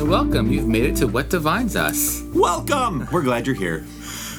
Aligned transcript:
and 0.00 0.10
welcome. 0.10 0.52
You've 0.52 0.68
made 0.68 0.84
it 0.84 0.96
to 0.96 1.06
What 1.06 1.30
Divines 1.30 1.74
Us. 1.74 2.22
Welcome! 2.34 3.08
We're 3.10 3.22
glad 3.22 3.46
you're 3.46 3.56
here. 3.56 3.86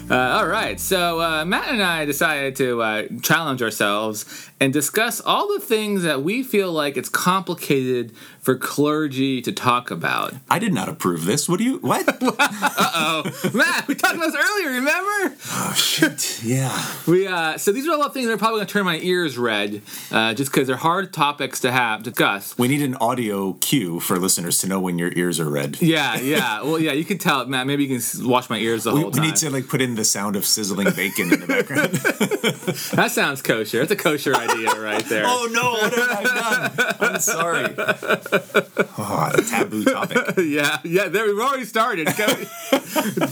Uh, 0.07 0.15
all 0.15 0.45
right, 0.45 0.79
so 0.79 1.19
uh, 1.19 1.45
Matt 1.45 1.69
and 1.69 1.81
I 1.81 2.05
decided 2.05 2.55
to 2.57 2.81
uh, 2.83 3.07
challenge 3.23 3.63
ourselves 3.63 4.51
and 4.59 4.73
discuss 4.73 5.21
all 5.21 5.47
the 5.53 5.59
things 5.59 6.03
that 6.03 6.23
we 6.23 6.41
feel 6.43 6.71
like 6.71 6.97
it's 6.97 7.09
complicated 7.09 8.11
for 8.39 8.55
clergy 8.55 9.41
to 9.41 9.51
talk 9.51 9.91
about. 9.91 10.33
I 10.49 10.57
did 10.57 10.73
not 10.73 10.89
approve 10.89 11.25
this. 11.25 11.47
What 11.47 11.59
do 11.59 11.63
you. 11.63 11.77
What? 11.79 12.07
Uh 12.79 12.91
oh, 13.25 13.49
Matt, 13.53 13.87
we 13.87 13.95
talked 13.95 14.15
about 14.15 14.31
this 14.31 14.35
earlier. 14.35 14.69
Remember? 14.69 15.35
Oh 15.51 15.73
shit! 15.75 16.41
Yeah. 16.43 16.85
We 17.07 17.27
uh, 17.27 17.57
so 17.57 17.71
these 17.71 17.87
are 17.87 17.91
a 17.93 17.97
lot 17.97 18.07
of 18.07 18.13
things 18.13 18.27
that 18.27 18.33
are 18.33 18.37
probably 18.37 18.57
going 18.59 18.67
to 18.67 18.73
turn 18.73 18.85
my 18.85 18.97
ears 18.99 19.37
red, 19.37 19.81
uh, 20.11 20.33
just 20.33 20.51
because 20.51 20.67
they're 20.67 20.75
hard 20.77 21.11
topics 21.13 21.59
to 21.61 21.71
have 21.71 22.03
discuss. 22.03 22.57
We 22.57 22.67
need 22.67 22.81
an 22.81 22.95
audio 22.95 23.53
cue 23.53 23.99
for 23.99 24.17
listeners 24.19 24.59
to 24.59 24.67
know 24.67 24.79
when 24.79 24.97
your 24.99 25.11
ears 25.15 25.39
are 25.39 25.49
red. 25.49 25.81
Yeah, 25.81 26.19
yeah. 26.19 26.61
Well, 26.61 26.79
yeah. 26.79 26.91
You 26.93 27.05
can 27.05 27.17
tell, 27.17 27.45
Matt. 27.45 27.67
Maybe 27.67 27.85
you 27.85 27.99
can 27.99 28.27
watch 28.27 28.49
my 28.49 28.57
ears 28.59 28.83
the 28.83 28.93
We, 28.93 29.01
whole 29.01 29.11
time. 29.11 29.21
we 29.21 29.27
need 29.27 29.35
to 29.37 29.49
like 29.49 29.67
put 29.67 29.81
in 29.81 29.95
the 29.95 30.05
sound 30.05 30.35
of 30.35 30.45
sizzling 30.45 30.91
bacon 30.95 31.33
in 31.33 31.39
the 31.41 31.47
background. 31.47 31.93
That 32.97 33.11
sounds 33.11 33.41
kosher. 33.41 33.79
That's 33.79 33.91
a 33.91 33.95
kosher 33.95 34.35
idea 34.35 34.46
right 34.47 35.05
there. 35.05 35.23
oh 35.27 35.47
no! 35.51 35.71
What 35.73 35.93
have 35.93 36.11
I 36.11 36.23
done? 36.23 37.11
I'm 37.13 37.19
sorry. 37.19 37.75
Oh, 38.99 39.31
a 39.31 39.41
taboo 39.43 39.83
topic. 39.83 40.33
yeah, 40.37 40.79
yeah. 40.83 41.07
There 41.07 41.25
we've 41.27 41.39
already 41.39 41.65
started. 41.65 42.07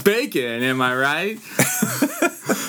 Bacon, 0.04 0.62
am 0.62 0.80
I 0.80 0.94
right? 0.94 1.38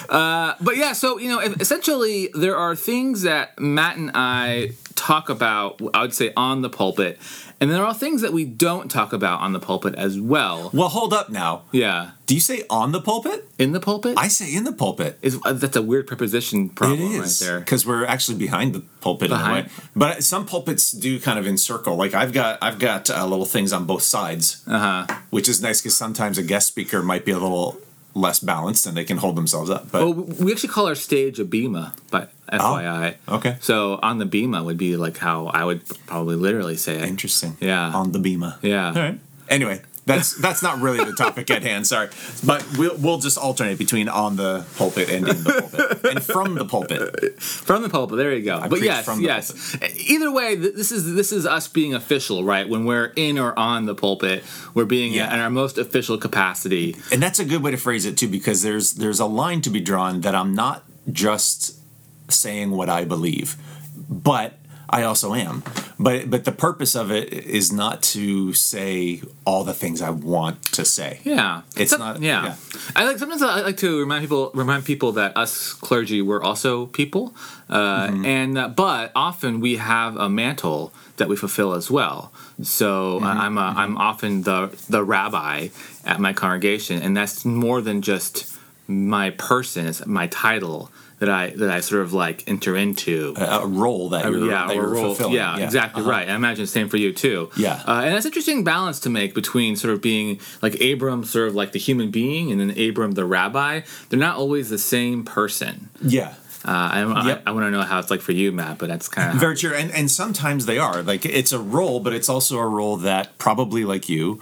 uh, 0.10 0.56
but 0.60 0.78
yeah, 0.78 0.94
so 0.94 1.20
you 1.20 1.30
know, 1.30 1.40
essentially, 1.40 2.30
there 2.34 2.58
are 2.58 2.76
things 2.76 3.22
that 3.22 3.60
Matt 3.60 3.98
and 3.98 4.10
I 4.16 4.72
talk 4.98 5.30
about. 5.30 5.80
I 5.94 6.02
would 6.02 6.14
say 6.14 6.34
on 6.36 6.62
the 6.62 6.70
pulpit, 6.70 7.18
and 7.62 7.72
there 7.72 7.86
are 7.86 7.94
things 7.94 8.22
that 8.22 8.34
we 8.34 8.44
don't 8.44 8.90
talk 8.92 9.14
about 9.14 9.40
on 9.40 9.54
the 9.54 9.60
pulpit 9.60 9.96
as 9.96 10.20
well. 10.20 10.70
Well, 10.74 10.90
hold 10.90 11.14
up 11.14 11.30
now. 11.30 11.64
Yeah, 11.72 12.12
Do 12.26 12.34
you 12.34 12.42
say 12.42 12.64
on 12.70 12.92
the 12.92 13.00
pulpit? 13.00 13.48
in 13.58 13.72
the 13.72 13.80
pulpit. 13.80 14.16
I 14.18 14.28
say 14.28 14.54
in 14.54 14.64
the 14.66 14.72
pulpit. 14.74 15.18
is 15.22 15.40
uh, 15.46 15.54
that's 15.54 15.76
a 15.78 15.82
weird 15.82 16.08
preposition 16.08 16.70
problem 16.70 17.12
is 17.14 17.42
right 17.42 17.48
there. 17.48 17.60
because 17.60 17.86
we're 17.86 18.06
actually 18.06 18.38
behind 18.38 18.74
the 18.76 18.82
pulpit 19.02 19.30
Behind- 19.30 19.58
in 19.60 19.64
a 19.64 19.68
way. 19.68 19.72
But 19.96 20.24
some 20.24 20.46
pulpits 20.46 20.92
do 20.92 21.20
kind 21.20 21.40
of 21.40 21.48
encircle. 21.48 21.96
Like 21.96 22.14
I've 22.14 22.34
got, 22.34 22.60
I've 22.62 22.80
got 22.80 23.10
uh, 23.10 23.26
little 23.26 23.46
things 23.46 23.72
on 23.72 23.86
both 23.86 24.04
sides, 24.04 24.64
Uh 24.68 25.06
huh. 25.08 25.18
which 25.30 25.48
is 25.48 25.62
nice 25.62 25.80
because 25.82 25.96
sometimes 25.96 26.38
a 26.38 26.44
guest 26.44 26.68
speaker 26.68 27.02
might 27.02 27.24
be 27.26 27.32
a 27.32 27.40
little 27.40 27.80
less 28.18 28.40
balanced 28.40 28.86
and 28.88 28.98
they 28.98 29.04
can 29.06 29.18
hold 29.18 29.36
themselves 29.36 29.70
up. 29.70 29.92
But 29.92 30.02
Well, 30.02 30.14
we 30.14 30.52
actually 30.52 30.70
call 30.70 30.88
our 30.88 30.96
stage 30.96 31.40
a 31.40 31.46
bema, 31.46 31.94
but 32.12 32.32
oh, 32.52 32.58
FYI. 32.58 33.16
okay. 33.30 33.58
So 33.62 34.00
on 34.02 34.18
the 34.18 34.26
bema 34.26 34.64
would 34.64 34.78
be 34.78 34.98
like 34.98 35.18
how 35.18 35.48
I 35.48 35.64
would 35.64 35.82
probably 36.08 36.36
literally 36.36 36.78
say 36.78 36.96
it. 36.98 37.04
interesting. 37.04 37.58
Yeah. 37.62 37.92
on 37.94 38.12
the 38.12 38.20
bema. 38.20 38.58
Yeah. 38.62 38.88
All 38.88 38.94
right. 38.94 39.20
Anyway, 39.50 39.82
that's 40.08 40.34
that's 40.36 40.64
not 40.64 40.80
really 40.82 41.04
the 41.06 41.14
topic 41.14 41.52
at 41.52 41.62
hand. 41.64 41.86
Sorry, 41.86 42.10
but 42.46 42.66
we'll 42.78 42.96
we'll 42.98 43.20
just 43.20 43.38
alternate 43.38 43.78
between 43.78 44.10
on 44.10 44.36
the 44.38 44.66
pulpit 44.78 45.10
and 45.10 45.28
in 45.28 45.44
the 45.44 45.70
pulpit 45.72 46.06
and 46.16 46.24
from 46.24 46.56
the 46.56 46.66
pulpit. 46.66 47.42
From 47.42 47.84
the 47.84 47.90
pulpit, 47.90 48.18
there 48.18 48.34
you 48.34 48.44
go. 48.44 48.60
but 48.62 48.70
preach 48.72 48.84
yes, 48.84 49.06
from 49.06 49.20
the 49.20 49.26
yes. 49.26 49.78
Either 50.10 50.32
way, 50.32 50.56
th- 50.56 50.74
this 50.76 50.92
is 50.92 51.14
this 51.14 51.32
is 51.32 51.46
us 51.46 51.68
being 51.68 51.94
official, 51.94 52.44
right? 52.44 52.68
When 52.68 52.86
we're 52.86 53.14
in 53.16 53.38
or 53.38 53.58
on 53.60 53.86
the 53.86 53.94
pulpit, 53.96 54.44
we're 54.74 54.86
being 54.86 55.14
Yeah. 55.14 55.34
in 55.34 55.40
our 55.40 55.50
most 55.50 55.78
official 55.78 56.18
capacity. 56.18 56.96
and 57.12 57.22
that's 57.22 57.40
a 57.40 57.46
good 57.46 57.62
way 57.62 57.72
to 57.72 57.78
phrase 57.78 58.06
it 58.06 58.18
too 58.18 58.28
because 58.28 58.62
there's 58.64 58.94
there's 58.94 59.20
a 59.20 59.26
line 59.26 59.62
to 59.62 59.70
be 59.70 59.80
drawn 59.82 60.22
that 60.22 60.34
i'm 60.34 60.54
not 60.56 60.84
just 61.12 61.78
saying 62.30 62.72
what 62.72 62.90
i 62.90 63.04
believe 63.04 63.56
but 64.10 64.54
i 64.90 65.04
also 65.04 65.34
am 65.34 65.64
but 66.00 66.30
but 66.30 66.46
the 66.46 66.52
purpose 66.52 66.96
of 66.96 67.12
it 67.12 67.32
is 67.34 67.72
not 67.72 68.02
to 68.02 68.54
say 68.54 69.22
all 69.46 69.64
the 69.64 69.74
things 69.74 70.02
i 70.02 70.10
want 70.10 70.62
to 70.64 70.84
say 70.86 71.20
Yeah, 71.24 71.62
It's 71.76 71.92
Some- 71.92 72.00
not- 72.02 72.22
Yeah. 72.22 72.44
yeah. 72.46 72.56
I 72.96 73.06
like 73.06 73.18
sometimes 73.20 73.42
I 73.42 73.62
like 73.62 73.78
to 73.78 74.00
remind 74.00 74.22
people 74.24 74.52
remind 74.54 74.86
people 74.86 75.12
that 75.14 75.36
us 75.38 75.74
clergy 75.74 76.22
we're 76.22 76.42
also 76.44 76.86
people, 76.88 77.34
uh, 77.70 78.08
Mm-hmm. 78.08 78.26
and 78.26 78.58
uh, 78.58 78.68
but 78.70 79.12
often 79.16 79.60
we 79.60 79.78
have 79.78 80.16
a 80.18 80.30
mantle 80.30 80.92
that 81.18 81.28
we 81.28 81.36
fulfill 81.36 81.74
as 81.74 81.90
well. 81.92 82.32
So 82.62 83.18
uh, 83.18 83.20
Mm-hmm. 83.20 83.42
I'm 83.46 83.58
a, 83.58 83.68
I'm 83.82 83.98
often 83.98 84.44
the 84.44 84.70
the 84.90 85.04
rabbi 85.04 85.70
at 86.06 86.20
my 86.20 86.34
congregation, 86.34 87.02
and 87.02 87.16
that's 87.18 87.44
more 87.46 87.82
than 87.82 88.02
just 88.02 88.56
my 88.88 89.32
person. 89.32 89.86
It's 89.88 90.06
my 90.06 90.28
title 90.28 90.90
that 91.20 91.30
I 91.30 91.50
that 91.52 91.70
I 91.70 91.80
sort 91.82 92.02
of 92.04 92.14
like 92.14 92.44
enter 92.48 92.76
into. 92.76 93.34
a, 93.38 93.62
a 93.62 93.68
role 93.68 94.10
that 94.10 94.26
you're, 94.26 94.46
yeah, 94.46 94.68
that 94.68 94.72
or 94.72 94.76
you're 94.76 94.88
role. 94.90 95.04
fulfilling 95.16 95.34
Yeah, 95.34 95.58
exactly 95.58 96.02
Uh-huh. 96.02 96.12
right. 96.12 96.30
I 96.30 96.36
imagine 96.36 96.64
the 96.64 96.68
same 96.68 96.90
for 96.90 96.98
you 96.98 97.12
too. 97.14 97.50
Yeah. 97.58 97.82
uh, 97.88 98.02
and 98.04 98.14
that's 98.14 98.26
an 98.26 98.30
interesting 98.30 98.64
balance 98.64 99.00
to 99.02 99.10
make 99.10 99.34
between 99.34 99.76
sort 99.76 99.94
of 99.94 100.02
being 100.02 100.40
like 100.62 100.80
Abram, 100.82 101.24
sort 101.26 101.48
of 101.48 101.56
like 101.56 101.72
the 101.72 101.80
human 101.80 102.12
being, 102.12 102.52
and 102.52 102.60
then 102.62 102.70
Abram, 102.78 103.12
the 103.14 103.26
rabbi. 103.26 103.82
They're 104.10 104.20
not 104.20 104.38
always 104.38 104.70
the 104.70 104.78
same 104.78 105.24
person. 105.26 105.90
yeah 106.02 106.34
Uh, 106.66 106.72
I, 106.98 107.28
Yep. 107.28 107.44
I, 107.46 107.50
I 107.50 107.54
want 107.54 107.66
to 107.68 107.72
know 107.72 107.82
how 107.82 107.98
it's 108.00 108.12
like 108.12 108.22
for 108.22 108.34
you, 108.34 108.52
Matt, 108.52 108.78
but 108.78 108.90
that's 108.90 109.08
kind 109.08 109.32
of 109.34 109.40
Very 109.46 109.56
true, 109.56 109.74
and 109.74 109.90
and 109.92 110.12
sometimes 110.12 110.66
they 110.66 110.78
are 110.78 111.02
like 111.02 111.24
it's 111.26 111.54
a 111.54 111.60
role, 111.60 112.00
but 112.00 112.14
it's 112.14 112.28
also 112.30 112.58
a 112.60 112.68
role 112.68 112.98
that 112.98 113.38
probably 113.38 113.86
like 113.86 114.10
you, 114.10 114.40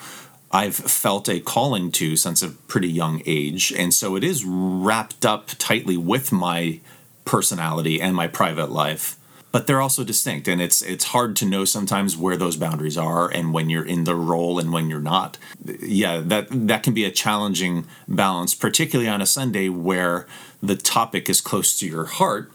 I've 0.56 0.76
felt 0.76 1.28
a 1.28 1.42
calling 1.42 1.92
to 1.94 2.16
since 2.16 2.42
a 2.42 2.48
pretty 2.48 2.88
young 2.88 3.22
age, 3.26 3.74
and 3.74 3.94
so 3.94 4.16
it 4.16 4.24
is 4.24 4.46
wrapped 4.46 5.26
up 5.26 5.50
tightly 5.58 5.98
with 5.98 6.32
my 6.32 6.80
personality 7.26 8.00
and 8.00 8.16
my 8.16 8.28
private 8.28 8.72
life. 8.72 9.18
But 9.52 9.68
they're 9.68 9.82
also 9.82 10.06
distinct, 10.06 10.48
and 10.48 10.62
it's 10.62 10.82
it's 10.82 11.06
hard 11.06 11.36
to 11.38 11.46
know 11.46 11.66
sometimes 11.66 12.16
where 12.16 12.38
those 12.38 12.56
boundaries 12.56 12.98
are, 12.98 13.30
and 13.30 13.54
when 13.54 13.70
you're 13.70 13.86
in 13.86 14.06
the 14.06 14.16
role 14.16 14.58
and 14.58 14.72
when 14.72 14.90
you're 14.90 15.02
not. 15.02 15.38
Yeah, 15.66 16.22
that 16.22 16.48
that 16.50 16.84
can 16.84 16.94
be 16.94 17.04
a 17.04 17.12
challenging 17.12 17.86
balance, 18.08 18.56
particularly 18.56 19.10
on 19.10 19.22
a 19.22 19.26
Sunday 19.26 19.68
where 19.68 20.26
the 20.64 20.78
topic 20.78 21.30
is 21.30 21.42
close 21.42 21.78
to 21.80 21.86
your 21.86 22.06
heart 22.06 22.50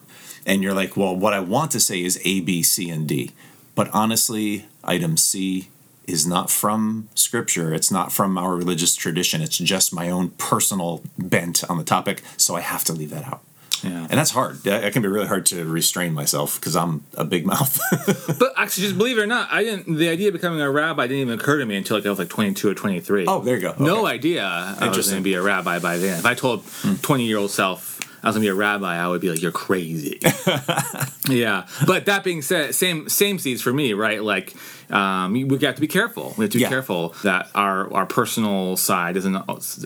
and 0.47 0.62
you're 0.62 0.75
like, 0.75 0.97
well, 0.97 1.15
what 1.15 1.34
I 1.34 1.41
want 1.41 1.71
to 1.72 1.81
say 1.81 2.03
is 2.03 2.19
A, 2.25 2.41
B, 2.41 2.62
C, 2.62 2.88
and 2.88 3.06
D. 3.06 3.32
But 3.75 3.91
honestly, 3.93 4.65
item 4.82 5.19
C 5.19 5.69
is 6.12 6.26
not 6.26 6.50
from 6.50 7.09
scripture. 7.15 7.72
It's 7.72 7.91
not 7.91 8.12
from 8.12 8.37
our 8.37 8.56
religious 8.56 8.94
tradition. 8.94 9.43
It's 9.43 9.59
just 9.59 9.93
my 9.94 10.10
own 10.10 10.31
personal 10.31 11.03
bent 11.19 11.62
on 11.71 11.78
the 11.78 11.84
topic. 11.84 12.22
So 12.37 12.56
I 12.56 12.60
have 12.60 12.84
to 12.84 12.93
leave 12.93 13.10
that 13.10 13.25
out. 13.25 13.43
yeah. 13.82 14.06
And 14.10 14.19
that's 14.19 14.31
hard. 14.31 14.62
That 14.65 14.93
can 14.93 15.03
be 15.03 15.09
really 15.09 15.26
hard 15.26 15.47
to 15.47 15.65
restrain 15.65 16.12
myself 16.12 16.60
because 16.60 16.76
I'm 16.76 17.04
a 17.16 17.25
big 17.25 17.47
mouth. 17.47 17.81
But 18.38 18.53
actually, 18.56 18.84
just 18.84 18.99
believe 18.99 19.19
it 19.19 19.22
or 19.22 19.26
not, 19.26 19.49
I 19.50 19.65
didn't. 19.65 19.97
The 19.97 20.09
idea 20.09 20.28
of 20.28 20.34
becoming 20.34 20.60
a 20.60 20.70
rabbi 20.70 21.06
didn't 21.06 21.20
even 21.20 21.38
occur 21.38 21.59
to 21.59 21.66
me 21.66 21.76
until 21.76 21.97
like 21.97 22.06
I 22.06 22.10
was 22.10 22.19
like 22.19 22.28
22 22.28 22.70
or 22.70 22.75
23. 22.75 23.26
oh, 23.26 23.41
there 23.41 23.56
you 23.56 23.62
go. 23.62 23.75
No 23.78 24.06
idea 24.06 24.44
I 24.44 24.88
was 24.88 25.10
going 25.10 25.22
to 25.22 25.25
be 25.25 25.34
a 25.34 25.43
rabbi 25.43 25.78
by 25.78 25.99
then. 25.99 26.19
If 26.19 26.26
I 26.26 26.34
told 26.34 26.62
hmm. 26.62 26.94
20 26.94 27.25
year 27.25 27.38
old 27.38 27.50
self 27.50 28.00
I 28.22 28.28
was 28.28 28.36
to 28.36 28.41
be 28.41 28.48
a 28.48 28.54
rabbi, 28.54 28.97
I 28.97 29.08
would 29.08 29.20
be 29.20 29.31
like, 29.31 29.41
"You're 29.42 29.53
crazy." 29.53 30.19
yeah, 31.28 31.66
but 31.86 32.06
that 32.06 32.22
being 32.25 32.42
said, 32.42 32.75
same 32.75 33.08
same 33.08 33.38
seeds 33.38 33.62
for 33.62 33.72
me, 33.72 33.92
right? 33.94 34.22
Like, 34.22 34.54
um, 34.91 35.32
we 35.32 35.44
got 35.58 35.76
to 35.76 35.81
be 35.81 35.88
careful. 35.88 36.34
We 36.36 36.44
have 36.44 36.53
to 36.53 36.58
be 36.58 36.62
Yeah. 36.62 36.69
careful 36.69 37.14
that 37.22 37.48
our 37.54 37.92
our 37.92 38.06
personal 38.06 38.76
side 38.76 39.14
doesn't 39.14 39.36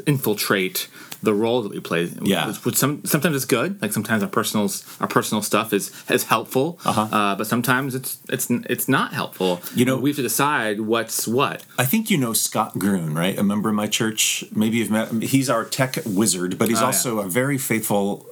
infiltrate 0.06 0.88
the 1.24 1.34
role 1.34 1.62
that 1.62 1.72
we 1.72 1.80
play. 1.80 2.04
Yeah. 2.22 2.46
which, 2.48 2.64
which 2.64 2.76
some 2.76 3.04
sometimes 3.04 3.34
it's 3.36 3.44
good. 3.44 3.80
Like 3.82 3.92
sometimes 3.92 4.22
our 4.22 4.28
personal 4.28 4.70
our 5.00 5.08
personal 5.08 5.42
stuff 5.42 5.72
is 5.72 5.90
is 6.10 6.24
helpful, 6.24 6.78
Uh-huh. 6.84 7.08
uh, 7.18 7.34
but 7.36 7.46
sometimes 7.46 7.94
it's 7.94 8.18
it's 8.28 8.46
it's 8.50 8.88
not 8.88 9.12
helpful. 9.12 9.60
You 9.74 9.84
know- 9.84 9.98
we 10.04 10.10
have 10.10 10.16
to 10.16 10.22
decide 10.22 10.80
what's 10.82 11.26
what. 11.26 11.64
I 11.78 11.84
think 11.84 12.10
you 12.10 12.18
know 12.18 12.32
Scott 12.34 12.78
Grun, 12.78 13.14
right? 13.14 13.38
A 13.38 13.42
member 13.42 13.68
of 13.70 13.74
my 13.74 13.86
church. 13.86 14.44
Maybe 14.54 14.76
you've 14.78 14.90
met 14.90 15.08
him. 15.08 15.20
He's 15.22 15.48
our 15.50 15.64
tech 15.64 15.98
wizard, 16.04 16.58
but 16.58 16.68
he's 16.68 16.78
Oh, 16.78 16.82
yeah. 16.82 16.86
also 16.86 17.18
a 17.20 17.28
very 17.28 17.58
faithful, 17.58 18.26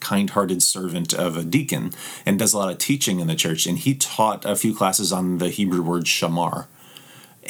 kind 0.00 0.30
hearted 0.30 0.62
servant 0.62 1.12
of 1.12 1.36
a 1.36 1.44
deacon 1.44 1.92
and 2.24 2.38
does 2.38 2.52
a 2.54 2.58
lot 2.58 2.70
of 2.70 2.78
teaching 2.78 3.20
in 3.20 3.26
the 3.26 3.34
church. 3.34 3.66
And 3.66 3.76
he 3.78 3.94
taught 3.94 4.44
a 4.44 4.56
few 4.56 4.74
classes 4.74 5.12
on 5.12 5.38
the 5.38 5.48
Hebrew 5.50 5.82
word 5.82 6.04
shamar. 6.04 6.66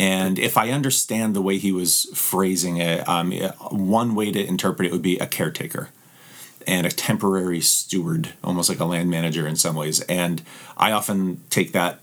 And 0.00 0.38
if 0.38 0.56
I 0.56 0.70
understand 0.70 1.36
the 1.36 1.42
way 1.42 1.58
he 1.58 1.72
was 1.72 2.06
phrasing 2.14 2.78
it, 2.78 3.06
um, 3.06 3.32
one 3.70 4.14
way 4.14 4.32
to 4.32 4.42
interpret 4.42 4.88
it 4.88 4.92
would 4.92 5.02
be 5.02 5.18
a 5.18 5.26
caretaker 5.26 5.90
and 6.66 6.86
a 6.86 6.90
temporary 6.90 7.60
steward, 7.60 8.32
almost 8.42 8.70
like 8.70 8.80
a 8.80 8.86
land 8.86 9.10
manager 9.10 9.46
in 9.46 9.56
some 9.56 9.76
ways. 9.76 10.00
And 10.02 10.40
I 10.78 10.90
often 10.90 11.42
take 11.50 11.72
that 11.72 12.00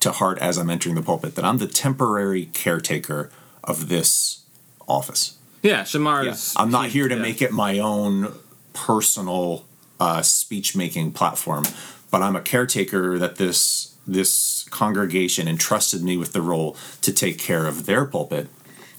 to 0.00 0.10
heart 0.10 0.38
as 0.38 0.58
I'm 0.58 0.70
entering 0.70 0.96
the 0.96 1.02
pulpit 1.02 1.36
that 1.36 1.44
I'm 1.44 1.58
the 1.58 1.68
temporary 1.68 2.46
caretaker 2.46 3.30
of 3.62 3.88
this 3.88 4.42
office. 4.88 5.38
Yeah, 5.62 5.82
Shamar's. 5.82 6.52
I'm 6.56 6.72
not 6.72 6.88
here 6.88 7.06
to 7.06 7.14
yeah. 7.14 7.22
make 7.22 7.40
it 7.40 7.52
my 7.52 7.78
own 7.78 8.32
personal 8.72 9.66
uh, 10.00 10.22
speech 10.22 10.74
making 10.74 11.12
platform, 11.12 11.62
but 12.10 12.22
I'm 12.22 12.34
a 12.34 12.40
caretaker 12.40 13.20
that 13.20 13.36
this 13.36 13.94
this 14.04 14.32
congregation 14.70 15.48
entrusted 15.48 16.02
me 16.02 16.16
with 16.16 16.32
the 16.32 16.42
role 16.42 16.76
to 17.02 17.12
take 17.12 17.38
care 17.38 17.66
of 17.66 17.86
their 17.86 18.04
pulpit 18.04 18.48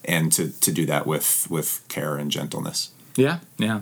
and 0.06 0.32
to, 0.34 0.50
to 0.60 0.72
do 0.72 0.86
that 0.86 1.06
with 1.06 1.50
with 1.50 1.84
care 1.88 2.18
and 2.18 2.32
gentleness. 2.32 2.92
Yeah, 3.16 3.40
yeah, 3.58 3.82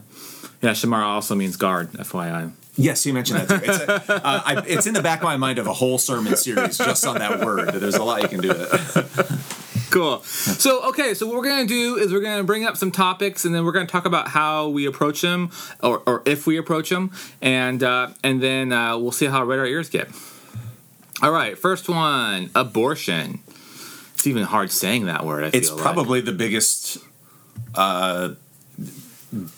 yeah. 0.61 0.71
Shamar 0.71 1.03
also 1.03 1.35
means 1.35 1.55
guard. 1.55 1.91
FYI. 1.93 2.53
Yes, 2.75 3.05
you 3.05 3.13
mentioned 3.13 3.41
that. 3.41 3.49
Too. 3.49 3.71
It's, 3.71 4.09
a, 4.09 4.25
uh, 4.25 4.41
I, 4.45 4.63
it's 4.65 4.87
in 4.87 4.93
the 4.93 5.01
back 5.01 5.19
of 5.19 5.25
my 5.25 5.35
mind 5.35 5.59
of 5.59 5.67
a 5.67 5.73
whole 5.73 5.97
sermon 5.97 6.37
series 6.37 6.77
just 6.77 7.05
on 7.05 7.17
that 7.17 7.41
word. 7.41 7.73
There's 7.73 7.95
a 7.95 8.03
lot 8.03 8.21
you 8.21 8.29
can 8.29 8.39
do 8.39 8.47
with 8.49 8.97
it. 8.97 9.89
cool. 9.91 10.21
So, 10.21 10.87
okay, 10.89 11.13
so 11.13 11.27
what 11.27 11.35
we're 11.35 11.43
going 11.43 11.67
to 11.67 11.73
do 11.73 11.97
is 11.97 12.13
we're 12.13 12.21
going 12.21 12.37
to 12.37 12.43
bring 12.45 12.63
up 12.63 12.77
some 12.77 12.89
topics 12.89 13.43
and 13.43 13.53
then 13.53 13.65
we're 13.65 13.73
going 13.73 13.85
to 13.85 13.91
talk 13.91 14.05
about 14.05 14.29
how 14.29 14.69
we 14.69 14.85
approach 14.85 15.21
them 15.21 15.51
or, 15.83 16.01
or 16.05 16.23
if 16.25 16.47
we 16.47 16.55
approach 16.55 16.89
them. 16.89 17.11
And, 17.41 17.83
uh, 17.83 18.11
and 18.23 18.41
then 18.41 18.71
uh, 18.71 18.97
we'll 18.97 19.11
see 19.11 19.25
how 19.25 19.43
red 19.43 19.59
our 19.59 19.65
ears 19.65 19.89
get. 19.89 20.07
All 21.21 21.31
right, 21.31 21.57
first 21.57 21.89
one 21.89 22.49
abortion. 22.55 23.39
It's 24.13 24.27
even 24.27 24.43
hard 24.43 24.71
saying 24.71 25.05
that 25.05 25.25
word. 25.25 25.43
I 25.45 25.49
It's 25.53 25.71
like. 25.71 25.81
probably 25.81 26.21
the 26.21 26.31
biggest 26.31 26.97
uh, 27.75 28.31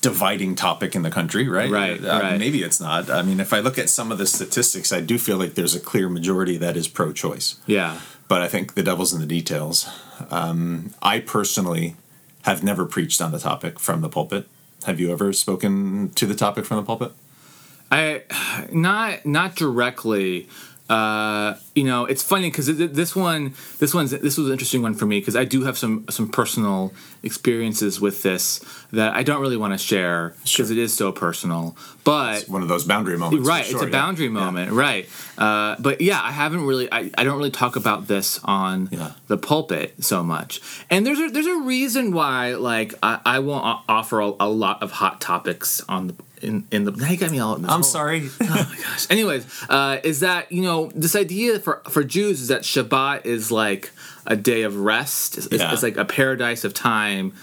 dividing 0.01 0.55
topic 0.55 0.95
in 0.95 1.01
the 1.03 1.09
country, 1.11 1.47
right? 1.47 1.69
Right, 1.69 2.03
Uh, 2.03 2.19
right. 2.21 2.39
Maybe 2.39 2.61
it's 2.63 2.79
not. 2.79 3.09
I 3.09 3.21
mean, 3.21 3.39
if 3.39 3.53
I 3.53 3.59
look 3.59 3.77
at 3.77 3.89
some 3.89 4.11
of 4.11 4.17
the 4.17 4.25
statistics, 4.27 4.91
I 4.91 5.01
do 5.01 5.17
feel 5.17 5.37
like 5.37 5.53
there's 5.55 5.75
a 5.75 5.79
clear 5.79 6.09
majority 6.09 6.57
that 6.57 6.75
is 6.77 6.87
pro-choice. 6.87 7.55
Yeah. 7.65 7.99
But 8.27 8.41
I 8.41 8.47
think 8.47 8.73
the 8.75 8.83
devil's 8.83 9.13
in 9.13 9.19
the 9.19 9.25
details. 9.25 9.87
Um, 10.29 10.93
I 11.01 11.19
personally 11.19 11.95
have 12.43 12.63
never 12.63 12.85
preached 12.85 13.21
on 13.21 13.31
the 13.31 13.39
topic 13.39 13.79
from 13.79 14.01
the 14.01 14.09
pulpit. 14.09 14.47
Have 14.85 14.99
you 14.99 15.11
ever 15.11 15.31
spoken 15.33 16.09
to 16.15 16.25
the 16.25 16.35
topic 16.35 16.65
from 16.65 16.77
the 16.77 16.83
pulpit? 16.83 17.11
I 17.91 18.23
not 18.71 19.25
not 19.25 19.55
directly. 19.55 20.47
Uh, 20.91 21.55
you 21.73 21.85
know, 21.85 22.03
it's 22.05 22.21
funny 22.21 22.49
because 22.49 22.67
this 22.67 23.15
one, 23.15 23.53
this 23.79 23.93
one's 23.93 24.11
this 24.11 24.37
was 24.37 24.47
an 24.47 24.51
interesting 24.51 24.81
one 24.81 24.93
for 24.93 25.05
me 25.05 25.19
because 25.21 25.37
I 25.37 25.45
do 25.45 25.63
have 25.63 25.77
some 25.77 26.05
some 26.09 26.27
personal 26.27 26.91
experiences 27.23 28.01
with 28.01 28.23
this 28.23 28.59
that 28.91 29.15
I 29.15 29.23
don't 29.23 29.39
really 29.41 29.55
want 29.55 29.71
to 29.73 29.77
share 29.77 30.35
because 30.43 30.69
it 30.69 30.77
is 30.77 30.93
so 30.93 31.13
personal. 31.13 31.77
But 32.03 32.43
One 32.49 32.61
of 32.61 32.67
those 32.67 32.83
boundary 32.83 33.17
moments. 33.17 33.47
right, 33.47 33.63
sure, 33.65 33.75
it's 33.75 33.83
a 33.83 33.85
yeah. 33.85 33.91
boundary 33.91 34.27
moment, 34.27 34.71
right? 34.73 35.07
Uh, 35.37 35.75
but 35.79 36.01
yeah, 36.01 36.19
I 36.21 36.31
haven't 36.31 36.65
really, 36.65 36.91
I, 36.91 37.09
I 37.17 37.23
don't 37.23 37.37
really 37.37 37.51
talk 37.51 37.75
about 37.77 38.07
this 38.07 38.39
on 38.43 38.89
Yeah. 38.91 39.11
the 39.27 39.37
pulpit 39.37 40.03
so 40.03 40.23
much. 40.23 40.59
And 40.89 41.05
there's 41.05 41.19
a 41.19 41.29
there's 41.29 41.47
a 41.47 41.61
reason 41.61 42.11
why, 42.11 42.55
like, 42.55 42.95
I, 43.01 43.19
I 43.25 43.39
won't 43.39 43.63
offer 43.87 44.19
a, 44.19 44.33
a 44.41 44.49
lot 44.49 44.83
of 44.83 44.91
hot 44.91 45.21
topics 45.21 45.81
on 45.87 46.07
the 46.07 46.15
in 46.41 46.65
in 46.71 46.83
the. 46.85 46.91
Now 46.91 47.09
you 47.09 47.17
got 47.17 47.31
me 47.31 47.39
all. 47.39 47.55
I'm 47.55 47.63
whole- 47.63 47.83
sorry. 47.83 48.29
Oh 48.41 48.45
my 48.45 48.75
gosh. 48.83 49.07
Anyways, 49.09 49.45
uh, 49.69 49.97
is 50.03 50.19
that 50.21 50.51
you 50.51 50.61
know 50.61 50.91
this 50.95 51.15
idea 51.15 51.59
for 51.59 51.81
for 51.89 52.03
Jews 52.03 52.41
is 52.41 52.47
that 52.49 52.61
Shabbat 52.63 53.25
is 53.25 53.51
like 53.51 53.91
a 54.25 54.35
day 54.35 54.61
of 54.63 54.77
rest. 54.77 55.37
It's, 55.37 55.47
it's- 55.47 55.61
Yeah. 55.61 55.73
it's 55.73 55.83
like 55.83 55.97
a 55.97 56.05
paradise 56.05 56.63
of 56.63 56.73
time 56.73 57.33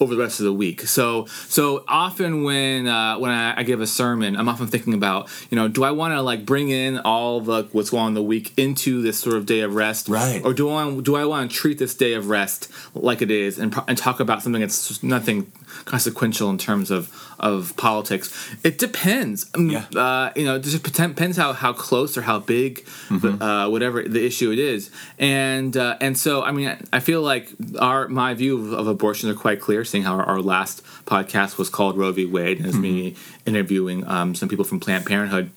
over 0.00 0.16
the 0.16 0.20
rest 0.20 0.40
of 0.40 0.44
the 0.46 0.52
week. 0.52 0.80
So 0.80 1.26
so 1.48 1.84
often 1.86 2.42
when 2.42 2.88
uh, 2.88 3.18
when 3.18 3.30
I, 3.30 3.60
I 3.60 3.62
give 3.62 3.80
a 3.80 3.86
sermon, 3.86 4.36
I'm 4.36 4.48
often 4.48 4.66
thinking 4.66 4.94
about 4.94 5.28
you 5.48 5.56
know 5.56 5.68
do 5.68 5.84
I 5.84 5.92
want 5.92 6.12
to 6.14 6.22
like 6.22 6.44
bring 6.44 6.70
in 6.70 6.98
all 6.98 7.40
the 7.40 7.68
what's 7.70 7.90
going 7.90 8.02
on 8.06 8.14
the 8.14 8.22
week 8.22 8.52
into 8.56 9.00
this 9.00 9.18
sort 9.20 9.36
of 9.36 9.46
day 9.46 9.60
of 9.60 9.74
rest, 9.76 10.08
Right. 10.08 10.42
Or 10.44 10.52
do 10.54 10.68
I 10.70 10.90
do 11.00 11.14
I 11.14 11.24
want 11.24 11.50
to 11.52 11.56
treat 11.56 11.78
this 11.78 11.94
day 11.94 12.14
of 12.14 12.28
rest 12.28 12.68
like 12.94 13.22
it 13.22 13.30
is 13.30 13.58
and 13.60 13.72
and 13.86 13.96
talk 13.96 14.18
about 14.18 14.42
something 14.42 14.60
that's 14.60 15.02
nothing 15.04 15.52
consequential 15.84 16.50
in 16.50 16.58
terms 16.58 16.90
of 16.90 17.08
of 17.42 17.76
politics? 17.76 18.32
It 18.62 18.78
depends. 18.78 19.46
Um, 19.54 19.70
Yeah. 19.70 19.84
Uh, 19.94 20.30
you 20.36 20.44
know, 20.44 20.56
it 20.56 20.62
just 20.62 20.82
depends 20.82 21.36
how 21.36 21.52
how 21.52 21.72
close 21.72 22.16
or 22.16 22.22
how 22.22 22.38
big, 22.38 22.86
uh, 23.10 23.68
whatever 23.68 24.02
the 24.02 24.24
issue 24.24 24.50
it 24.52 24.58
is, 24.58 24.90
and 25.18 25.76
uh, 25.76 25.96
and 26.00 26.16
so 26.16 26.42
I 26.42 26.52
mean, 26.52 26.76
I 26.92 27.00
feel 27.00 27.22
like 27.22 27.48
our 27.78 28.08
my 28.08 28.34
view 28.34 28.74
of, 28.74 28.86
abortion 28.86 29.30
are 29.30 29.34
quite 29.34 29.60
clear. 29.60 29.84
Seeing 29.84 30.04
how 30.04 30.14
our, 30.14 30.24
our 30.24 30.40
last 30.40 30.82
podcast 31.06 31.58
was 31.58 31.68
called 31.68 31.96
Roe 31.98 32.12
v. 32.12 32.24
Wade, 32.26 32.58
and 32.58 32.66
it's 32.66 32.76
me 32.76 33.14
interviewing 33.46 34.06
um, 34.06 34.34
some 34.34 34.48
people 34.48 34.64
from 34.64 34.80
Planned 34.80 35.06
Parenthood. 35.06 35.50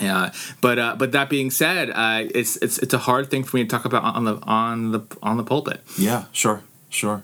Yeah, 0.00 0.32
but 0.60 0.78
uh, 0.78 0.94
but 0.98 1.12
that 1.12 1.28
being 1.28 1.50
said, 1.50 1.90
uh, 1.90 2.24
it's 2.34 2.56
it's 2.56 2.78
it's 2.78 2.94
a 2.94 2.98
hard 2.98 3.30
thing 3.30 3.44
for 3.44 3.56
me 3.56 3.64
to 3.64 3.68
talk 3.68 3.84
about 3.84 4.02
on 4.04 4.24
the 4.24 4.36
on 4.42 4.92
the 4.92 5.00
on 5.22 5.36
the 5.36 5.44
pulpit. 5.44 5.80
Yeah, 5.98 6.24
sure, 6.32 6.62
sure. 6.88 7.22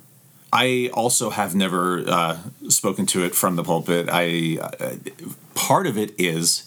I 0.52 0.90
also 0.94 1.30
have 1.30 1.54
never 1.54 2.04
uh, 2.08 2.38
spoken 2.68 3.06
to 3.06 3.24
it 3.24 3.34
from 3.34 3.56
the 3.56 3.64
pulpit. 3.64 4.08
I 4.10 4.58
uh, 4.60 4.96
part 5.54 5.86
of 5.86 5.98
it 5.98 6.14
is 6.18 6.64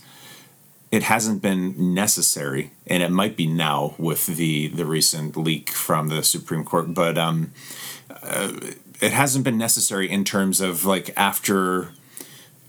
it 0.91 1.03
hasn't 1.03 1.41
been 1.41 1.93
necessary, 1.93 2.71
and 2.85 3.01
it 3.01 3.11
might 3.11 3.35
be 3.35 3.47
now 3.47 3.95
with 3.97 4.27
the 4.27 4.67
the 4.67 4.85
recent 4.85 5.35
leak 5.35 5.69
from 5.69 6.09
the 6.09 6.23
Supreme 6.23 6.63
Court. 6.63 6.93
But 6.93 7.17
um, 7.17 7.51
uh, 8.21 8.53
it 9.01 9.11
hasn't 9.11 9.43
been 9.43 9.57
necessary 9.57 10.09
in 10.09 10.23
terms 10.23 10.61
of 10.61 10.85
like 10.85 11.11
after 11.17 11.89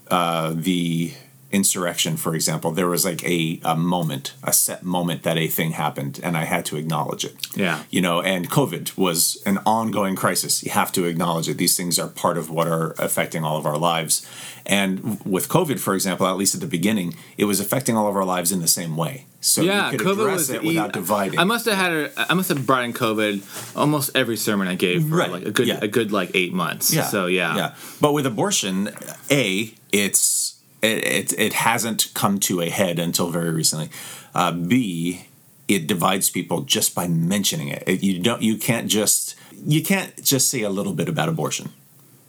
uh, 0.09 0.53
the 0.55 1.13
insurrection, 1.53 2.17
for 2.17 2.33
example, 2.35 2.71
there 2.71 2.87
was 2.87 3.05
like 3.05 3.23
a, 3.23 3.59
a 3.63 3.75
moment, 3.75 4.33
a 4.43 4.51
set 4.51 4.83
moment 4.83 5.23
that 5.23 5.37
a 5.37 5.47
thing 5.47 5.71
happened, 5.71 6.19
and 6.23 6.35
I 6.35 6.43
had 6.45 6.65
to 6.65 6.77
acknowledge 6.77 7.23
it 7.25 7.35
Yeah. 7.55 7.83
you 7.91 8.01
know 8.01 8.21
and 8.21 8.49
covid 8.49 8.97
was 8.97 9.41
an 9.45 9.59
ongoing 9.65 10.15
crisis 10.15 10.63
you 10.63 10.71
have 10.71 10.91
to 10.93 11.05
acknowledge 11.05 11.47
it 11.49 11.57
these 11.57 11.77
things 11.77 11.99
are 11.99 12.07
part 12.07 12.37
of 12.37 12.49
what 12.49 12.67
are 12.67 12.91
affecting 12.97 13.43
all 13.43 13.57
of 13.57 13.65
our 13.65 13.77
lives 13.77 14.25
and 14.65 15.19
with 15.25 15.47
covid 15.49 15.79
for 15.79 15.93
example 15.93 16.25
at 16.27 16.37
least 16.37 16.55
at 16.55 16.61
the 16.61 16.67
beginning 16.67 17.13
it 17.37 17.45
was 17.45 17.59
affecting 17.59 17.95
all 17.97 18.07
of 18.07 18.15
our 18.15 18.25
lives 18.25 18.51
in 18.51 18.59
the 18.61 18.67
same 18.67 18.95
way 18.97 19.25
so 19.41 19.61
yeah, 19.61 19.91
you 19.91 19.97
could 19.97 20.07
COVID 20.07 20.31
was 20.31 20.49
it 20.49 20.63
e- 20.63 20.87
dividing 20.93 21.37
I 21.39 21.43
must 21.43 21.65
have 21.65 21.75
had 21.75 21.91
a, 21.91 22.31
I 22.31 22.33
must 22.33 22.49
have 22.49 22.65
brought 22.65 22.85
in 22.85 22.93
COVID 22.93 23.75
almost 23.75 24.15
every 24.15 24.37
sermon 24.37 24.67
I 24.69 24.75
gave 24.75 25.07
for 25.09 25.15
Right, 25.17 25.31
like 25.31 25.45
a 25.45 25.51
good 25.51 25.67
yeah. 25.67 25.79
a 25.81 25.87
good 25.87 26.11
like 26.13 26.31
eight 26.33 26.53
months. 26.53 26.93
Yeah. 26.93 27.03
So 27.13 27.25
yeah, 27.27 27.55
yeah. 27.57 27.75
But 27.99 28.13
with 28.13 28.25
abortion, 28.25 28.89
a 29.29 29.73
it's 29.91 30.55
it, 30.83 31.03
it 31.05 31.39
it 31.39 31.53
hasn't 31.53 32.11
come 32.13 32.39
to 32.41 32.61
a 32.61 32.69
head 32.69 32.99
until 32.99 33.29
very 33.29 33.51
recently. 33.51 33.89
Uh, 34.35 34.51
B 34.51 35.25
it 35.67 35.87
divides 35.87 36.29
people 36.29 36.61
just 36.61 36.93
by 36.93 37.07
mentioning 37.07 37.69
it. 37.69 37.83
It- 37.87 38.03
You 38.03 38.19
don't 38.19 38.41
you 38.41 38.57
can't 38.57 38.87
just 38.87 39.35
you 39.65 39.81
can't 39.81 40.11
just 40.23 40.49
say 40.49 40.61
a 40.61 40.69
little 40.69 40.93
bit 40.93 41.09
about 41.09 41.29
abortion. 41.29 41.69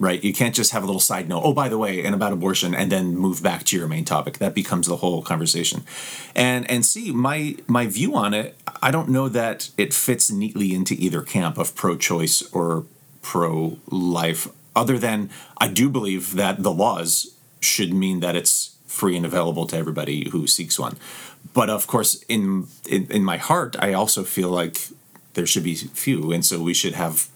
Right, 0.00 0.22
you 0.24 0.32
can't 0.34 0.56
just 0.56 0.72
have 0.72 0.82
a 0.82 0.86
little 0.86 1.00
side 1.00 1.28
note. 1.28 1.42
Oh, 1.44 1.54
by 1.54 1.68
the 1.68 1.78
way, 1.78 2.04
and 2.04 2.14
about 2.16 2.32
abortion, 2.32 2.74
and 2.74 2.90
then 2.90 3.16
move 3.16 3.44
back 3.44 3.62
to 3.66 3.76
your 3.76 3.86
main 3.86 4.04
topic. 4.04 4.38
That 4.38 4.52
becomes 4.52 4.88
the 4.88 4.96
whole 4.96 5.22
conversation. 5.22 5.84
And 6.34 6.68
and 6.68 6.84
see, 6.84 7.12
my 7.12 7.56
my 7.68 7.86
view 7.86 8.16
on 8.16 8.34
it, 8.34 8.56
I 8.82 8.90
don't 8.90 9.08
know 9.08 9.28
that 9.28 9.70
it 9.78 9.94
fits 9.94 10.32
neatly 10.32 10.74
into 10.74 10.94
either 10.98 11.22
camp 11.22 11.58
of 11.58 11.74
pro-choice 11.76 12.42
or 12.52 12.84
pro-life. 13.22 14.48
Other 14.76 14.98
than 14.98 15.30
I 15.58 15.68
do 15.68 15.88
believe 15.88 16.34
that 16.34 16.62
the 16.62 16.72
laws 16.72 17.33
should 17.64 17.92
mean 17.92 18.20
that 18.20 18.36
it's 18.36 18.76
free 18.86 19.16
and 19.16 19.26
available 19.26 19.66
to 19.66 19.76
everybody 19.76 20.28
who 20.30 20.46
seeks 20.46 20.78
one. 20.78 20.96
But 21.52 21.68
of 21.70 21.86
course, 21.86 22.22
in 22.28 22.66
in, 22.88 23.06
in 23.10 23.24
my 23.24 23.36
heart, 23.38 23.76
I 23.78 23.92
also 23.92 24.22
feel 24.24 24.50
like 24.50 24.76
there 25.34 25.46
should 25.46 25.64
be 25.64 25.74
few, 25.74 26.32
and 26.32 26.44
so 26.44 26.62
we 26.62 26.74
should 26.74 26.94
have 26.94 27.28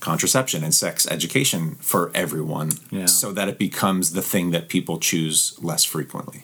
contraception 0.00 0.62
and 0.62 0.74
sex 0.74 1.06
education 1.10 1.76
for 1.80 2.10
everyone 2.14 2.70
Yeah. 2.90 3.06
so 3.06 3.32
that 3.32 3.48
it 3.48 3.58
becomes 3.58 4.10
the 4.12 4.22
thing 4.22 4.50
that 4.52 4.68
people 4.68 4.98
choose 4.98 5.54
less 5.62 5.84
frequently. 5.84 6.42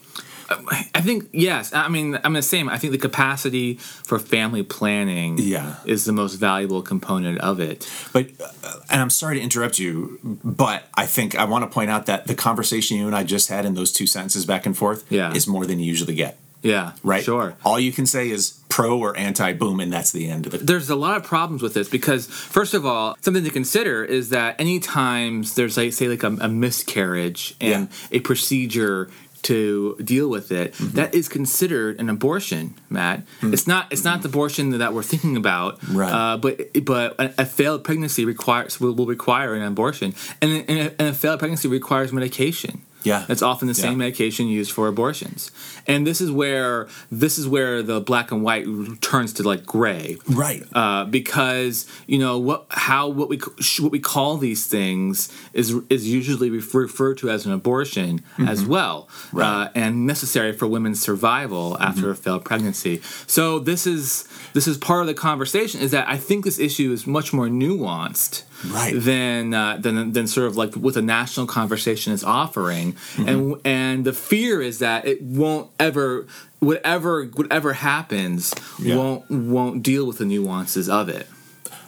I 0.51 1.01
think 1.01 1.29
yes. 1.33 1.73
I 1.73 1.89
mean, 1.89 2.19
I'm 2.25 2.33
the 2.35 2.43
same. 2.43 2.69
I 2.69 2.79
think 2.79 2.93
the 2.93 2.99
capacity 2.99 3.75
for 3.75 4.19
family 4.19 4.63
planning 4.63 5.39
Yeah. 5.39 5.77
is 5.85 6.05
the 6.05 6.13
most 6.13 6.35
valuable 6.35 6.83
component 6.83 7.39
of 7.41 7.61
it. 7.61 7.89
But, 8.13 8.31
uh, 8.43 8.77
and 8.91 9.01
I'm 9.01 9.11
sorry 9.11 9.37
to 9.37 9.43
interrupt 9.43 9.79
you, 9.79 10.19
but 10.45 10.85
I 10.95 11.07
think 11.07 11.35
I 11.37 11.45
want 11.45 11.65
to 11.65 11.71
point 11.73 11.91
out 11.91 12.07
that 12.07 12.27
the 12.27 12.35
conversation 12.35 12.97
you 12.97 13.07
and 13.07 13.17
I 13.17 13.25
just 13.25 13.49
had 13.49 13.65
in 13.65 13.75
those 13.75 13.93
two 13.93 14.07
sentences 14.07 14.45
back 14.47 14.67
and 14.67 14.77
forth 14.77 15.05
Yeah. 15.11 15.33
is 15.33 15.47
more 15.47 15.67
than 15.67 15.79
you 15.81 15.87
usually 15.87 16.15
get, 16.15 16.39
Yeah, 16.63 16.93
right? 17.03 17.25
Sure. 17.25 17.55
All 17.65 17.79
you 17.81 17.93
can 17.93 18.07
say 18.07 18.31
is 18.31 18.55
pro 18.69 18.99
or 18.99 19.17
anti, 19.17 19.53
boom, 19.53 19.81
and 19.81 19.93
that's 19.93 20.13
the 20.13 20.29
end 20.31 20.47
of 20.47 20.55
it. 20.55 20.67
there's 20.67 20.89
a 20.89 20.97
lot 20.97 21.17
of 21.19 21.25
problems 21.25 21.61
with 21.63 21.75
this 21.75 21.89
because 21.89 22.27
first 22.27 22.73
of 22.73 22.87
all 22.87 23.17
something 23.21 23.45
to 23.45 23.51
consider 23.51 24.03
is 24.05 24.31
that 24.31 24.57
any 24.59 24.79
times 24.79 25.55
there's 25.57 25.77
like 25.77 25.93
say 25.93 26.09
like 26.09 26.23
a, 26.23 26.35
a 26.41 26.49
miscarriage 26.49 27.55
and 27.61 27.89
a 28.11 28.21
procedure 28.21 29.11
to 29.43 29.97
deal 30.03 30.29
with 30.29 30.51
it 30.53 30.73
Mm-hmm. 30.75 30.97
that 30.97 31.15
is 31.15 31.29
considered 31.29 31.99
an 32.01 32.09
abortion 32.09 32.75
matt 32.91 33.23
it's 33.43 33.67
not 33.67 33.93
it's 33.93 34.05
not 34.05 34.23
the 34.23 34.29
abortion 34.29 34.71
that 34.79 34.93
we're 34.95 35.03
thinking 35.03 35.37
about 35.37 35.81
Mm-hmm. 35.81 35.97
Right. 35.97 36.13
uh, 36.13 36.37
but 36.37 36.55
but 36.85 37.19
a, 37.21 37.43
a 37.43 37.47
failed 37.47 37.83
pregnancy 37.85 38.25
requires 38.25 38.81
will, 38.81 38.95
will 38.95 39.07
require 39.07 39.55
an 39.55 39.63
abortion 39.63 40.15
and, 40.41 40.51
and, 40.69 40.79
a, 40.79 41.01
and 41.01 41.09
a 41.09 41.15
failed 41.15 41.39
pregnancy 41.41 41.69
requires 41.69 42.13
medication 42.13 42.83
Yeah. 43.05 43.25
that's 43.29 43.43
often 43.43 43.69
the 43.69 43.75
same 43.75 43.93
Yeah. 43.93 43.97
medication 44.07 44.47
used 44.49 44.73
for 44.73 44.89
abortions 44.89 45.51
and 45.87 46.07
this 46.07 46.21
is 46.21 46.31
where 46.31 46.89
this 47.11 47.39
is 47.39 47.47
where 47.49 47.83
the 47.83 48.01
black 48.01 48.31
and 48.33 48.43
white 48.43 48.67
turns 49.01 49.33
to 49.35 49.43
like 49.43 49.65
gray 49.67 50.17
Right. 50.29 50.63
uh, 50.75 51.05
because 51.05 51.87
you 52.07 52.19
know 52.19 52.39
what 52.39 52.67
how 52.71 53.09
what 53.09 53.29
we 53.29 53.39
what 53.81 53.93
we 53.93 53.99
call 54.01 54.37
these 54.37 54.67
things 54.67 55.33
is 55.53 55.75
is 55.91 56.09
usually 56.09 56.51
referred 56.51 57.19
to 57.19 57.31
as 57.31 57.47
an 57.47 57.53
abortion 57.53 58.23
as 58.39 58.65
well, 58.65 59.09
Mm-hmm. 59.13 59.39
Right. 59.39 59.47
Mm-hmm. 59.47 59.79
uh, 59.79 59.83
and 59.85 60.07
necessary 60.07 60.53
for 60.53 60.67
women's 60.67 61.01
survival 61.01 61.77
after 61.81 62.11
a 62.11 62.17
failed 62.17 62.45
pregnancy. 62.45 63.01
So 63.27 63.59
this 63.59 63.87
is 63.87 64.25
this 64.53 64.67
is 64.69 64.77
part 64.79 65.01
of 65.03 65.07
the 65.07 65.15
conversation. 65.15 65.81
Is 65.81 65.91
that 65.91 66.09
I 66.09 66.17
think 66.17 66.45
this 66.45 66.59
issue 66.59 66.93
is 66.93 67.07
much 67.07 67.33
more 67.33 67.49
nuanced 67.49 68.43
Right. 68.66 68.95
than 68.97 69.54
uh, 69.54 69.76
than 69.78 70.12
than 70.12 70.26
sort 70.26 70.47
of 70.47 70.57
like 70.57 70.75
what 70.75 70.95
the 70.95 71.02
national 71.02 71.47
conversation 71.47 72.12
is 72.12 72.23
offering, 72.25 72.92
Mm-hmm. 72.92 73.28
and 73.28 73.57
and 73.64 74.04
the 74.04 74.12
fear 74.12 74.61
is 74.62 74.78
that 74.78 75.04
it 75.07 75.23
won't 75.23 75.71
ever 75.81 76.26
whatever 76.61 77.25
whatever 77.26 77.73
happens 77.73 78.54
Yeah. 78.78 78.97
won't 78.97 79.31
won't 79.31 79.83
deal 79.83 80.07
with 80.07 80.19
the 80.19 80.25
nuances 80.25 80.88
of 80.88 81.09
it. 81.09 81.26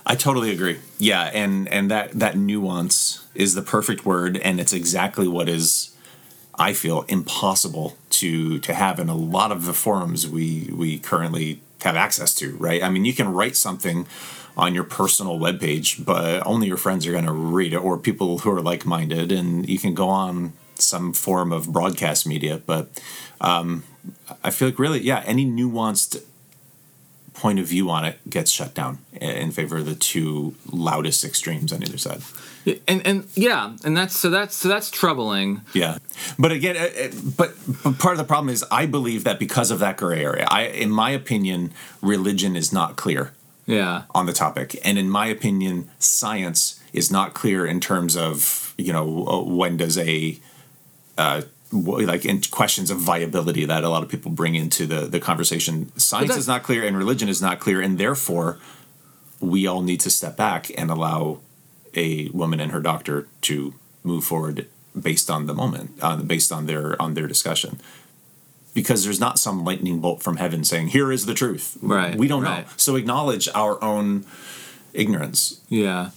I 0.06 0.16
totally 0.16 0.50
agree. 0.50 0.78
Yeah, 0.98 1.30
and 1.32 1.68
and 1.68 1.90
that 1.90 2.12
that 2.18 2.36
nuance 2.36 3.24
is 3.34 3.54
the 3.54 3.62
perfect 3.62 4.04
word, 4.04 4.36
and 4.38 4.60
it's 4.60 4.72
exactly 4.72 5.26
what 5.26 5.48
is, 5.48 5.96
I 6.58 6.72
feel, 6.74 7.02
impossible 7.08 7.96
to 8.20 8.58
to 8.58 8.74
have 8.74 8.98
in 9.00 9.08
a 9.08 9.14
lot 9.16 9.50
of 9.52 9.64
the 9.64 9.72
forums 9.72 10.28
we 10.28 10.70
we 10.74 10.98
currently 10.98 11.60
have 11.82 11.96
access 11.96 12.34
to. 12.34 12.54
Right? 12.56 12.82
I 12.82 12.90
mean, 12.90 13.04
you 13.04 13.14
can 13.14 13.32
write 13.32 13.56
something 13.56 14.06
on 14.56 14.75
your 14.75 14.84
personal 14.84 15.38
webpage, 15.38 16.04
but 16.04 16.46
only 16.46 16.66
your 16.66 16.76
friends 16.76 17.06
are 17.06 17.12
going 17.12 17.26
to 17.26 17.32
read 17.32 17.73
it, 17.73 17.78
or 17.78 17.99
people 17.99 18.38
who 18.38 18.50
are 18.50 18.61
like 18.61 18.87
minded, 18.87 19.32
and 19.32 19.68
you 19.68 19.78
can 19.78 19.94
go 19.94 20.08
on 20.08 20.52
some 20.76 21.12
form 21.12 21.52
of 21.52 21.73
broadcast 21.73 22.26
media, 22.26 22.61
but. 22.64 22.88
Um, 23.40 23.84
I 24.42 24.50
feel 24.50 24.68
like 24.68 24.78
really, 24.78 25.00
yeah, 25.00 25.23
any 25.25 25.46
nuanced 25.46 26.23
point 27.32 27.58
of 27.58 27.66
view 27.66 27.90
on 27.90 28.04
it 28.04 28.18
gets 28.28 28.50
shut 28.50 28.75
down 28.75 28.99
in 29.12 29.50
favor 29.50 29.78
of 29.78 29.87
the 29.87 29.94
two 29.94 30.54
loudest 30.70 31.25
extremes 31.25 31.73
on 31.73 31.82
either 31.82 31.99
side. 31.99 32.23
And 32.87 33.06
and 33.06 33.26
yeah, 33.34 33.76
and 33.84 33.96
that's 33.96 34.16
so 34.16 34.30
that's 34.30 34.54
so 34.56 34.68
that's 34.68 34.90
troubling. 34.90 35.61
Yeah, 35.75 35.99
but 36.38 36.52
again, 36.52 36.76
it, 36.76 36.96
it, 36.96 37.37
but, 37.37 37.54
but 37.82 37.99
part 37.99 38.12
of 38.14 38.18
the 38.18 38.25
problem 38.25 38.49
is 38.49 38.64
I 38.70 38.87
believe 38.87 39.25
that 39.25 39.38
because 39.38 39.70
of 39.70 39.80
that 39.80 39.99
gray 39.99 40.25
area, 40.25 40.46
I, 40.50 40.62
in 40.62 40.90
my 40.90 41.11
opinion, 41.11 41.73
religion 42.00 42.56
is 42.56 42.73
not 42.73 42.96
clear. 42.96 43.32
Yeah. 43.66 44.02
On 44.14 44.26
the 44.26 44.33
topic, 44.33 44.78
and 44.85 44.99
in 44.99 45.09
my 45.09 45.26
opinion, 45.26 45.90
science 45.99 46.80
is 46.92 47.11
not 47.11 47.35
clear 47.35 47.66
in 47.66 47.80
terms 47.80 48.16
of 48.16 48.75
you 48.76 48.92
know 48.92 49.26
uh, 49.26 49.42
when 49.42 49.76
does 49.76 49.97
a 49.99 50.38
uh, 51.16 51.42
like 51.73 52.25
in 52.25 52.40
questions 52.42 52.90
of 52.90 52.99
viability 52.99 53.64
that 53.64 53.85
a 53.85 53.88
lot 53.88 54.02
of 54.02 54.09
people 54.09 54.30
bring 54.30 54.54
into 54.54 54.87
the 54.87 55.06
the 55.06 55.21
conversation. 55.21 55.90
Science 55.99 56.37
is 56.37 56.47
not 56.47 56.62
clear 56.62 56.87
and 56.87 56.97
religion 56.97 57.28
is 57.28 57.40
not 57.40 57.59
clear, 57.59 57.80
and 57.80 57.99
therefore 57.99 58.59
we 59.40 59.66
all 59.66 59.83
need 59.83 60.00
to 60.00 60.11
step 60.11 60.37
back 60.37 60.71
and 60.78 60.90
allow 60.90 61.40
a 61.94 62.28
woman 62.30 62.61
and 62.61 62.73
her 62.73 62.80
doctor 62.80 63.28
to 63.42 63.75
move 64.02 64.25
forward 64.25 64.66
based 65.00 65.30
on 65.30 65.47
the 65.47 65.54
moment, 65.54 65.90
uh, 66.00 66.16
based 66.16 66.52
on 66.52 66.66
their 66.66 67.00
on 67.00 67.14
their 67.14 67.26
discussion. 67.26 67.80
Because 68.74 69.04
there's 69.04 69.20
not 69.20 69.38
some 69.38 69.64
lightning 69.64 70.00
bolt 70.00 70.22
from 70.22 70.36
heaven 70.36 70.64
saying, 70.64 70.88
"Here 70.88 71.12
is 71.12 71.26
the 71.26 71.34
truth." 71.34 71.78
Right. 71.80 72.16
We 72.16 72.28
don't 72.28 72.42
right. 72.42 72.66
know. 72.66 72.72
So 72.76 72.96
acknowledge 72.96 73.48
our 73.54 73.82
own 73.82 74.26
ignorance. 74.92 75.60
Yeah 75.68 76.10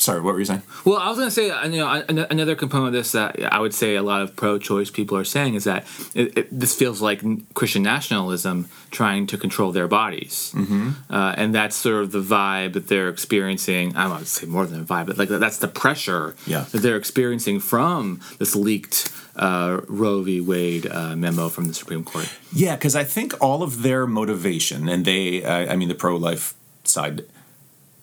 sorry, 0.00 0.20
what 0.20 0.32
were 0.32 0.38
you 0.38 0.44
saying? 0.44 0.62
Well, 0.84 0.98
I 0.98 1.08
was 1.08 1.18
going 1.18 1.28
to 1.28 1.34
say, 1.34 1.46
you 1.70 1.78
know, 1.78 2.04
another 2.08 2.54
component 2.54 2.88
of 2.88 2.92
this 2.94 3.12
that 3.12 3.40
I 3.52 3.60
would 3.60 3.74
say 3.74 3.96
a 3.96 4.02
lot 4.02 4.22
of 4.22 4.34
pro-choice 4.34 4.90
people 4.90 5.16
are 5.16 5.24
saying 5.24 5.54
is 5.54 5.64
that 5.64 5.86
it, 6.14 6.36
it, 6.36 6.48
this 6.50 6.74
feels 6.74 7.00
like 7.00 7.22
Christian 7.54 7.82
nationalism 7.82 8.68
trying 8.90 9.26
to 9.28 9.38
control 9.38 9.72
their 9.72 9.88
bodies, 9.88 10.52
mm-hmm. 10.54 10.90
uh, 11.12 11.34
and 11.36 11.54
that's 11.54 11.76
sort 11.76 12.02
of 12.02 12.12
the 12.12 12.22
vibe 12.22 12.72
that 12.72 12.88
they're 12.88 13.08
experiencing. 13.08 13.94
I 13.96 14.08
would 14.12 14.26
say 14.26 14.46
more 14.46 14.66
than 14.66 14.80
a 14.80 14.84
vibe, 14.84 15.06
but 15.06 15.18
like 15.18 15.28
that's 15.28 15.58
the 15.58 15.68
pressure 15.68 16.34
yeah. 16.46 16.64
that 16.72 16.78
they're 16.78 16.96
experiencing 16.96 17.60
from 17.60 18.20
this 18.38 18.56
leaked 18.56 19.12
uh, 19.40 19.80
Roe 19.88 20.22
v. 20.22 20.40
Wade 20.40 20.86
uh, 20.86 21.16
memo 21.16 21.48
from 21.48 21.64
the 21.64 21.74
Supreme 21.74 22.04
Court. 22.04 22.28
Yeah, 22.52 22.76
because 22.76 22.94
I 22.94 23.02
think 23.02 23.34
all 23.40 23.64
of 23.64 23.82
their 23.82 24.06
motivation, 24.06 24.88
and 24.88 25.04
they, 25.04 25.44
I 25.44 25.74
mean, 25.74 25.88
the 25.88 25.96
pro-life 25.96 26.54
side 26.84 27.24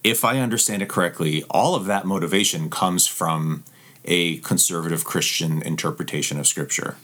if 0.04 0.24
I 0.24 0.40
understand 0.40 0.82
it 0.82 0.90
correctly, 0.90 1.44
all 1.50 1.76
of 1.76 1.86
that 1.86 2.06
motivation 2.06 2.70
comes 2.70 3.08
from 3.08 3.64
a 4.06 4.38
conservative 4.38 5.04
Christian 5.04 5.62
interpretation 5.62 6.40
of 6.40 6.48
Scripture. 6.48 6.96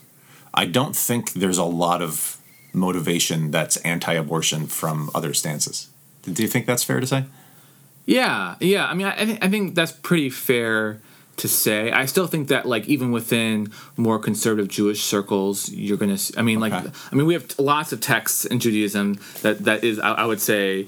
I 0.54 0.66
don't 0.66 0.96
think 0.96 1.34
there's 1.34 1.58
a 1.58 1.66
lot 1.66 2.02
of 2.02 2.38
motivation 2.74 3.52
that's 3.52 3.78
anti 3.78 4.13
abortion 4.13 4.68
from 4.68 5.10
other 5.13 5.34
stances. 5.34 5.90
Do 6.22 6.42
you 6.42 6.48
think 6.48 6.66
that's 6.66 6.84
fair 6.84 7.02
to 7.02 7.08
say? 7.08 7.25
Yeah, 8.06 8.56
yeah. 8.62 8.86
I 8.86 8.94
mean, 8.94 9.08
I, 9.08 9.38
I 9.42 9.50
think 9.50 9.75
that's 9.75 9.92
pretty 9.92 10.30
fair 10.30 11.02
to 11.38 11.48
say. 11.48 11.92
I 11.92 12.06
still 12.06 12.28
think 12.28 12.48
that, 12.50 12.66
like, 12.66 12.88
even 12.88 13.12
within 13.12 13.72
more 13.98 14.20
conservative 14.20 14.68
Jewish 14.68 15.04
circles, 15.04 15.70
you're 15.70 15.98
gonna. 15.98 16.18
I 16.38 16.42
mean, 16.42 16.62
okay. 16.63 16.75
like, 16.75 16.94
I 17.12 17.16
mean, 17.16 17.25
we 17.25 17.34
have 17.34 17.58
lots 17.58 17.92
of 17.92 18.02
texts 18.02 18.46
in 18.46 18.60
Judaism 18.60 19.20
that 19.42 19.60
that 19.66 19.84
is, 19.84 20.00
I, 20.00 20.13
I 20.13 20.25
would 20.25 20.42
say, 20.42 20.88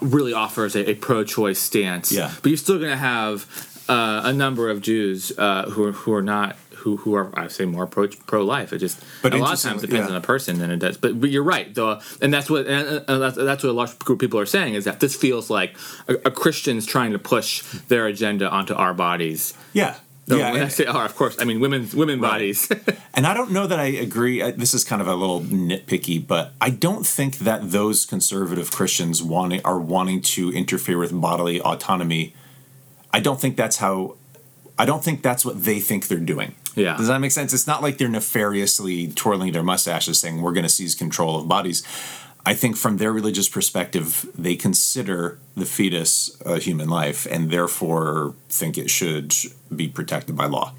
really 0.00 0.32
offers 0.32 0.74
a, 0.74 0.90
a 0.90 0.94
pro-choice 0.94 1.58
stance. 1.58 2.10
Yeah. 2.10 2.32
But 2.42 2.48
you're 2.48 2.56
still 2.56 2.78
to 2.80 2.96
have 2.96 3.46
uh, 3.88 4.22
a 4.24 4.32
number 4.32 4.68
of 4.68 4.80
Jews 4.82 5.32
uh, 5.38 5.70
who 5.70 5.84
are, 5.84 5.92
who 5.92 6.12
are 6.12 6.22
not 6.22 6.56
who 6.86 6.96
who 6.98 7.14
are 7.14 7.36
I 7.36 7.48
say 7.48 7.64
more 7.64 7.88
pro 7.88 8.06
pro 8.06 8.44
life. 8.44 8.72
It 8.72 8.78
just 8.78 9.02
but 9.22 9.34
a 9.34 9.38
lot 9.38 9.54
of 9.54 9.60
times 9.60 9.80
depends 9.80 10.08
yeah. 10.08 10.14
on 10.14 10.22
the 10.22 10.24
person 10.24 10.60
than 10.60 10.70
it 10.70 10.76
does. 10.76 10.96
But, 10.96 11.20
but 11.20 11.30
you're 11.30 11.42
right 11.42 11.74
though, 11.74 12.00
and 12.22 12.32
that's 12.32 12.48
what 12.48 12.68
and, 12.68 13.04
that's, 13.08 13.36
that's 13.36 13.64
what 13.64 13.70
a 13.70 13.72
large 13.72 13.98
group 13.98 14.18
of 14.18 14.20
people 14.20 14.38
are 14.38 14.46
saying 14.46 14.74
is 14.74 14.84
that 14.84 15.00
this 15.00 15.16
feels 15.16 15.50
like 15.50 15.76
a, 16.06 16.14
a 16.26 16.30
Christian's 16.30 16.86
trying 16.86 17.10
to 17.10 17.18
push 17.18 17.62
their 17.88 18.06
agenda 18.06 18.48
onto 18.48 18.72
our 18.72 18.94
bodies. 18.94 19.52
Yeah. 19.72 19.96
No, 20.28 20.36
yeah, 20.36 20.52
when 20.52 20.62
I 20.62 20.68
say 20.68 20.86
"are," 20.86 21.04
of 21.04 21.14
course, 21.16 21.36
I 21.40 21.44
mean 21.44 21.58
women, 21.58 21.88
women 21.94 22.20
right. 22.20 22.30
bodies. 22.30 22.70
and 23.14 23.26
I 23.26 23.34
don't 23.34 23.50
know 23.50 23.66
that 23.66 23.80
I 23.80 23.86
agree. 23.86 24.42
Uh, 24.42 24.52
this 24.56 24.74
is 24.74 24.84
kind 24.84 25.00
of 25.02 25.08
a 25.08 25.14
little 25.14 25.40
nitpicky, 25.40 26.24
but 26.24 26.52
I 26.60 26.70
don't 26.70 27.06
think 27.06 27.38
that 27.38 27.70
those 27.70 28.04
conservative 28.04 28.70
Christians 28.70 29.22
wanting 29.22 29.60
are 29.64 29.78
wanting 29.78 30.22
to 30.22 30.52
interfere 30.52 30.98
with 30.98 31.20
bodily 31.20 31.60
autonomy. 31.60 32.34
I 33.12 33.20
don't 33.20 33.40
think 33.40 33.56
that's 33.56 33.78
how. 33.78 34.16
I 34.78 34.84
don't 34.84 35.02
think 35.02 35.22
that's 35.22 35.44
what 35.44 35.64
they 35.64 35.80
think 35.80 36.08
they're 36.08 36.18
doing. 36.18 36.54
Yeah. 36.76 36.96
Does 36.96 37.08
that 37.08 37.20
make 37.20 37.32
sense? 37.32 37.52
It's 37.52 37.66
not 37.66 37.82
like 37.82 37.98
they're 37.98 38.08
nefariously 38.08 39.08
twirling 39.08 39.52
their 39.52 39.62
mustaches 39.62 40.20
saying 40.20 40.42
we're 40.42 40.52
going 40.52 40.62
to 40.62 40.68
seize 40.68 40.94
control 40.94 41.40
of 41.40 41.48
bodies. 41.48 41.82
I 42.44 42.54
think 42.54 42.76
from 42.76 42.98
their 42.98 43.12
religious 43.12 43.48
perspective, 43.48 44.30
they 44.38 44.54
consider 44.54 45.38
the 45.56 45.64
fetus 45.64 46.40
a 46.46 46.58
human 46.60 46.88
life 46.88 47.26
and 47.28 47.50
therefore 47.50 48.34
think 48.48 48.78
it 48.78 48.88
should 48.88 49.34
be 49.74 49.88
protected 49.88 50.36
by 50.36 50.46
law. 50.46 50.72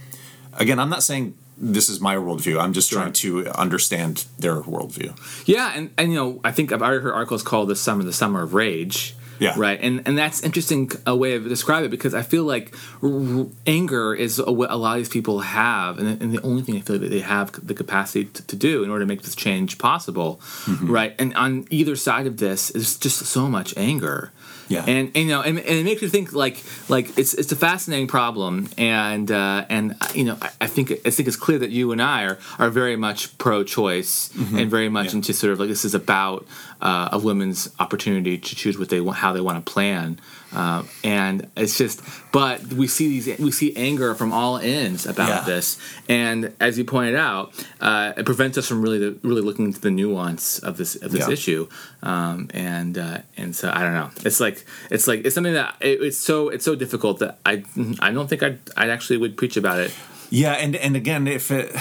Again, 0.54 0.80
I'm 0.80 0.90
not 0.90 1.04
saying 1.04 1.36
this 1.58 1.90
is 1.90 2.00
my 2.00 2.16
worldview. 2.16 2.62
I'm 2.62 2.72
just 2.72 2.90
sure. 2.90 3.00
trying 3.00 3.14
to 3.14 3.48
understand 3.60 4.26
their 4.40 4.62
worldview. 4.62 5.18
Yeah, 5.46 5.74
and, 5.76 5.92
and 5.98 6.14
you 6.14 6.18
know, 6.18 6.40
I 6.44 6.52
think 6.52 6.72
I've 6.72 6.82
already 6.82 7.04
heard 7.04 7.14
articles 7.14 7.44
called 7.44 7.68
the 7.68 7.76
summer 7.76 8.04
the 8.04 8.14
summer 8.14 8.44
of 8.44 8.54
rage 8.54 9.17
yeah. 9.40 9.54
Right. 9.58 9.80
And 9.82 10.04
and 10.06 10.18
that's 10.18 10.42
interesting 10.42 10.92
a 11.06 11.16
way 11.16 11.36
of 11.36 11.48
describing 11.48 11.86
it 11.86 11.90
because 11.90 12.14
I 12.14 12.22
feel 12.22 12.44
like 12.44 12.76
r- 13.04 13.46
anger 13.66 14.14
is 14.14 14.40
a, 14.40 14.52
what 14.52 14.72
a 14.72 14.76
lot 14.76 14.94
of 14.94 15.00
these 15.00 15.10
people 15.10 15.40
have, 15.40 16.00
and, 16.00 16.22
and, 16.22 16.34
the 16.34 16.42
only 16.42 16.64
thing 16.64 16.76
I 16.76 16.82
feel 16.82 17.00
that 17.00 17.10
they 17.10 17.20
have 17.20 17.52
the 17.66 17.74
capacity 17.74 18.26
to, 18.26 18.48
to, 18.48 18.56
do 18.56 18.84
in 18.84 18.90
order 18.90 19.04
to 19.04 19.08
make 19.08 19.22
this 19.22 19.36
change 19.36 19.78
possible. 19.78 20.40
Mm-hmm. 20.66 20.92
Right. 20.92 21.16
And 21.20 21.34
on 21.36 21.68
either 21.70 21.96
side 21.96 22.28
of 22.28 22.38
this 22.38 22.70
is 22.72 22.98
just 22.98 23.18
so 23.26 23.48
much 23.48 23.76
anger. 23.78 24.32
Yeah. 24.70 24.84
And, 24.86 25.12
and 25.16 25.26
you 25.26 25.28
know, 25.28 25.42
and, 25.42 25.58
and, 25.60 25.78
it 25.78 25.86
makes 25.86 26.02
you 26.02 26.10
think 26.10 26.34
like 26.34 26.62
like 26.90 27.18
it's 27.18 27.34
it's 27.34 27.52
a 27.52 27.56
fascinating 27.56 28.08
problem, 28.08 28.70
and 28.78 29.32
uh, 29.32 29.66
and 29.70 29.96
you 30.14 30.26
know, 30.26 30.38
I, 30.42 30.50
I, 30.62 30.68
think 30.68 30.92
I 30.92 31.10
think 31.10 31.28
it's 31.28 31.38
clear 31.38 31.58
that 31.60 31.70
you 31.70 31.92
and 31.92 32.02
I 32.02 32.24
are 32.24 32.38
are 32.60 32.70
very 32.70 32.96
much 32.96 33.38
pro-choice 33.38 34.30
mm-hmm. 34.30 34.58
and 34.58 34.70
very 34.70 34.90
much 34.90 35.08
yeah. 35.08 35.18
into 35.18 35.34
sort 35.34 35.54
of 35.54 35.60
like 35.60 35.70
this 35.70 35.86
is 35.86 35.96
about 35.96 36.46
uh, 36.82 37.10
a 37.12 37.20
woman's 37.20 37.70
opportunity 37.80 38.38
to 38.38 38.56
choose 38.56 38.78
what 38.78 38.90
they 38.90 39.02
want, 39.02 39.18
how 39.18 39.34
they 39.34 39.42
want 39.42 39.64
to 39.64 39.72
plan. 39.72 40.20
Uh, 40.54 40.84
and 41.04 41.50
it's 41.58 41.78
just, 41.78 42.02
but 42.32 42.62
we 42.74 42.88
see 42.88 43.20
these, 43.20 43.40
we 43.40 43.52
see 43.52 43.76
anger 43.76 44.16
from 44.16 44.32
all 44.32 44.58
ends 44.58 45.06
about 45.06 45.28
yeah. 45.28 45.42
this, 45.42 45.78
and 46.08 46.54
as 46.60 46.78
you 46.78 46.86
pointed 46.86 47.16
out, 47.16 47.52
uh, 47.82 48.14
it 48.16 48.26
prevents 48.26 48.58
us 48.58 48.68
from 48.68 48.82
really, 48.82 49.20
really 49.24 49.42
looking 49.42 49.66
into 49.66 49.82
the 49.82 49.92
nuance 49.92 50.60
of 50.60 50.78
this 50.78 50.96
of 50.96 51.12
this 51.12 51.28
yeah. 51.28 51.34
issue. 51.34 51.68
Um, 52.02 52.50
and 52.54 52.98
uh, 52.98 53.20
and 53.36 53.54
so 53.56 53.70
I 53.74 53.82
don't 53.82 53.94
know. 53.94 54.10
It's 54.24 54.40
like 54.40 54.66
it's 54.90 55.08
like 55.08 55.26
it's 55.26 55.36
something 55.36 55.54
that 55.54 55.76
it, 55.82 56.02
it's 56.02 56.18
so 56.18 56.48
it's 56.48 56.64
so 56.64 56.76
difficult 56.76 57.20
that 57.20 57.40
I 57.46 57.64
I 58.00 58.12
don't 58.12 58.30
think 58.30 58.42
I 58.42 58.58
I 58.78 58.90
actually 58.90 59.18
would 59.18 59.36
preach 59.36 59.58
about 59.58 59.80
it. 59.80 59.94
Yeah, 60.30 60.54
and 60.54 60.76
and 60.78 60.96
again, 60.96 61.28
if 61.28 61.52
it 61.52 61.76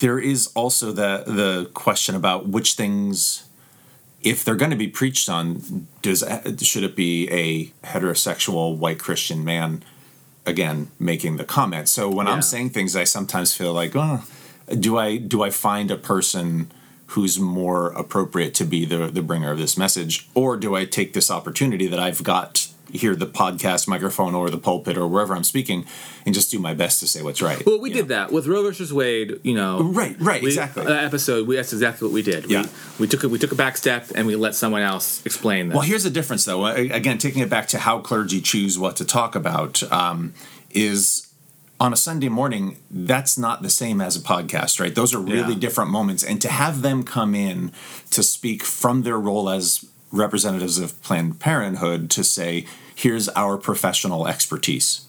there 0.00 0.18
is 0.18 0.48
also 0.54 0.92
the 0.92 1.24
the 1.26 1.70
question 1.72 2.14
about 2.14 2.48
which 2.48 2.74
things 2.74 3.44
if 4.22 4.44
they're 4.44 4.54
going 4.54 4.70
to 4.70 4.76
be 4.76 4.88
preached 4.88 5.28
on, 5.28 5.86
does 6.02 6.24
should 6.60 6.84
it 6.84 6.96
be 6.96 7.28
a 7.30 7.66
heterosexual 7.86 8.76
white 8.76 8.98
Christian 8.98 9.44
man 9.44 9.82
again 10.46 10.90
making 10.98 11.36
the 11.36 11.44
comment? 11.44 11.88
So 11.88 12.10
when 12.10 12.26
yeah. 12.26 12.34
I'm 12.34 12.42
saying 12.42 12.70
things, 12.70 12.96
I 12.96 13.04
sometimes 13.04 13.54
feel 13.54 13.72
like, 13.72 13.92
oh, 13.94 14.24
do 14.78 14.98
I 14.98 15.16
do 15.16 15.42
I 15.42 15.50
find 15.50 15.90
a 15.90 15.96
person 15.96 16.70
who's 17.06 17.40
more 17.40 17.88
appropriate 17.92 18.54
to 18.54 18.64
be 18.64 18.84
the 18.84 19.08
the 19.08 19.22
bringer 19.22 19.50
of 19.50 19.58
this 19.58 19.76
message, 19.76 20.28
or 20.34 20.56
do 20.56 20.74
I 20.74 20.84
take 20.84 21.12
this 21.12 21.30
opportunity 21.30 21.86
that 21.86 21.98
I've 21.98 22.22
got 22.22 22.68
hear 22.92 23.14
the 23.14 23.26
podcast 23.26 23.88
microphone 23.88 24.34
or 24.34 24.50
the 24.50 24.58
pulpit 24.58 24.96
or 24.96 25.06
wherever 25.06 25.34
I'm 25.34 25.44
speaking 25.44 25.84
and 26.26 26.34
just 26.34 26.50
do 26.50 26.58
my 26.58 26.74
best 26.74 27.00
to 27.00 27.06
say 27.06 27.22
what's 27.22 27.42
right. 27.42 27.64
Well, 27.64 27.80
we 27.80 27.90
did 27.90 28.08
know? 28.08 28.16
that 28.16 28.32
with 28.32 28.46
Roe 28.46 28.62
versus 28.62 28.92
Wade. 28.92 29.40
You 29.42 29.54
know, 29.54 29.82
right, 29.82 30.16
right, 30.20 30.42
we, 30.42 30.48
exactly. 30.48 30.84
That 30.84 31.04
episode, 31.04 31.46
we, 31.46 31.56
that's 31.56 31.72
exactly 31.72 32.06
what 32.06 32.14
we 32.14 32.22
did. 32.22 32.50
Yeah. 32.50 32.62
We, 32.62 32.68
we 33.00 33.06
took 33.06 33.24
a, 33.24 33.28
we 33.28 33.38
took 33.38 33.52
a 33.52 33.56
back 33.56 33.76
step 33.76 34.08
and 34.14 34.26
we 34.26 34.36
let 34.36 34.54
someone 34.54 34.82
else 34.82 35.24
explain 35.24 35.68
that. 35.68 35.74
Well, 35.74 35.84
here's 35.84 36.04
the 36.04 36.10
difference, 36.10 36.44
though. 36.44 36.66
Again, 36.66 37.18
taking 37.18 37.42
it 37.42 37.50
back 37.50 37.68
to 37.68 37.78
how 37.78 38.00
clergy 38.00 38.40
choose 38.40 38.78
what 38.78 38.96
to 38.96 39.04
talk 39.04 39.34
about 39.34 39.82
um, 39.92 40.34
is 40.70 41.30
on 41.80 41.94
a 41.94 41.96
Sunday 41.96 42.28
morning, 42.28 42.76
that's 42.90 43.38
not 43.38 43.62
the 43.62 43.70
same 43.70 44.02
as 44.02 44.14
a 44.14 44.20
podcast, 44.20 44.78
right? 44.78 44.94
Those 44.94 45.14
are 45.14 45.18
really 45.18 45.54
yeah. 45.54 45.60
different 45.60 45.90
moments. 45.90 46.22
And 46.22 46.40
to 46.42 46.48
have 46.48 46.82
them 46.82 47.02
come 47.04 47.34
in 47.34 47.72
to 48.10 48.22
speak 48.22 48.62
from 48.62 49.02
their 49.02 49.18
role 49.18 49.48
as 49.48 49.89
representatives 50.12 50.78
of 50.78 51.00
Planned 51.02 51.40
Parenthood 51.40 52.10
to 52.10 52.24
say, 52.24 52.66
here's 52.94 53.28
our 53.30 53.56
professional 53.56 54.26
expertise. 54.26 55.06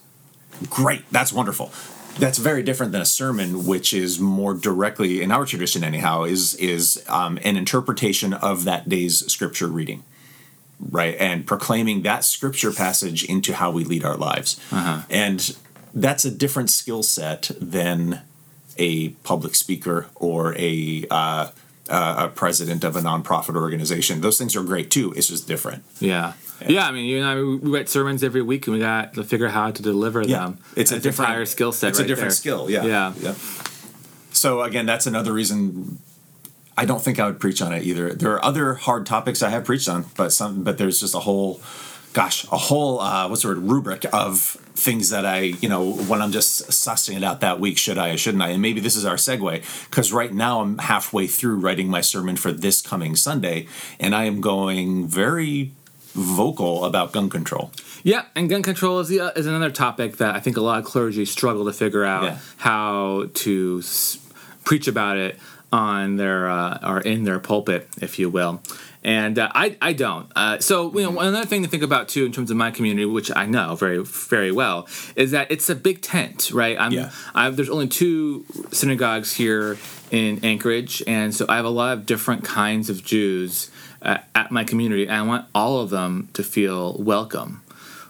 Great, 0.69 1.03
that's 1.11 1.33
wonderful. 1.33 1.71
That's 2.19 2.37
very 2.37 2.61
different 2.61 2.91
than 2.91 3.01
a 3.01 3.05
sermon, 3.05 3.65
which 3.65 3.93
is 3.93 4.19
more 4.19 4.53
directly, 4.53 5.21
in 5.21 5.31
our 5.31 5.45
tradition 5.45 5.83
anyhow, 5.83 6.23
is 6.23 6.55
is 6.55 7.03
um, 7.07 7.39
an 7.43 7.55
interpretation 7.55 8.33
of 8.33 8.65
that 8.65 8.89
day's 8.89 9.25
scripture 9.31 9.67
reading, 9.67 10.03
right? 10.89 11.15
And 11.17 11.47
proclaiming 11.47 12.01
that 12.01 12.25
scripture 12.25 12.71
passage 12.71 13.23
into 13.23 13.53
how 13.53 13.71
we 13.71 13.85
lead 13.85 14.03
our 14.03 14.17
lives. 14.17 14.59
Uh-huh. 14.71 15.03
And 15.09 15.55
that's 15.93 16.25
a 16.25 16.31
different 16.31 16.69
skill 16.69 17.01
set 17.01 17.51
than 17.59 18.21
a 18.77 19.09
public 19.23 19.55
speaker 19.55 20.07
or 20.15 20.53
a 20.57 21.05
uh, 21.09 21.47
uh, 21.91 22.25
a 22.25 22.27
president 22.29 22.83
of 22.83 22.95
a 22.95 23.01
nonprofit 23.01 23.55
organization. 23.55 24.21
Those 24.21 24.37
things 24.37 24.55
are 24.55 24.63
great 24.63 24.89
too. 24.89 25.13
It's 25.15 25.27
just 25.27 25.47
different. 25.47 25.83
Yeah. 25.99 26.33
Yeah, 26.67 26.87
I 26.87 26.91
mean, 26.91 27.05
you 27.05 27.17
and 27.17 27.25
I, 27.25 27.35
we 27.35 27.71
write 27.75 27.89
sermons 27.89 28.23
every 28.23 28.43
week, 28.43 28.67
and 28.67 28.75
we 28.75 28.79
got 28.79 29.15
to 29.15 29.23
figure 29.23 29.47
out 29.47 29.53
how 29.53 29.71
to 29.71 29.81
deliver 29.81 30.21
Yeah, 30.21 30.39
them. 30.45 30.59
it's 30.75 30.91
a 30.91 30.95
That's 30.95 31.03
different- 31.03 31.29
entire 31.29 31.45
skill 31.47 31.71
set. 31.71 31.89
It's 31.89 31.99
a 31.99 32.03
different 32.05 32.29
there. 32.29 32.35
skill. 32.35 32.69
Yeah. 32.69 32.85
Yeah. 32.85 33.13
Yep. 33.19 33.35
So 34.31 34.61
again, 34.61 34.85
that's 34.85 35.07
another 35.07 35.33
reason. 35.33 35.97
I 36.77 36.85
don't 36.85 37.01
think 37.01 37.19
I 37.19 37.25
would 37.27 37.39
preach 37.39 37.61
on 37.61 37.73
it 37.73 37.83
either. 37.83 38.13
There 38.13 38.31
are 38.33 38.43
other 38.45 38.75
hard 38.75 39.05
topics 39.05 39.41
I 39.43 39.49
have 39.49 39.65
preached 39.65 39.89
on, 39.89 40.05
but 40.15 40.31
some, 40.31 40.63
but 40.63 40.77
there's 40.77 40.99
just 40.99 41.13
a 41.15 41.19
whole, 41.19 41.59
gosh, 42.13 42.43
a 42.51 42.57
whole 42.57 42.99
uh, 42.99 43.27
what's 43.29 43.41
the 43.43 43.47
word 43.49 43.59
rubric 43.59 44.05
of 44.13 44.39
things 44.75 45.09
that 45.09 45.25
I, 45.25 45.39
you 45.61 45.69
know, 45.69 45.93
when 45.93 46.21
I'm 46.21 46.31
just 46.31 46.63
sussing 46.69 47.15
it 47.15 47.23
out 47.23 47.41
that 47.41 47.59
week, 47.59 47.77
should 47.77 47.97
I 47.97 48.09
or 48.11 48.17
shouldn't 48.17 48.41
I? 48.43 48.49
And 48.49 48.61
maybe 48.61 48.81
this 48.81 48.95
is 48.95 49.05
our 49.05 49.15
segue 49.15 49.63
because 49.89 50.11
right 50.11 50.33
now 50.33 50.61
I'm 50.61 50.77
halfway 50.79 51.27
through 51.27 51.57
writing 51.57 51.87
my 51.89 52.01
sermon 52.01 52.35
for 52.35 52.51
this 52.51 52.81
coming 52.81 53.15
Sunday, 53.15 53.67
and 53.99 54.15
I 54.15 54.25
am 54.25 54.41
going 54.41 55.07
very 55.07 55.71
vocal 56.13 56.83
about 56.85 57.11
gun 57.13 57.29
control. 57.29 57.71
Yeah, 58.03 58.23
and 58.35 58.49
gun 58.49 58.63
control 58.63 58.99
is 58.99 59.07
the, 59.07 59.19
uh, 59.21 59.29
is 59.35 59.45
another 59.45 59.69
topic 59.71 60.17
that 60.17 60.35
I 60.35 60.39
think 60.39 60.57
a 60.57 60.61
lot 60.61 60.79
of 60.79 60.85
clergy 60.85 61.23
struggle 61.25 61.65
to 61.65 61.73
figure 61.73 62.03
out 62.03 62.23
Yeah. 62.23 62.37
how 62.57 63.29
to 63.33 63.79
s- 63.83 64.17
preach 64.65 64.87
about 64.87 65.17
it 65.17 65.39
on 65.71 66.17
their 66.17 66.49
uh, 66.49 66.79
or 66.83 66.99
in 66.99 67.23
their 67.23 67.39
pulpit, 67.39 67.87
if 68.01 68.19
you 68.19 68.29
will. 68.29 68.61
And 69.03 69.39
uh, 69.39 69.49
I 69.53 69.77
I 69.81 69.93
don't. 69.93 70.31
Uh, 70.35 70.59
so 70.59 70.93
you 70.97 71.03
know 71.03 71.19
another 71.19 71.45
thing 71.45 71.63
to 71.63 71.69
think 71.69 71.83
about 71.83 72.07
too 72.07 72.25
in 72.25 72.31
terms 72.31 72.51
of 72.51 72.57
my 72.57 72.69
community, 72.69 73.05
which 73.05 73.31
I 73.35 73.45
know 73.47 73.75
very 73.75 74.03
very 74.03 74.51
well, 74.51 74.87
is 75.15 75.31
that 75.31 75.51
it's 75.51 75.69
a 75.69 75.75
big 75.75 76.01
tent, 76.01 76.51
right? 76.51 76.79
I'm, 76.79 76.91
Yeah. 76.91 77.11
I've, 77.33 77.55
there's 77.55 77.69
only 77.69 77.87
two 77.87 78.45
synagogues 78.71 79.33
here 79.33 79.77
in 80.11 80.43
Anchorage, 80.43 81.01
and 81.07 81.33
so 81.33 81.45
I 81.49 81.55
have 81.55 81.65
a 81.65 81.69
lot 81.69 81.93
of 81.93 82.05
different 82.05 82.43
kinds 82.43 82.89
of 82.89 83.03
Jews 83.03 83.71
uh, 84.03 84.19
at 84.35 84.51
my 84.51 84.63
community, 84.63 85.03
and 85.07 85.13
I 85.13 85.21
want 85.23 85.47
all 85.55 85.79
of 85.79 85.89
them 85.89 86.29
to 86.33 86.43
feel 86.43 86.95
welcome. 87.01 87.63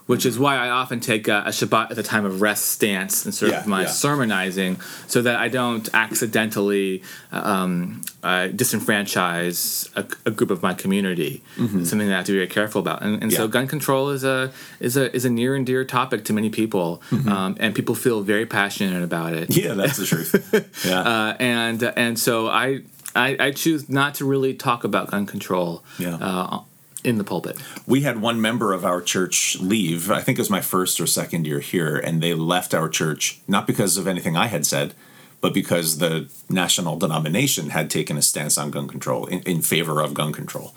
Which 0.08 0.26
is 0.26 0.38
why 0.38 0.58
I 0.58 0.70
often 0.70 1.00
take 1.00 1.28
a, 1.30 1.44
a 1.46 1.50
Shabbat 1.52 1.92
at 1.92 1.96
the 1.96 2.04
time 2.04 2.26
of 2.26 2.42
rest 2.42 2.66
stance 2.66 3.26
in 3.26 3.32
sort 3.32 3.52
Yeah, 3.52 3.60
of 3.62 3.68
my 3.68 3.82
yeah. 3.84 3.88
sermonizing, 3.88 4.78
so 5.08 5.22
that 5.22 5.38
I 5.38 5.48
don't 5.48 5.88
accidentally 5.94 7.04
um, 7.32 8.02
uh, 8.24 8.48
disenfranchise 8.52 9.90
a, 9.96 10.06
a 10.28 10.32
group 10.32 10.52
of 10.52 10.62
my 10.62 10.74
community. 10.74 11.44
It's 11.58 11.90
something 11.90 12.08
that 12.08 12.14
I 12.14 12.18
have 12.18 12.26
to 12.26 12.32
be 12.34 12.38
very 12.40 12.48
careful 12.48 12.82
about. 12.82 13.02
And, 13.04 13.22
and 13.22 13.32
so, 13.32 13.42
Mm-hmm. 13.44 13.52
Gun 13.52 13.68
control 13.68 14.10
is 14.12 14.24
a 14.24 14.52
is 14.80 14.96
a 14.98 15.14
is 15.16 15.26
a 15.26 15.30
near 15.30 15.56
and 15.56 15.66
dear 15.66 15.84
topic 15.84 16.24
to 16.26 16.34
many 16.34 16.50
people, 16.50 17.02
um, 17.12 17.58
and 17.60 17.74
people 17.76 17.96
feel 17.96 18.22
very 18.22 18.46
passionate 18.46 19.04
about 19.04 19.34
it. 19.34 19.50
Mm-hmm. 19.50 19.68
Yeah, 19.68 19.74
that's 19.74 19.98
the 19.98 20.06
truth. 20.06 20.86
Yeah. 20.86 21.00
Uh, 21.02 21.36
and 21.40 21.84
and 21.84 22.18
so 22.20 22.48
I, 22.48 22.82
I 23.16 23.36
I 23.48 23.52
choose 23.52 23.90
not 23.90 24.16
to 24.16 24.26
really 24.26 24.54
talk 24.54 24.84
about 24.84 25.12
gun 25.12 25.26
control. 25.26 25.84
Yeah. 26.00 26.16
Uh, 26.16 26.62
in 27.04 27.18
the 27.18 27.24
pulpit. 27.24 27.58
we 27.88 28.02
had 28.02 28.22
one 28.22 28.40
member 28.40 28.74
of 28.74 28.86
our 28.86 29.02
church 29.02 29.58
leave. 29.60 30.12
I 30.12 30.22
think 30.22 30.38
it 30.38 30.42
was 30.42 30.50
my 30.50 30.62
first 30.62 31.00
or 31.00 31.08
second 31.08 31.48
year 31.48 31.60
here, 31.60 31.98
and 31.98 32.22
they 32.22 32.34
left 32.34 32.74
our 32.74 32.90
church 32.90 33.40
not 33.48 33.68
because 33.68 33.98
of 33.98 34.08
anything 34.08 34.38
I 34.38 34.48
had 34.48 34.66
said, 34.66 34.94
but 35.42 35.54
because 35.54 35.98
the 35.98 36.30
national 36.50 36.98
denomination 36.98 37.72
had 37.72 37.90
taken 37.90 38.18
a 38.18 38.22
stance 38.22 38.58
on 38.58 38.72
gun 38.72 38.88
control 38.88 39.26
in, 39.26 39.42
in 39.42 39.62
favor 39.62 40.02
of 40.02 40.14
gun 40.14 40.32
control. 40.32 40.74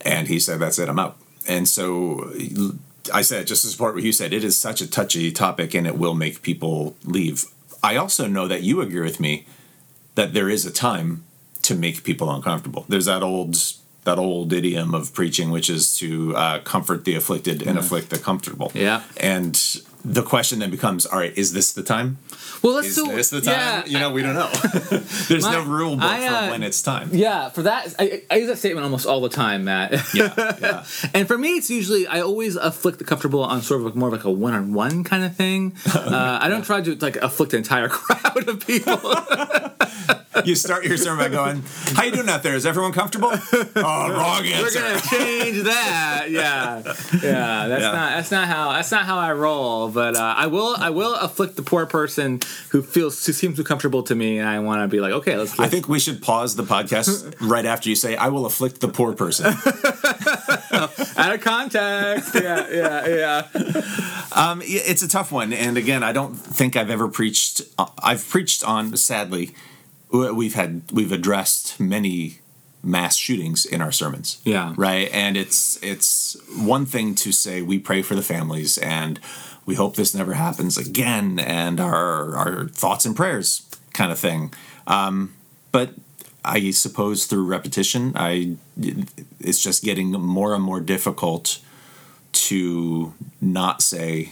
And 0.00 0.26
he 0.26 0.40
said, 0.40 0.58
"That's 0.58 0.78
it, 0.78 0.88
I'm 0.88 0.98
out." 0.98 1.16
And 1.46 1.68
so 1.68 2.32
I 3.12 3.22
said, 3.22 3.46
just 3.46 3.62
to 3.62 3.68
support 3.68 3.94
what 3.94 4.04
you 4.04 4.12
said, 4.12 4.32
it 4.32 4.44
is 4.44 4.58
such 4.58 4.80
a 4.80 4.90
touchy 4.90 5.32
topic, 5.32 5.74
and 5.74 5.86
it 5.86 5.96
will 5.96 6.14
make 6.14 6.42
people 6.42 6.96
leave. 7.04 7.46
I 7.82 7.96
also 7.96 8.26
know 8.26 8.46
that 8.46 8.62
you 8.62 8.80
agree 8.80 9.00
with 9.00 9.18
me 9.18 9.46
that 10.14 10.34
there 10.34 10.48
is 10.48 10.66
a 10.66 10.70
time 10.70 11.24
to 11.62 11.74
make 11.74 12.04
people 12.04 12.30
uncomfortable. 12.30 12.84
There's 12.88 13.06
that 13.06 13.22
old 13.22 13.56
that 14.04 14.18
old 14.18 14.52
idiom 14.52 14.94
of 14.94 15.14
preaching, 15.14 15.50
which 15.50 15.70
is 15.70 15.96
to 15.98 16.34
uh, 16.36 16.58
comfort 16.60 17.04
the 17.04 17.14
afflicted 17.14 17.62
and 17.62 17.78
afflict 17.78 18.10
the 18.10 18.18
comfortable. 18.18 18.72
Yeah. 18.74 19.02
And 19.18 19.54
the 20.04 20.22
question 20.22 20.58
then 20.58 20.70
becomes, 20.70 21.06
all 21.06 21.18
right, 21.18 21.36
is 21.38 21.52
this 21.52 21.72
the 21.72 21.82
time? 21.82 22.18
Well, 22.62 22.74
let's 22.74 22.88
Is 22.88 22.94
so 22.96 23.06
this 23.06 23.30
the 23.30 23.40
time? 23.40 23.54
yeah, 23.54 23.84
you 23.86 23.98
know, 23.98 24.10
we 24.12 24.22
don't 24.22 24.34
know. 24.34 24.48
There's 25.28 25.44
no 25.44 25.64
My- 25.64 25.70
rule 25.70 25.96
book 25.96 26.04
I, 26.04 26.26
uh, 26.28 26.44
for 26.46 26.50
when 26.52 26.62
it's 26.62 26.80
time. 26.82 27.10
Yeah, 27.12 27.48
for 27.50 27.62
that, 27.62 27.94
I, 27.98 28.22
I 28.30 28.36
use 28.36 28.48
that 28.48 28.56
statement 28.58 28.84
almost 28.84 29.04
all 29.06 29.20
the 29.20 29.28
time, 29.28 29.64
Matt. 29.64 29.92
Yeah, 30.14 30.32
yeah. 30.60 30.84
and 31.14 31.26
for 31.26 31.36
me, 31.38 31.50
it's 31.56 31.70
usually 31.70 32.06
I 32.06 32.20
always 32.20 32.54
afflict 32.56 32.98
the 32.98 33.04
comfortable 33.04 33.42
on 33.44 33.62
sort 33.62 33.80
of 33.80 33.86
like 33.86 33.94
more 33.96 34.08
of 34.08 34.12
like 34.14 34.24
a 34.24 34.30
one-on-one 34.30 35.02
kind 35.04 35.24
of 35.24 35.34
thing. 35.36 35.74
Uh, 36.12 36.38
I 36.42 36.48
don't 36.48 36.64
try 36.64 36.80
to 36.82 36.94
like 36.96 37.16
afflict 37.16 37.52
an 37.54 37.58
entire 37.58 37.88
crowd 37.88 38.48
of 38.48 38.66
people. 38.66 38.98
You 40.44 40.54
start 40.54 40.84
your 40.84 40.96
sermon 40.96 41.18
by 41.24 41.28
going, 41.28 41.62
"How 41.94 42.04
you 42.04 42.10
doing 42.12 42.28
out 42.28 42.42
there? 42.42 42.54
Is 42.54 42.66
everyone 42.66 42.92
comfortable?" 42.92 43.30
Oh, 43.32 44.10
wrong 44.10 44.44
answer. 44.44 44.62
We're 44.62 44.72
gonna 44.72 45.00
change 45.00 45.62
that. 45.64 46.26
Yeah, 46.30 46.82
yeah. 47.22 47.68
That's 47.68 47.82
Yeah. 47.82 47.92
not 47.92 48.10
that's 48.16 48.30
not 48.30 48.48
how 48.48 48.72
that's 48.72 48.90
not 48.90 49.04
how 49.04 49.18
I 49.18 49.32
roll. 49.32 49.88
But 49.92 50.16
uh, 50.16 50.34
I 50.36 50.46
will 50.46 50.74
I 50.78 50.90
will 50.90 51.14
afflict 51.14 51.56
the 51.56 51.62
poor 51.62 51.86
person 51.86 52.40
who 52.70 52.82
feels 52.82 53.24
who 53.26 53.32
seems 53.32 53.56
too 53.56 53.64
comfortable 53.64 54.02
to 54.04 54.14
me, 54.14 54.38
and 54.38 54.48
I 54.48 54.58
want 54.60 54.82
to 54.82 54.88
be 54.88 55.00
like, 55.00 55.12
okay, 55.12 55.36
let's. 55.36 55.58
I 55.58 55.68
think 55.68 55.88
we 55.88 55.98
should 55.98 56.22
pause 56.22 56.56
the 56.56 56.62
podcast 56.62 57.34
right 57.40 57.64
after 57.66 57.88
you 57.88 57.96
say, 57.96 58.16
"I 58.16 58.28
will 58.28 58.46
afflict 58.46 58.80
the 58.80 58.88
poor 58.88 59.12
person." 59.12 59.46
out 61.16 61.34
of 61.34 61.40
context. 61.40 62.34
Yeah, 62.34 62.66
yeah, 62.70 63.06
yeah. 63.08 63.82
Um, 64.34 64.62
it's 64.64 65.02
a 65.02 65.08
tough 65.08 65.32
one, 65.32 65.52
and 65.52 65.76
again, 65.76 66.02
I 66.02 66.12
don't 66.12 66.34
think 66.34 66.76
I've 66.76 66.90
ever 66.90 67.08
preached. 67.08 67.62
uh, 67.78 67.86
I've 68.02 68.26
preached 68.28 68.64
on. 68.64 68.96
Sadly, 68.96 69.54
we've 70.10 70.54
had 70.54 70.82
we've 70.92 71.12
addressed 71.12 71.80
many 71.80 72.38
mass 72.82 73.16
shootings 73.16 73.64
in 73.64 73.80
our 73.80 73.92
sermons. 73.92 74.40
Yeah. 74.44 74.74
right. 74.76 75.08
And 75.12 75.36
it's 75.36 75.78
it's 75.82 76.36
one 76.56 76.86
thing 76.86 77.14
to 77.16 77.32
say 77.32 77.62
we 77.62 77.78
pray 77.78 78.02
for 78.02 78.14
the 78.14 78.22
families 78.22 78.78
and 78.78 79.20
we 79.64 79.74
hope 79.74 79.96
this 79.96 80.14
never 80.14 80.34
happens 80.34 80.76
again, 80.76 81.38
and 81.38 81.80
our 81.80 82.34
our 82.36 82.68
thoughts 82.68 83.04
and 83.04 83.14
prayers 83.14 83.68
kind 83.92 84.10
of 84.10 84.18
thing. 84.18 84.52
Um, 84.86 85.34
but 85.70 85.94
I 86.44 86.70
suppose 86.70 87.26
through 87.26 87.44
repetition, 87.44 88.12
I 88.16 88.56
it's 89.40 89.62
just 89.62 89.84
getting 89.84 90.10
more 90.12 90.54
and 90.54 90.62
more 90.62 90.80
difficult 90.80 91.60
to 92.32 93.14
not 93.40 93.82
say 93.82 94.30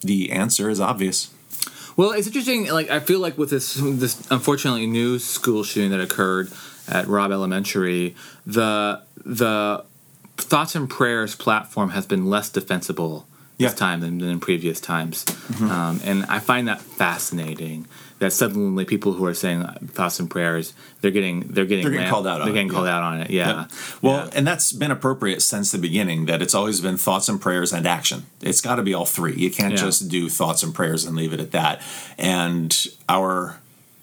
the 0.00 0.32
answer 0.32 0.68
is 0.70 0.80
obvious. 0.80 1.30
Well, 1.96 2.12
it's 2.12 2.26
interesting. 2.26 2.70
Like 2.70 2.90
I 2.90 3.00
feel 3.00 3.20
like 3.20 3.38
with 3.38 3.50
this 3.50 3.74
this 3.74 4.26
unfortunately 4.30 4.86
new 4.86 5.18
school 5.18 5.62
shooting 5.62 5.90
that 5.90 6.00
occurred 6.00 6.50
at 6.88 7.06
Robb 7.06 7.30
Elementary, 7.30 8.16
the 8.44 9.02
the 9.24 9.84
thoughts 10.36 10.74
and 10.74 10.90
prayers 10.90 11.34
platform 11.34 11.90
has 11.90 12.06
been 12.06 12.26
less 12.26 12.50
defensible 12.50 13.26
Yeah. 13.58 13.68
this 13.68 13.78
time 13.78 14.00
than, 14.00 14.18
than 14.18 14.28
in 14.28 14.40
previous 14.40 14.80
times, 14.80 15.24
um, 15.60 16.00
and 16.04 16.26
I 16.26 16.38
find 16.40 16.68
that 16.68 16.80
fascinating. 16.80 17.86
That 18.18 18.32
suddenly 18.32 18.86
people 18.86 19.12
who 19.12 19.26
are 19.26 19.34
saying 19.34 19.62
thoughts 19.88 20.18
and 20.18 20.30
prayers, 20.30 20.72
they're 21.02 21.10
getting 21.10 21.40
they're 21.48 21.66
getting 21.66 21.84
They're 21.84 21.92
getting 21.92 22.08
called 22.08 22.26
out 22.26 22.40
on 22.40 22.46
They're 22.46 22.54
getting 22.54 22.68
it, 22.68 22.72
called 22.72 22.86
yeah. 22.86 22.96
out 22.96 23.02
on 23.02 23.20
it. 23.20 23.28
Yeah. 23.30 23.66
Well, 24.00 24.24
Yeah. 24.24 24.30
and 24.34 24.46
that's 24.46 24.72
been 24.72 24.90
appropriate 24.90 25.42
since 25.42 25.70
the 25.70 25.76
beginning. 25.78 26.24
That 26.24 26.40
it's 26.40 26.54
always 26.54 26.80
been 26.80 26.96
thoughts 26.96 27.28
and 27.28 27.38
prayers 27.38 27.74
and 27.74 27.86
action. 27.86 28.24
It's 28.40 28.62
got 28.62 28.76
to 28.76 28.82
be 28.82 28.94
all 28.94 29.04
three. 29.04 29.34
You 29.34 29.50
can't 29.50 29.72
Yeah. 29.74 29.80
just 29.80 30.08
do 30.08 30.30
thoughts 30.30 30.62
and 30.62 30.74
prayers 30.74 31.04
and 31.04 31.14
leave 31.14 31.34
it 31.34 31.40
at 31.40 31.50
that. 31.52 31.82
And 32.16 32.74
our 33.06 33.58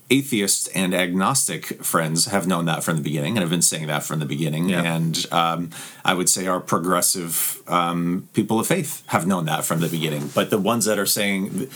atheist 0.10 0.70
and 0.76 0.94
agnostic 0.94 1.84
friends 1.84 2.26
have 2.26 2.46
known 2.48 2.66
that 2.66 2.84
from 2.84 2.98
the 2.98 3.04
beginning 3.04 3.32
and 3.32 3.39
have 3.39 3.50
been 3.50 3.62
saying 3.62 3.88
that 3.88 4.04
from 4.04 4.20
the 4.20 4.26
beginning. 4.26 4.70
Yeah. 4.70 4.82
And 4.82 5.26
um, 5.32 5.70
I 6.04 6.13
would 6.13 6.30
say 6.30 6.48
our 6.48 6.60
progressive 6.60 7.62
um, 7.68 8.28
people 8.34 8.60
of 8.60 8.68
faith 8.68 9.04
have 9.08 9.26
known 9.26 9.46
that 9.46 9.66
from 9.66 9.80
the 9.80 9.89
beginning. 9.89 10.30
But 10.34 10.50
the 10.50 10.60
ones 10.60 10.86
that 10.86 11.00
are 11.00 11.06
saying, 11.06 11.70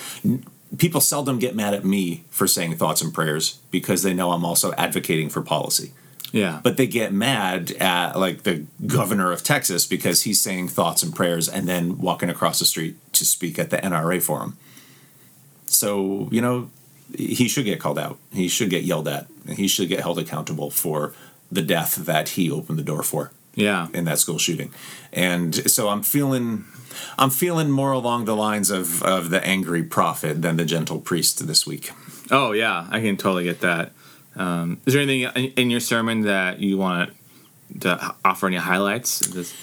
people 0.78 1.02
seldom 1.02 1.40
get 1.40 1.56
mad 1.56 1.74
at 1.74 1.86
me 1.86 2.26
for 2.30 2.48
saying 2.48 2.76
thoughts 2.76 3.02
and 3.02 3.14
prayers 3.14 3.60
because 3.72 4.04
they 4.04 4.14
know 4.14 4.32
I'm 4.32 4.46
also 4.46 4.74
advocating 4.74 5.30
for 5.30 5.42
policy 5.42 5.92
yeah. 6.32 6.60
but 6.64 6.78
they 6.78 6.88
get 6.88 7.14
mad 7.14 7.72
at 7.74 8.18
like 8.18 8.44
the 8.44 8.66
governor 8.86 9.32
of 9.32 9.44
Texas 9.44 9.86
because 9.86 10.24
he's 10.24 10.40
saying 10.40 10.70
thoughts 10.70 11.04
and 11.04 11.16
prayers 11.16 11.48
and 11.48 11.68
then 11.68 12.00
walking 12.00 12.30
across 12.30 12.60
the 12.60 12.66
street 12.66 12.96
to 13.14 13.26
speak 13.26 13.58
at 13.60 13.70
the 13.70 13.78
NRA 13.78 14.22
forum. 14.22 14.58
So, 15.66 16.30
you 16.32 16.42
know, 16.42 16.70
he 17.16 17.48
should 17.48 17.66
get 17.66 17.80
called 17.80 18.00
out. 18.00 18.18
He 18.34 18.48
should 18.48 18.70
get 18.70 18.84
yelled 18.84 19.08
at. 19.08 19.28
He 19.48 19.68
should 19.68 19.90
get 19.90 20.02
held 20.02 20.20
accountable 20.20 20.70
for 20.72 21.14
the 21.52 21.62
death 21.62 21.96
that 21.96 22.30
he 22.30 22.52
opened 22.52 22.78
the 22.80 22.84
door 22.84 23.04
for. 23.04 23.32
Yeah. 23.56 23.88
in 23.92 24.06
that 24.06 24.20
school 24.20 24.38
shooting, 24.38 24.72
and 25.12 25.56
so 25.72 25.90
I'm 25.90 26.04
feeling. 26.04 26.66
I'm 27.18 27.32
feeling 27.32 27.72
more 27.72 27.92
along 27.92 28.26
the 28.26 28.36
lines 28.36 28.70
of, 28.70 29.02
of 29.04 29.30
the 29.32 29.44
angry 29.46 29.82
prophet 29.84 30.42
than 30.44 30.58
the 30.58 30.66
gentle 30.66 31.00
priest 31.00 31.46
this 31.48 31.66
week. 31.66 31.92
Oh 32.30 32.52
yeah, 32.52 32.88
I 32.92 33.00
can 33.02 33.18
totally 33.18 33.46
get 33.46 33.62
that. 33.62 33.94
Um, 34.36 34.80
is 34.86 34.94
there 34.94 35.02
anything 35.02 35.32
in, 35.44 35.52
in 35.54 35.70
your 35.72 35.80
sermon 35.80 36.22
that 36.22 36.60
you 36.60 36.78
want 36.78 37.14
to 37.80 38.16
offer 38.24 38.46
any 38.48 38.58
highlights? 38.58 39.20
This- 39.20 39.54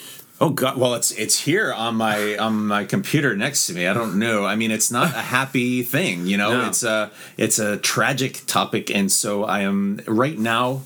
Oh 0.44 0.50
God! 0.50 0.76
Well, 0.76 0.92
it's 0.92 1.10
it's 1.12 1.40
here 1.40 1.72
on 1.72 1.96
my 1.96 2.36
on 2.36 2.66
my 2.66 2.84
computer 2.84 3.34
next 3.34 3.66
to 3.68 3.72
me. 3.72 3.86
I 3.86 3.94
don't 3.94 4.18
know. 4.18 4.44
I 4.44 4.56
mean, 4.56 4.70
it's 4.70 4.90
not 4.90 5.06
a 5.06 5.22
happy 5.36 5.82
thing, 5.82 6.26
you 6.26 6.36
know. 6.36 6.60
No. 6.60 6.66
It's 6.66 6.82
a 6.82 7.10
it's 7.38 7.58
a 7.58 7.78
tragic 7.78 8.42
topic, 8.46 8.90
and 8.90 9.10
so 9.10 9.44
I 9.44 9.60
am 9.60 10.02
right 10.06 10.38
now. 10.38 10.82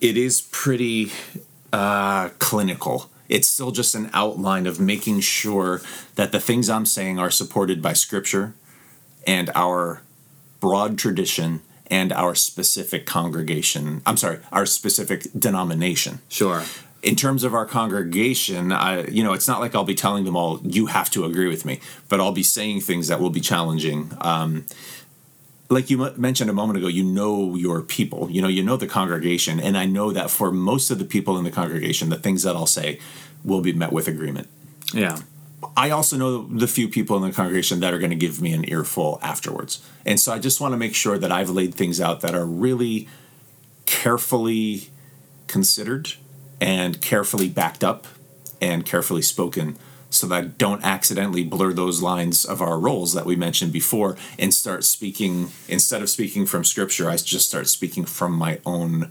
It 0.00 0.16
is 0.16 0.40
pretty 0.50 1.12
uh, 1.72 2.30
clinical. 2.40 3.08
It's 3.28 3.46
still 3.46 3.70
just 3.70 3.94
an 3.94 4.10
outline 4.12 4.66
of 4.66 4.80
making 4.80 5.20
sure 5.20 5.80
that 6.16 6.32
the 6.32 6.40
things 6.40 6.68
I'm 6.68 6.84
saying 6.84 7.20
are 7.20 7.30
supported 7.30 7.82
by 7.82 7.92
Scripture 7.92 8.52
and 9.24 9.48
our 9.54 10.02
broad 10.58 10.98
tradition 10.98 11.60
and 11.86 12.12
our 12.12 12.34
specific 12.34 13.04
congregation. 13.04 14.00
I'm 14.06 14.16
sorry, 14.16 14.38
our 14.50 14.64
specific 14.64 15.26
denomination 15.38 16.20
Sure. 16.28 16.62
In 17.02 17.16
terms 17.16 17.42
of 17.42 17.52
our 17.52 17.66
congregation, 17.66 18.70
I, 18.70 19.06
you 19.08 19.24
know, 19.24 19.32
it's 19.32 19.48
not 19.48 19.60
like 19.60 19.74
I'll 19.74 19.84
be 19.84 19.94
telling 19.94 20.24
them 20.24 20.36
all, 20.36 20.60
you 20.62 20.86
have 20.86 21.10
to 21.10 21.24
agree 21.24 21.48
with 21.48 21.64
me, 21.64 21.80
but 22.08 22.20
I'll 22.20 22.32
be 22.32 22.44
saying 22.44 22.82
things 22.82 23.08
that 23.08 23.20
will 23.20 23.30
be 23.30 23.40
challenging. 23.40 24.12
Um, 24.20 24.66
like 25.68 25.90
you 25.90 26.12
mentioned 26.16 26.48
a 26.48 26.52
moment 26.52 26.78
ago, 26.78 26.86
you 26.86 27.02
know 27.02 27.56
your 27.56 27.82
people, 27.82 28.30
you 28.30 28.40
know, 28.40 28.48
you 28.48 28.62
know 28.62 28.76
the 28.76 28.86
congregation. 28.86 29.58
And 29.58 29.76
I 29.76 29.84
know 29.86 30.12
that 30.12 30.30
for 30.30 30.52
most 30.52 30.90
of 30.90 30.98
the 30.98 31.04
people 31.04 31.36
in 31.38 31.44
the 31.44 31.50
congregation, 31.50 32.08
the 32.08 32.18
things 32.18 32.44
that 32.44 32.54
I'll 32.54 32.66
say 32.66 33.00
will 33.42 33.62
be 33.62 33.72
met 33.72 33.92
with 33.92 34.06
agreement. 34.06 34.48
Yeah. 34.92 35.18
I 35.76 35.90
also 35.90 36.16
know 36.16 36.46
the 36.46 36.68
few 36.68 36.88
people 36.88 37.16
in 37.16 37.22
the 37.22 37.34
congregation 37.34 37.80
that 37.80 37.94
are 37.94 37.98
going 37.98 38.10
to 38.10 38.16
give 38.16 38.40
me 38.40 38.52
an 38.52 38.68
earful 38.68 39.18
afterwards. 39.22 39.84
And 40.04 40.20
so 40.20 40.32
I 40.32 40.38
just 40.38 40.60
want 40.60 40.72
to 40.72 40.76
make 40.76 40.94
sure 40.94 41.18
that 41.18 41.32
I've 41.32 41.50
laid 41.50 41.74
things 41.74 42.00
out 42.00 42.20
that 42.20 42.34
are 42.34 42.46
really 42.46 43.08
carefully 43.86 44.90
considered 45.46 46.12
and 46.62 47.00
carefully 47.00 47.48
backed 47.48 47.82
up 47.82 48.06
and 48.60 48.86
carefully 48.86 49.22
spoken 49.22 49.76
so 50.10 50.26
that 50.28 50.34
I 50.36 50.46
don't 50.46 50.84
accidentally 50.84 51.42
blur 51.42 51.72
those 51.72 52.00
lines 52.02 52.44
of 52.44 52.60
our 52.62 52.78
roles 52.78 53.14
that 53.14 53.26
we 53.26 53.34
mentioned 53.34 53.72
before 53.72 54.16
and 54.38 54.54
start 54.54 54.84
speaking 54.84 55.50
instead 55.68 56.02
of 56.02 56.08
speaking 56.08 56.46
from 56.46 56.62
scripture 56.64 57.10
I 57.10 57.16
just 57.16 57.48
start 57.48 57.66
speaking 57.68 58.04
from 58.04 58.32
my 58.32 58.60
own 58.64 59.10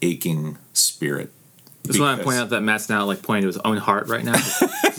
aching 0.00 0.58
spirit. 0.72 1.30
Just 1.86 2.00
want 2.00 2.14
to 2.18 2.22
Because- 2.22 2.24
point 2.34 2.42
out 2.42 2.50
that 2.50 2.62
Matt's 2.62 2.88
now 2.88 3.04
like 3.04 3.22
pointing 3.22 3.42
to 3.42 3.46
his 3.48 3.58
own 3.58 3.76
heart 3.76 4.08
right 4.08 4.24
now. 4.24 4.34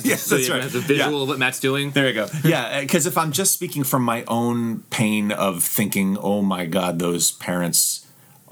Yes, 0.05 0.23
so 0.23 0.35
that's 0.35 0.49
right. 0.49 0.61
have 0.61 0.75
a 0.75 0.79
visual 0.81 1.15
Yeah. 1.17 1.21
of 1.23 1.27
what 1.29 1.39
Matt's 1.39 1.61
doing. 1.61 1.91
There 1.91 2.07
you 2.09 2.13
go. 2.13 2.27
Yeah, 2.43 2.81
because 2.81 3.05
if 3.05 3.17
I'm 3.17 3.31
just 3.31 3.53
speaking 3.53 3.83
from 3.85 4.03
my 4.03 4.25
own 4.27 4.79
pain 4.89 5.31
of 5.31 5.63
thinking, 5.63 6.17
oh 6.19 6.41
my 6.41 6.65
God, 6.65 6.99
those 6.99 7.31
parents 7.31 8.02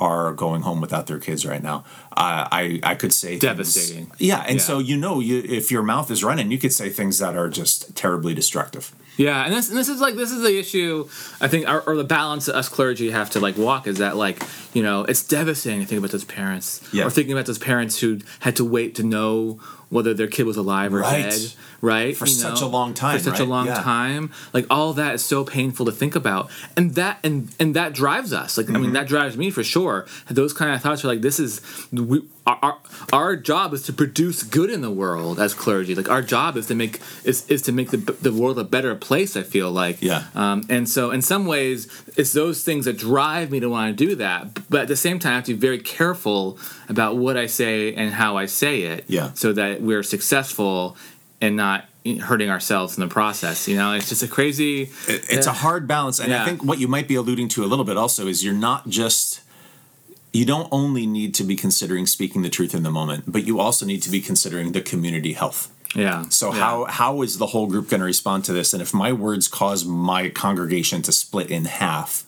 are 0.01 0.33
going 0.33 0.63
home 0.63 0.81
without 0.81 1.05
their 1.07 1.19
kids 1.19 1.45
right 1.45 1.61
now, 1.63 1.77
uh, 2.17 2.43
I 2.51 2.79
I 2.83 2.95
could 2.95 3.13
say 3.13 3.29
things- 3.29 3.41
Devastating. 3.41 4.11
yeah, 4.17 4.43
and 4.47 4.57
Yeah. 4.57 4.65
so 4.65 4.79
you 4.79 4.97
know, 4.97 5.19
you 5.21 5.37
if 5.47 5.71
your 5.71 5.83
mouth 5.83 6.09
is 6.11 6.23
running, 6.23 6.51
you 6.51 6.57
could 6.57 6.73
say 6.73 6.89
things 6.89 7.19
that 7.19 7.35
are 7.37 7.49
just 7.49 7.95
terribly 7.95 8.33
destructive. 8.33 8.91
Yeah, 9.17 9.45
and 9.45 9.53
this 9.53 9.69
and 9.69 9.77
this 9.77 9.89
is 9.89 9.99
like 10.01 10.15
this 10.15 10.31
is 10.31 10.41
the 10.41 10.57
issue. 10.57 11.07
I 11.39 11.47
think, 11.47 11.69
or, 11.69 11.81
or 11.87 11.95
the 11.95 12.03
balance 12.19 12.47
that 12.47 12.55
us 12.55 12.67
clergy 12.69 13.11
have 13.11 13.29
to 13.31 13.39
like 13.39 13.57
walk 13.57 13.85
is 13.85 13.97
that 13.99 14.17
like 14.17 14.41
you 14.73 14.81
know 14.81 15.03
it's 15.03 15.21
devastating 15.21 15.81
to 15.81 15.85
think 15.85 15.99
about 15.99 16.11
those 16.11 16.23
parents, 16.25 16.81
Yeah. 16.91 17.05
or 17.05 17.09
thinking 17.11 17.33
about 17.33 17.45
those 17.45 17.59
parents 17.59 17.99
who 17.99 18.19
had 18.39 18.55
to 18.55 18.65
wait 18.65 18.95
to 18.95 19.03
know 19.03 19.59
whether 19.91 20.13
their 20.15 20.27
kid 20.27 20.45
was 20.47 20.57
alive 20.57 20.91
or 20.93 20.99
Right. 21.01 21.29
dead, 21.29 21.53
right? 21.81 22.17
For 22.17 22.25
You 22.25 22.31
such 22.31 22.61
a 22.61 22.65
long 22.65 22.93
time, 22.95 23.17
for 23.19 23.23
such 23.23 23.39
a 23.39 23.45
long 23.45 23.67
Yeah. 23.67 23.81
time. 23.83 24.31
Like 24.53 24.65
all 24.69 24.93
that 24.93 25.13
is 25.15 25.23
so 25.23 25.43
painful 25.43 25.85
to 25.85 25.91
think 25.91 26.15
about, 26.15 26.49
and 26.75 26.95
that 26.95 27.19
and 27.23 27.49
and 27.59 27.75
that 27.75 27.93
drives 27.93 28.33
us. 28.33 28.57
Like 28.57 28.67
I 28.69 28.73
Mm-hmm. 28.73 28.81
mean, 28.81 28.93
that 28.93 29.07
drives 29.07 29.37
me 29.37 29.51
for 29.51 29.63
sure. 29.63 30.05
Those 30.29 30.53
kind 30.53 30.73
of 30.73 30.81
thoughts 30.81 31.03
are 31.05 31.07
like 31.09 31.21
this 31.21 31.39
is 31.39 31.61
we. 31.91 32.23
Our, 32.47 32.57
our, 32.63 32.77
our 33.13 33.35
job 33.35 33.71
is 33.71 33.83
to 33.83 33.93
produce 33.93 34.41
good 34.41 34.71
in 34.71 34.81
the 34.81 34.89
world 34.89 35.39
as 35.39 35.53
clergy. 35.53 35.93
Like 35.93 36.09
our 36.09 36.23
job 36.23 36.57
is 36.57 36.65
to 36.67 36.75
make 36.75 36.99
is, 37.23 37.47
is 37.49 37.61
to 37.67 37.71
make 37.71 37.91
the, 37.91 37.97
the 37.97 38.33
world 38.33 38.57
a 38.57 38.63
better 38.63 38.95
place. 38.95 39.37
I 39.37 39.43
feel 39.43 39.69
like 39.71 40.01
Yeah. 40.01 40.23
um, 40.33 40.63
and 40.67 40.89
so, 40.89 41.11
in 41.11 41.21
some 41.21 41.45
ways, 41.45 41.87
it's 42.17 42.33
those 42.33 42.63
things 42.63 42.85
that 42.85 42.97
drive 42.97 43.51
me 43.51 43.59
to 43.59 43.69
want 43.69 43.95
to 43.95 44.05
do 44.07 44.15
that. 44.15 44.57
But 44.71 44.81
at 44.81 44.87
the 44.87 44.95
same 44.95 45.19
time, 45.19 45.33
I 45.33 45.35
have 45.35 45.43
to 45.45 45.53
be 45.53 45.59
very 45.59 45.77
careful 45.77 46.57
about 46.91 47.17
what 47.17 47.37
I 47.37 47.47
say 47.47 47.95
and 47.95 48.13
how 48.13 48.37
I 48.37 48.45
say 48.47 48.83
it, 48.83 49.05
Yeah. 49.07 49.31
so 49.33 49.53
that 49.53 49.81
we're 49.81 50.03
successful 50.03 50.95
and 51.39 51.55
not 51.55 51.85
hurting 52.29 52.49
ourselves 52.49 52.97
in 52.97 53.01
the 53.01 53.07
process. 53.07 53.67
You 53.67 53.77
know, 53.77 53.93
it's 53.93 54.09
just 54.09 54.23
a 54.23 54.27
crazy. 54.27 54.83
It- 55.07 55.25
it's 55.29 55.47
a 55.47 55.51
uh, 55.51 55.53
hard 55.65 55.87
balance, 55.87 56.19
and 56.19 56.29
Yeah. 56.29 56.41
I 56.41 56.45
think 56.45 56.63
what 56.63 56.77
you 56.79 56.87
might 56.87 57.07
be 57.07 57.15
alluding 57.15 57.47
to 57.55 57.63
a 57.63 57.67
little 57.71 57.85
bit 57.85 57.97
also 57.97 58.27
is 58.27 58.43
you're 58.43 58.53
not 58.71 58.89
just. 58.89 59.39
You 60.33 60.45
don't 60.45 60.69
only 60.71 61.05
need 61.05 61.33
to 61.39 61.43
be 61.43 61.55
considering 61.57 62.05
speaking 62.07 62.41
the 62.41 62.49
truth 62.49 62.73
in 62.73 62.83
the 62.83 62.89
moment, 62.91 63.25
but 63.27 63.45
you 63.45 63.59
also 63.59 63.85
need 63.85 64.01
to 64.03 64.09
be 64.09 64.21
considering 64.21 64.71
the 64.71 64.79
community 64.81 65.33
health. 65.33 65.69
Yeah. 65.93 66.29
So 66.29 66.53
yeah. 66.53 66.59
how 66.59 66.85
how 66.85 67.21
is 67.21 67.37
the 67.37 67.47
whole 67.47 67.67
group 67.67 67.89
going 67.89 67.99
to 67.99 68.05
respond 68.05 68.45
to 68.45 68.53
this? 68.53 68.73
And 68.73 68.81
if 68.81 68.93
my 68.93 69.11
words 69.11 69.47
cause 69.49 69.83
my 69.83 70.29
congregation 70.29 71.01
to 71.03 71.11
split 71.11 71.51
in 71.51 71.65
half, 71.65 72.23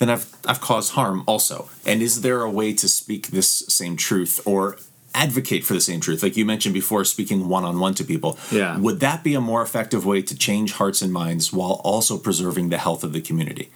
then 0.00 0.10
I've 0.10 0.34
I've 0.46 0.60
caused 0.60 0.92
harm 0.92 1.22
also. 1.26 1.68
And 1.86 2.02
is 2.02 2.22
there 2.22 2.40
a 2.40 2.50
way 2.50 2.72
to 2.72 2.88
speak 2.88 3.28
this 3.28 3.48
same 3.68 3.96
truth 3.96 4.40
or 4.44 4.78
advocate 5.14 5.64
for 5.64 5.74
the 5.74 5.80
same 5.80 6.00
truth? 6.00 6.22
Like 6.22 6.36
you 6.36 6.44
mentioned 6.44 6.74
before, 6.74 7.04
speaking 7.04 7.48
one 7.48 7.64
on 7.64 7.78
one 7.78 7.94
to 7.94 8.04
people. 8.04 8.38
Yeah. 8.50 8.78
Would 8.78 9.00
that 9.00 9.22
be 9.22 9.34
a 9.34 9.40
more 9.40 9.62
effective 9.62 10.06
way 10.06 10.22
to 10.22 10.36
change 10.36 10.72
hearts 10.72 11.02
and 11.02 11.12
minds 11.12 11.52
while 11.52 11.80
also 11.84 12.18
preserving 12.18 12.70
the 12.70 12.78
health 12.78 13.04
of 13.04 13.12
the 13.12 13.20
community? 13.20 13.70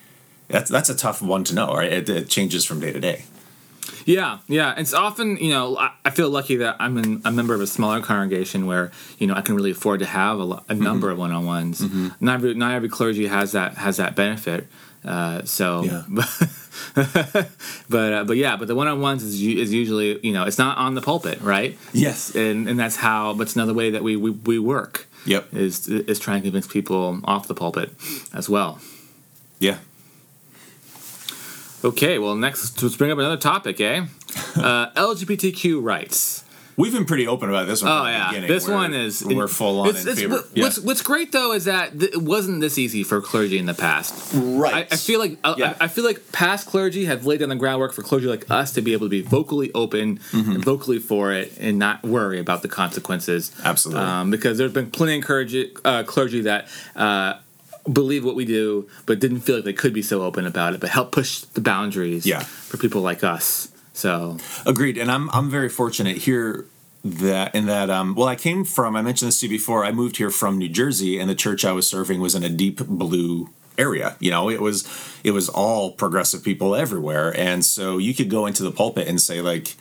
That's 0.48 0.70
that's 0.70 0.88
a 0.88 0.96
tough 0.96 1.20
one 1.22 1.44
to 1.44 1.54
know. 1.54 1.74
Right? 1.74 1.92
It, 1.92 2.08
it 2.08 2.28
changes 2.28 2.64
from 2.64 2.80
day 2.80 2.92
to 2.92 3.00
day. 3.00 3.24
Yeah, 4.06 4.38
yeah. 4.48 4.74
It's 4.76 4.94
often, 4.94 5.36
you 5.38 5.50
know, 5.50 5.76
I, 6.04 6.10
feel 6.10 6.28
lucky 6.30 6.56
that 6.56 6.76
I'm 6.78 6.98
in, 6.98 7.22
a 7.24 7.30
member 7.30 7.54
of 7.54 7.60
a 7.60 7.66
smaller 7.66 8.00
congregation 8.00 8.66
where, 8.66 8.92
you 9.18 9.26
know, 9.26 9.34
I 9.34 9.40
can 9.40 9.56
really 9.56 9.70
afford 9.70 10.00
to 10.00 10.06
have 10.06 10.38
a, 10.38 10.42
a 10.42 10.46
mm-hmm. 10.46 10.82
number 10.82 11.10
of 11.10 11.18
one-on-ones. 11.18 11.80
Mm-hmm. 11.80 12.08
Not 12.20 12.34
every 12.34 12.54
not 12.54 12.72
every 12.72 12.88
clergy 12.88 13.26
has 13.26 13.52
that 13.52 13.74
has 13.78 13.96
that 13.96 14.14
benefit. 14.14 14.66
Uh, 15.04 15.44
so, 15.44 15.82
Yeah. 15.84 16.02
but 17.88 18.12
uh, 18.12 18.24
but 18.24 18.36
yeah, 18.36 18.56
but 18.56 18.68
the 18.68 18.74
one-on-ones 18.74 19.22
is 19.22 19.40
is 19.42 19.72
usually, 19.72 20.18
you 20.26 20.32
know, 20.32 20.44
it's 20.44 20.58
not 20.58 20.78
on 20.78 20.94
the 20.94 21.00
pulpit, 21.02 21.40
right? 21.40 21.76
Yes. 21.92 22.34
And 22.34 22.68
and 22.68 22.78
that's 22.78 22.96
how. 22.96 23.34
But 23.34 23.42
it's 23.42 23.54
another 23.56 23.74
way 23.74 23.90
that 23.90 24.02
we 24.02 24.16
we, 24.16 24.30
we 24.30 24.58
work. 24.58 25.06
Yep. 25.26 25.54
Is 25.54 25.88
is 25.88 26.18
trying 26.18 26.40
to 26.42 26.46
convince 26.48 26.66
people 26.66 27.20
off 27.24 27.46
the 27.48 27.54
pulpit 27.54 27.90
as 28.32 28.48
well. 28.48 28.78
Yeah. 29.58 29.78
Okay, 31.84 32.18
well, 32.18 32.34
next 32.34 32.82
let's 32.82 32.96
bring 32.96 33.10
up 33.10 33.18
another 33.18 33.36
topic, 33.36 33.80
eh? 33.80 34.06
Uh, 34.56 34.90
LGBTQ 34.92 35.82
rights. 35.82 36.43
We've 36.76 36.92
been 36.92 37.04
pretty 37.04 37.26
open 37.26 37.48
about 37.48 37.66
this 37.66 37.82
one. 37.82 37.92
Oh 37.92 37.96
from 37.98 38.04
the 38.06 38.10
yeah, 38.12 38.28
beginning. 38.28 38.48
this 38.48 38.66
We're- 38.66 38.76
one 38.76 38.94
is 38.94 39.24
we're 39.24 39.48
full 39.48 39.80
on 39.80 39.88
it's, 39.90 40.02
in 40.02 40.08
it's- 40.08 40.20
favor. 40.20 40.34
what- 40.36 40.50
What's 40.56 40.78
What's 40.80 41.02
great 41.02 41.32
though 41.32 41.52
is 41.52 41.64
that 41.66 41.98
th- 41.98 42.12
it 42.12 42.22
wasn't 42.22 42.60
this 42.60 42.78
easy 42.78 43.02
for 43.04 43.20
clergy 43.20 43.58
in 43.58 43.66
the 43.66 43.74
past. 43.74 44.32
Right. 44.34 44.74
I, 44.90 44.94
I 44.94 44.96
feel 44.96 45.20
like 45.20 45.38
uh, 45.44 45.54
Yeah. 45.56 45.76
I, 45.80 45.84
I 45.84 45.88
feel 45.88 46.04
like 46.04 46.32
past 46.32 46.66
clergy 46.66 47.04
have 47.04 47.26
laid 47.26 47.40
down 47.40 47.48
the 47.50 47.56
groundwork 47.56 47.92
for 47.92 48.02
clergy 48.02 48.26
like 48.26 48.50
us 48.50 48.72
to 48.72 48.80
be 48.82 48.92
able 48.92 49.06
to 49.06 49.10
be 49.10 49.22
vocally 49.22 49.70
open 49.74 50.18
Mm-hmm. 50.32 50.52
and 50.52 50.64
vocally 50.64 50.98
for 50.98 51.32
it 51.32 51.56
and 51.58 51.78
not 51.78 52.02
worry 52.02 52.38
about 52.40 52.62
the 52.62 52.68
consequences. 52.68 53.52
Absolutely. 53.64 54.02
um, 54.04 54.30
because 54.30 54.58
there's 54.58 54.72
been 54.72 54.90
plenty 54.90 55.18
of 55.18 55.24
clergy, 55.24 55.72
uh, 55.84 56.02
clergy 56.04 56.40
that. 56.42 56.68
Uh, 56.96 57.34
believe 57.92 58.24
what 58.24 58.34
we 58.34 58.46
do 58.46 58.88
but 59.04 59.20
didn't 59.20 59.40
feel 59.40 59.56
like 59.56 59.64
they 59.66 59.72
could 59.74 59.92
be 59.92 60.00
so 60.00 60.22
open 60.22 60.46
about 60.46 60.72
it 60.72 60.80
but 60.80 60.88
help 60.88 61.12
push 61.12 61.40
the 61.40 61.60
boundaries 61.60 62.24
Yeah. 62.24 62.38
for 62.40 62.78
people 62.78 63.02
like 63.02 63.22
us 63.22 63.68
so 63.94 64.36
Agreed, 64.66 64.98
and 64.98 65.10
I'm 65.10 65.30
I'm 65.30 65.48
very 65.48 65.70
fortunate 65.70 66.18
here 66.18 66.66
that 67.04 67.54
in 67.54 67.66
that 67.66 67.90
um 67.90 68.14
well 68.14 68.28
I 68.28 68.34
came 68.34 68.64
from 68.64 68.96
I 68.96 69.02
mentioned 69.02 69.28
this 69.28 69.40
to 69.40 69.46
you 69.46 69.50
before 69.50 69.84
I 69.84 69.92
moved 69.92 70.16
here 70.16 70.30
from 70.30 70.58
New 70.58 70.68
Jersey 70.68 71.18
and 71.18 71.28
the 71.28 71.34
church 71.34 71.64
I 71.64 71.72
was 71.72 71.86
serving 71.86 72.20
was 72.20 72.34
in 72.34 72.42
a 72.42 72.48
deep 72.48 72.78
blue 72.86 73.50
area 73.76 74.16
you 74.20 74.30
know 74.30 74.48
it 74.48 74.60
was 74.60 74.88
it 75.22 75.32
was 75.32 75.48
all 75.48 75.90
progressive 75.90 76.42
people 76.42 76.74
everywhere 76.74 77.36
and 77.38 77.64
so 77.64 77.98
you 77.98 78.14
could 78.14 78.30
go 78.30 78.46
into 78.46 78.62
the 78.62 78.70
pulpit 78.70 79.06
and 79.06 79.20
say 79.20 79.42
like 79.42 79.74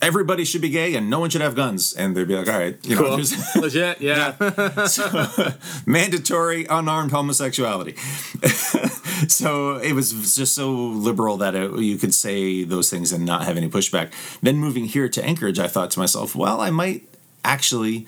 everybody 0.00 0.44
should 0.44 0.60
be 0.60 0.68
gay 0.68 0.94
and 0.94 1.08
no 1.08 1.18
one 1.18 1.30
should 1.30 1.40
have 1.40 1.56
guns 1.56 1.94
and 1.94 2.16
they'd 2.16 2.28
be 2.28 2.36
like 2.36 2.48
all 2.48 2.58
right 2.58 2.78
you 2.84 2.94
know 2.94 3.16
cool. 3.16 3.20
legit 3.62 4.00
yeah 4.00 4.36
mandatory 5.86 6.66
unarmed 6.66 7.10
homosexuality. 7.10 7.96
So 9.28 9.76
it 9.76 9.92
was 9.92 10.34
just 10.34 10.54
so 10.54 10.72
liberal 10.72 11.36
that 11.38 11.54
it, 11.54 11.78
you 11.78 11.96
could 11.98 12.14
say 12.14 12.64
those 12.64 12.90
things 12.90 13.12
and 13.12 13.24
not 13.24 13.44
have 13.44 13.56
any 13.56 13.68
pushback. 13.68 14.10
Then 14.40 14.56
moving 14.56 14.84
here 14.86 15.08
to 15.08 15.24
Anchorage, 15.24 15.58
I 15.58 15.68
thought 15.68 15.90
to 15.92 15.98
myself, 15.98 16.34
well, 16.34 16.60
I 16.60 16.70
might 16.70 17.02
actually 17.44 18.06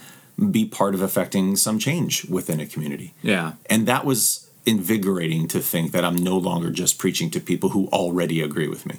be 0.51 0.65
part 0.65 0.95
of 0.95 1.03
affecting 1.03 1.57
some 1.57 1.79
change 1.79 2.25
within 2.25 2.61
a 2.61 2.67
community. 2.67 3.15
yeah 3.23 3.53
And 3.71 3.87
that 3.87 4.05
was 4.05 4.51
invigorating 4.67 5.47
to 5.49 5.61
think 5.61 5.93
that 5.93 6.05
I'm 6.05 6.17
no 6.17 6.37
longer 6.39 6.71
just 6.71 6.99
preaching 6.99 7.31
to 7.31 7.41
people 7.41 7.71
who 7.71 7.87
already 7.89 8.41
agree 8.41 8.69
with 8.69 8.87
me. 8.87 8.97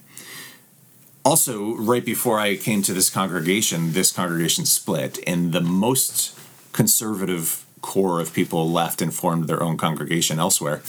also, 1.26 1.76
right 1.78 2.06
before 2.06 2.40
I 2.40 2.56
came 2.56 2.84
to 2.84 2.94
this 2.94 3.10
congregation, 3.10 3.94
this 3.94 4.12
congregation 4.12 4.66
split, 4.66 5.18
and 5.26 5.52
the 5.54 5.62
most 5.62 6.38
conservative 6.72 7.66
core 7.82 8.20
of 8.20 8.32
people 8.34 8.70
left 8.70 9.02
and 9.02 9.14
formed 9.14 9.48
their 9.48 9.62
own 9.62 9.76
congregation 9.78 10.40
elsewhere. 10.40 10.82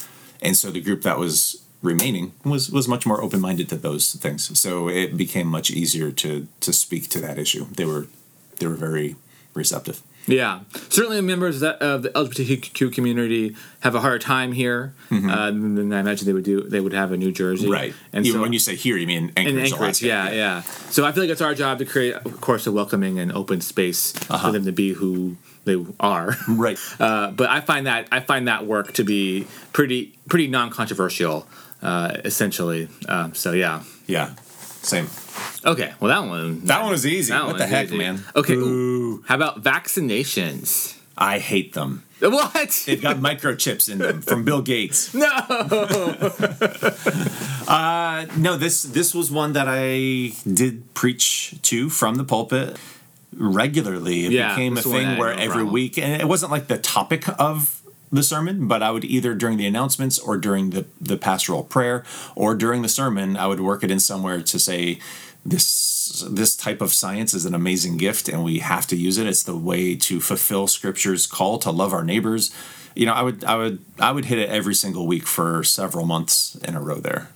And 0.42 0.56
so 0.56 0.70
the 0.70 0.80
group 0.80 1.02
that 1.02 1.18
was 1.18 1.62
remaining 1.82 2.32
was 2.44 2.70
was 2.70 2.88
much 2.88 3.06
more 3.06 3.22
open 3.22 3.40
minded 3.40 3.68
to 3.68 3.76
those 3.76 4.14
things. 4.14 4.58
So 4.58 4.88
it 4.88 5.16
became 5.16 5.46
much 5.46 5.70
easier 5.70 6.10
to 6.12 6.48
to 6.60 6.72
speak 6.72 7.08
to 7.10 7.20
that 7.20 7.38
issue. 7.38 7.66
They 7.72 7.84
were 7.84 8.06
they 8.58 8.66
were 8.66 8.74
very 8.74 9.16
receptive. 9.54 10.02
Yeah, 10.28 10.60
certainly 10.88 11.20
members 11.20 11.62
of 11.62 12.02
the 12.02 12.10
LGBTQ 12.10 12.92
community 12.92 13.54
have 13.80 13.94
a 13.94 14.00
hard 14.00 14.20
time 14.20 14.50
here 14.50 14.92
mm-hmm. 15.08 15.30
uh, 15.30 15.46
than 15.52 15.92
I 15.92 16.00
imagine 16.00 16.26
they 16.26 16.32
would 16.32 16.44
do. 16.44 16.62
They 16.62 16.80
would 16.80 16.92
have 16.92 17.12
in 17.12 17.20
New 17.20 17.30
Jersey, 17.30 17.70
right? 17.70 17.94
And 18.12 18.26
Even 18.26 18.38
so, 18.38 18.42
when 18.42 18.52
you 18.52 18.58
say 18.58 18.74
here, 18.74 18.96
you 18.96 19.06
mean 19.06 19.32
Anchorage, 19.36 19.72
Anchorage, 19.72 20.02
yeah, 20.02 20.28
yeah, 20.30 20.34
yeah, 20.34 20.60
So 20.62 21.04
I 21.06 21.12
feel 21.12 21.22
like 21.22 21.30
it's 21.30 21.40
our 21.40 21.54
job 21.54 21.78
to 21.78 21.84
create, 21.84 22.14
of 22.14 22.40
course, 22.40 22.66
a 22.66 22.72
welcoming 22.72 23.20
and 23.20 23.30
open 23.32 23.60
space 23.60 24.14
uh-huh. 24.28 24.48
for 24.48 24.52
them 24.52 24.64
to 24.64 24.72
be 24.72 24.94
who 24.94 25.36
they 25.66 25.84
are, 26.00 26.34
right? 26.48 26.78
Uh, 26.98 27.30
but 27.30 27.50
I 27.50 27.60
find 27.60 27.86
that 27.86 28.08
I 28.10 28.20
find 28.20 28.48
that 28.48 28.64
work 28.64 28.94
to 28.94 29.04
be 29.04 29.46
pretty 29.72 30.14
pretty 30.28 30.46
non 30.46 30.70
controversial, 30.70 31.46
uh, 31.82 32.16
essentially. 32.24 32.88
Um, 33.08 33.34
so 33.34 33.52
yeah, 33.52 33.82
yeah, 34.06 34.34
same. 34.82 35.08
Okay, 35.64 35.92
well 36.00 36.08
that 36.08 36.26
one 36.26 36.64
that 36.64 36.80
one 36.80 36.90
was 36.90 37.04
easy. 37.04 37.32
That 37.32 37.44
what 37.46 37.58
the 37.58 37.66
heck, 37.66 37.86
easy. 37.88 37.98
man? 37.98 38.24
Okay, 38.34 38.54
ooh. 38.54 39.22
how 39.26 39.34
about 39.34 39.62
vaccinations? 39.62 40.96
I 41.18 41.38
hate 41.38 41.74
them. 41.74 42.02
What? 42.20 42.82
They've 42.86 43.00
got 43.00 43.16
microchips 43.18 43.90
in 43.90 43.98
them 43.98 44.22
from 44.22 44.44
Bill 44.44 44.62
Gates. 44.62 45.12
No. 45.14 45.26
uh, 47.68 48.26
no, 48.38 48.56
this 48.56 48.82
this 48.84 49.14
was 49.14 49.30
one 49.30 49.52
that 49.52 49.66
I 49.68 50.32
did 50.50 50.94
preach 50.94 51.56
to 51.62 51.90
from 51.90 52.14
the 52.14 52.24
pulpit 52.24 52.78
regularly. 53.36 54.26
It 54.26 54.32
yeah, 54.32 54.50
became 54.50 54.76
a 54.76 54.82
thing 54.82 55.18
where 55.18 55.32
every 55.32 55.46
problem. 55.48 55.72
week, 55.72 55.98
and 55.98 56.20
it 56.20 56.26
wasn't 56.26 56.52
like 56.52 56.68
the 56.68 56.78
topic 56.78 57.28
of 57.40 57.82
the 58.12 58.22
sermon, 58.22 58.68
but 58.68 58.82
I 58.82 58.90
would 58.90 59.04
either 59.04 59.34
during 59.34 59.58
the 59.58 59.66
announcements 59.66 60.18
or 60.18 60.36
during 60.36 60.70
the, 60.70 60.86
the 61.00 61.16
pastoral 61.16 61.64
prayer 61.64 62.04
or 62.34 62.54
during 62.54 62.82
the 62.82 62.88
sermon, 62.88 63.36
I 63.36 63.46
would 63.46 63.60
work 63.60 63.82
it 63.82 63.90
in 63.90 64.00
somewhere 64.00 64.42
to 64.42 64.58
say, 64.58 65.00
this 65.50 66.26
this 66.30 66.56
type 66.56 66.80
of 66.80 66.92
science 66.92 67.34
is 67.34 67.44
an 67.44 67.54
amazing 67.54 67.96
gift 67.96 68.28
and 68.28 68.42
we 68.42 68.58
have 68.58 68.86
to 68.86 68.96
use 68.96 69.18
it 69.18 69.26
it's 69.26 69.42
the 69.42 69.56
way 69.56 69.94
to 69.94 70.20
fulfill 70.20 70.66
scripture's 70.66 71.26
call 71.26 71.58
to 71.58 71.70
love 71.70 71.92
our 71.92 72.04
neighbors 72.04 72.50
you 72.94 73.06
know 73.06 73.12
i 73.12 73.22
would 73.22 73.44
i 73.44 73.56
would 73.56 73.84
i 73.98 74.10
would 74.10 74.24
hit 74.26 74.38
it 74.38 74.48
every 74.48 74.74
single 74.74 75.06
week 75.06 75.26
for 75.26 75.62
several 75.62 76.06
months 76.06 76.56
in 76.64 76.74
a 76.74 76.80
row 76.80 76.96
there 76.96 77.28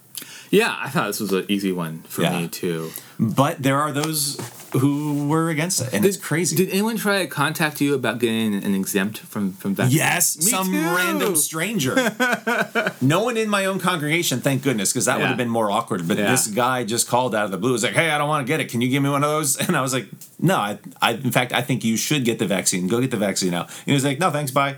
yeah 0.50 0.76
i 0.80 0.88
thought 0.88 1.06
this 1.08 1.20
was 1.20 1.32
an 1.32 1.44
easy 1.48 1.72
one 1.72 2.02
for 2.02 2.22
yeah. 2.22 2.40
me 2.40 2.48
too 2.48 2.90
but 3.18 3.62
there 3.62 3.78
are 3.78 3.92
those 3.92 4.36
who 4.72 5.26
were 5.28 5.50
against 5.50 5.80
it, 5.80 5.92
and 5.92 6.02
did, 6.02 6.08
it's 6.08 6.16
crazy. 6.16 6.56
Did 6.56 6.70
anyone 6.70 6.96
try 6.96 7.20
to 7.20 7.26
contact 7.26 7.80
you 7.80 7.94
about 7.94 8.18
getting 8.18 8.54
an 8.54 8.74
exempt 8.74 9.18
from 9.18 9.52
from 9.52 9.74
that? 9.74 9.90
Yes, 9.90 10.38
Me 10.38 10.44
some 10.44 10.66
too. 10.66 10.78
random 10.78 11.36
stranger. 11.36 11.94
no 13.00 13.22
one 13.22 13.36
in 13.36 13.48
my 13.48 13.64
own 13.64 13.78
congregation, 13.78 14.40
thank 14.40 14.62
goodness, 14.62 14.92
because 14.92 15.06
that 15.06 15.14
yeah. 15.16 15.22
would 15.22 15.28
have 15.28 15.36
been 15.36 15.48
more 15.48 15.70
awkward. 15.70 16.06
But 16.06 16.18
yeah. 16.18 16.30
this 16.30 16.46
guy 16.46 16.84
just 16.84 17.08
called 17.08 17.34
out 17.34 17.44
of 17.44 17.50
the 17.50 17.58
blue. 17.58 17.72
Was 17.72 17.84
like, 17.84 17.94
"Hey, 17.94 18.10
I 18.10 18.18
don't 18.18 18.28
want 18.28 18.46
to 18.46 18.50
get 18.50 18.60
it. 18.60 18.68
Can 18.68 18.80
you 18.80 18.88
give 18.88 19.02
me 19.02 19.10
one 19.10 19.24
of 19.24 19.30
those?" 19.30 19.56
And 19.70 19.76
I 19.76 19.82
was 19.82 19.92
like, 19.92 20.08
"No, 20.38 20.56
I, 20.56 20.78
I 21.00 21.12
in 21.12 21.30
fact, 21.30 21.52
I 21.52 21.62
think 21.62 21.84
you 21.84 21.96
should 21.96 22.24
get 22.24 22.38
the 22.38 22.46
vaccine. 22.46 22.88
Go 22.88 23.00
get 23.00 23.10
the 23.10 23.16
vaccine 23.16 23.50
now." 23.50 23.62
And 23.62 23.86
he 23.86 23.92
was 23.92 24.04
like, 24.04 24.18
"No, 24.18 24.30
thanks, 24.30 24.50
bye." 24.50 24.76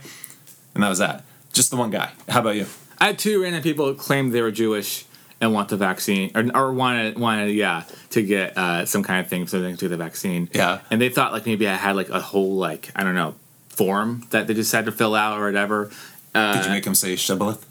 And 0.74 0.82
that 0.82 0.88
was 0.88 0.98
that. 0.98 1.24
Just 1.52 1.70
the 1.70 1.76
one 1.76 1.90
guy. 1.90 2.10
How 2.28 2.40
about 2.40 2.56
you? 2.56 2.66
I 2.98 3.06
had 3.06 3.18
two 3.18 3.42
random 3.42 3.62
people 3.62 3.92
claim 3.94 4.30
they 4.30 4.42
were 4.42 4.50
Jewish 4.50 5.06
and 5.42 5.52
want 5.52 5.68
the 5.68 5.76
vaccine 5.76 6.30
or, 6.34 6.48
or 6.54 6.72
wanted 6.72 7.18
wanted 7.18 7.50
yeah 7.50 7.82
to 8.10 8.22
get 8.22 8.56
uh, 8.56 8.86
some 8.86 9.02
kind 9.02 9.20
of 9.20 9.28
thing 9.28 9.46
so 9.46 9.60
they 9.60 9.68
can 9.68 9.76
do 9.76 9.88
the 9.88 9.96
vaccine. 9.96 10.48
Yeah. 10.54 10.80
And 10.90 11.00
they 11.00 11.10
thought 11.10 11.32
like 11.32 11.44
maybe 11.44 11.68
I 11.68 11.74
had 11.74 11.96
like 11.96 12.08
a 12.08 12.20
whole 12.20 12.54
like 12.54 12.90
I 12.96 13.04
don't 13.04 13.16
know 13.16 13.34
form 13.68 14.26
that 14.30 14.46
they 14.46 14.54
just 14.54 14.70
had 14.72 14.84
to 14.84 14.92
fill 14.92 15.14
out 15.14 15.40
or 15.40 15.46
whatever. 15.46 15.90
Uh, 16.34 16.54
Did 16.54 16.64
you 16.64 16.70
make 16.70 16.86
him 16.86 16.94
say 16.94 17.14
Shibboleth? 17.14 17.66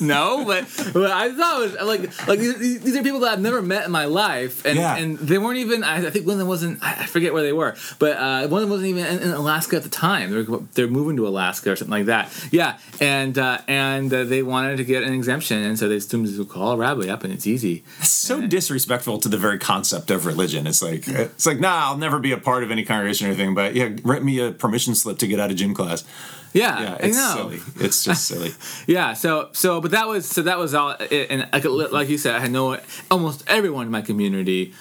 no, 0.00 0.44
but, 0.44 0.64
but 0.92 1.12
I 1.12 1.32
thought 1.32 1.62
it 1.62 1.62
was 1.62 1.74
like 1.86 2.28
like 2.28 2.40
these, 2.40 2.80
these, 2.80 2.96
are 2.96 3.04
people 3.04 3.20
that 3.20 3.34
I've 3.34 3.40
never 3.40 3.62
met 3.62 3.84
in 3.84 3.92
my 3.92 4.06
life, 4.06 4.64
and 4.64 4.76
yeah. 4.76 4.96
and 4.96 5.16
they 5.18 5.38
weren't 5.38 5.58
even. 5.58 5.84
I, 5.84 6.06
I, 6.06 6.10
think 6.10 6.26
one 6.26 6.34
of 6.34 6.38
them 6.40 6.48
wasn't. 6.48 6.82
I 6.82 7.06
forget 7.06 7.32
where 7.32 7.44
they 7.44 7.52
were, 7.52 7.76
but 8.00 8.16
uh, 8.16 8.48
one 8.48 8.62
of 8.62 8.68
them 8.68 8.70
wasn't 8.70 8.88
even 8.88 9.06
in, 9.06 9.22
in, 9.22 9.30
Alaska 9.30 9.76
at 9.76 9.84
the 9.84 9.88
time. 9.88 10.32
They're 10.32 10.58
they're 10.74 10.88
moving 10.88 11.16
to 11.18 11.28
Alaska 11.28 11.70
or 11.70 11.76
something 11.76 11.92
like 11.92 12.06
that. 12.06 12.32
Yeah, 12.50 12.78
and 13.00 13.38
uh, 13.38 13.58
and 13.68 14.12
uh, 14.12 14.24
they 14.24 14.42
wanted 14.42 14.78
to 14.78 14.84
get 14.84 15.04
an 15.04 15.12
exemption, 15.12 15.62
and 15.62 15.78
so 15.78 15.88
they 15.88 15.96
assumed 15.96 16.26
to 16.26 16.44
call 16.44 16.72
a 16.72 16.76
rabbi 16.76 17.08
up, 17.08 17.22
and 17.22 17.32
it's 17.32 17.46
easy. 17.46 17.84
It's 18.00 18.08
so 18.08 18.38
and 18.38 18.50
disrespectful 18.50 19.18
to 19.18 19.28
the 19.28 19.38
very 19.38 19.60
concept 19.60 20.10
of 20.10 20.26
religion. 20.26 20.66
It's 20.66 20.82
like 20.82 21.06
it's 21.06 21.46
like 21.46 21.60
nah, 21.60 21.90
I'll 21.90 21.98
never 21.98 22.18
be 22.18 22.32
a 22.32 22.38
part 22.38 22.64
of 22.64 22.72
any 22.72 22.84
congregation 22.84 23.28
or 23.28 23.30
anything, 23.30 23.54
but 23.54 23.76
yeah, 23.76 23.90
write 24.02 24.24
me 24.24 24.40
a 24.40 24.50
permission 24.50 24.96
slip 24.96 25.18
to 25.18 25.28
get 25.28 25.38
out 25.38 25.52
of 25.52 25.56
gym 25.56 25.74
class. 25.74 26.02
Yeah, 26.52 26.80
yeah, 26.80 26.96
it's 27.00 27.32
silly. 27.32 27.60
It's 27.80 28.04
just 28.04 28.24
silly. 28.26 28.52
yeah. 28.86 29.12
So 29.12 29.50
so, 29.52 29.80
but 29.80 29.90
that 29.90 30.08
was 30.08 30.28
so 30.28 30.42
that 30.42 30.58
was 30.58 30.74
all. 30.74 30.96
And 31.10 31.48
like, 31.52 31.92
like 31.92 32.08
you 32.08 32.18
said, 32.18 32.40
I 32.40 32.48
know 32.48 32.78
almost 33.10 33.44
everyone 33.46 33.86
in 33.86 33.92
my 33.92 34.02
community 34.02 34.72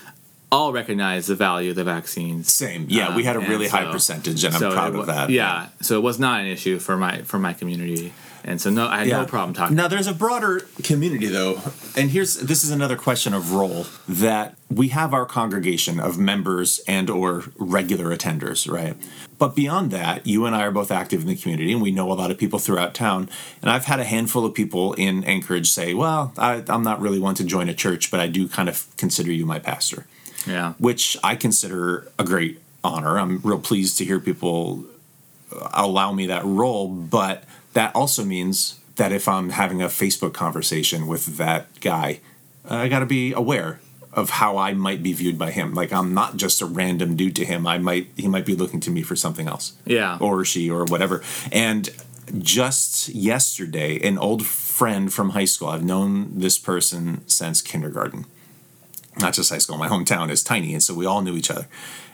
all 0.52 0.72
recognize 0.72 1.28
the 1.28 1.36
value 1.36 1.72
of 1.72 1.76
the 1.76 1.84
vaccines. 1.84 2.54
Same. 2.54 2.86
Yeah, 2.90 3.10
um, 3.10 3.16
we 3.16 3.24
had 3.24 3.36
a 3.36 3.40
really 3.40 3.68
high 3.68 3.92
percentage, 3.92 4.44
and 4.44 4.54
I'm 4.54 4.60
so 4.60 4.72
proud 4.72 4.96
of 4.96 5.08
that. 5.08 5.30
Yeah, 5.30 5.64
yeah, 5.64 5.70
so 5.82 5.98
it 5.98 6.02
was 6.02 6.20
not 6.20 6.42
an 6.42 6.48
issue 6.48 6.80
for 6.80 6.98
my 6.98 7.22
for 7.24 7.40
my 7.40 7.54
community. 7.54 8.14
And 8.48 8.62
so 8.62 8.70
no, 8.70 8.88
I 8.88 9.00
had 9.00 9.08
yeah. 9.08 9.22
no 9.22 9.26
problem 9.26 9.56
talking. 9.56 9.76
Now 9.76 9.88
there's 9.88 10.06
a 10.06 10.14
broader 10.14 10.68
community 10.84 11.26
though, 11.26 11.60
and 11.98 12.12
here's 12.12 12.36
this 12.36 12.64
is 12.64 12.70
another 12.70 12.96
question 12.96 13.34
of 13.34 13.54
role 13.54 13.88
that 14.08 14.56
we 14.70 14.90
have 14.90 15.16
our 15.16 15.26
congregation 15.26 16.00
of 16.00 16.20
members 16.20 16.80
and 16.88 17.10
or 17.10 17.46
regular 17.58 18.16
attenders, 18.16 18.72
right? 18.72 18.96
But 19.40 19.56
beyond 19.56 19.90
that, 19.92 20.28
you 20.28 20.46
and 20.46 20.56
I 20.56 20.62
are 20.62 20.72
both 20.72 20.92
active 20.92 21.22
in 21.22 21.28
the 21.28 21.36
community, 21.36 21.74
and 21.74 21.82
we 21.82 21.92
know 21.92 22.12
a 22.12 22.14
lot 22.14 22.30
of 22.30 22.38
people 22.38 22.60
throughout 22.60 22.94
town. 22.94 23.30
And 23.64 23.72
I've 23.72 23.86
had 23.86 24.00
a 24.00 24.06
handful 24.06 24.46
of 24.46 24.54
people 24.54 24.94
in 24.94 25.24
Anchorage 25.24 25.72
say, 25.72 25.96
"Well, 25.96 26.32
I, 26.38 26.64
I'm 26.70 26.84
not 26.84 27.02
really 27.02 27.20
one 27.20 27.34
to 27.36 27.44
join 27.44 27.68
a 27.68 27.74
church, 27.74 28.12
but 28.12 28.20
I 28.20 28.28
do 28.28 28.48
kind 28.48 28.70
of 28.70 28.86
consider 28.96 29.32
you 29.32 29.48
my 29.48 29.58
pastor." 29.58 30.06
Yeah, 30.46 30.74
which 30.78 31.18
I 31.24 31.36
consider 31.36 32.12
a 32.20 32.24
great 32.24 32.62
honor. 32.84 33.18
I'm 33.18 33.40
real 33.44 33.60
pleased 33.60 33.98
to 33.98 34.06
hear 34.06 34.20
people 34.20 34.86
allow 35.74 36.12
me 36.12 36.28
that 36.28 36.46
role, 36.46 36.88
but 36.88 37.44
that 37.76 37.96
also 37.96 38.26
means 38.26 38.80
that 38.96 39.12
if 39.12 39.28
I'm 39.28 39.50
having 39.50 39.82
a 39.82 39.88
Facebook 39.88 40.34
conversation 40.34 41.08
with 41.08 41.38
that 41.38 41.68
guy, 41.82 42.22
uh, 42.70 42.76
I 42.76 42.88
got 42.88 43.00
to 43.00 43.06
be 43.06 43.34
aware 43.34 43.80
of 44.14 44.30
how 44.30 44.58
I 44.58 44.74
might 44.74 45.04
be 45.04 45.12
viewed 45.12 45.38
by 45.38 45.52
him. 45.52 45.74
Like 45.74 45.92
I'm 45.92 46.14
not 46.14 46.38
just 46.38 46.62
a 46.62 46.66
random 46.66 47.18
dude 47.18 47.36
to 47.36 47.46
him. 47.46 47.68
I 47.68 47.78
might 47.78 48.08
he 48.16 48.28
might 48.28 48.46
be 48.46 48.56
looking 48.56 48.80
to 48.82 48.90
me 48.90 49.04
for 49.04 49.16
something 49.16 49.48
else. 49.48 49.74
Yeah. 49.86 50.18
Or 50.22 50.46
she 50.46 50.72
or 50.72 50.86
whatever. 50.86 51.22
And 51.52 51.90
just 52.40 53.10
yesterday, 53.10 54.00
an 54.08 54.18
old 54.18 54.46
friend 54.46 55.14
from 55.14 55.32
high 55.32 55.46
school. 55.46 55.68
I've 55.68 55.84
known 55.84 56.40
this 56.40 56.58
person 56.58 57.28
since 57.28 57.62
kindergarten. 57.62 58.26
Not 59.20 59.34
just 59.34 59.50
high 59.52 59.60
school. 59.60 59.78
My 59.78 59.88
hometown 59.88 60.30
is 60.30 60.44
tiny, 60.44 60.74
and 60.74 60.82
so 60.82 60.94
we 60.94 61.06
all 61.06 61.22
knew 61.22 61.36
each 61.36 61.52
other. 61.52 61.68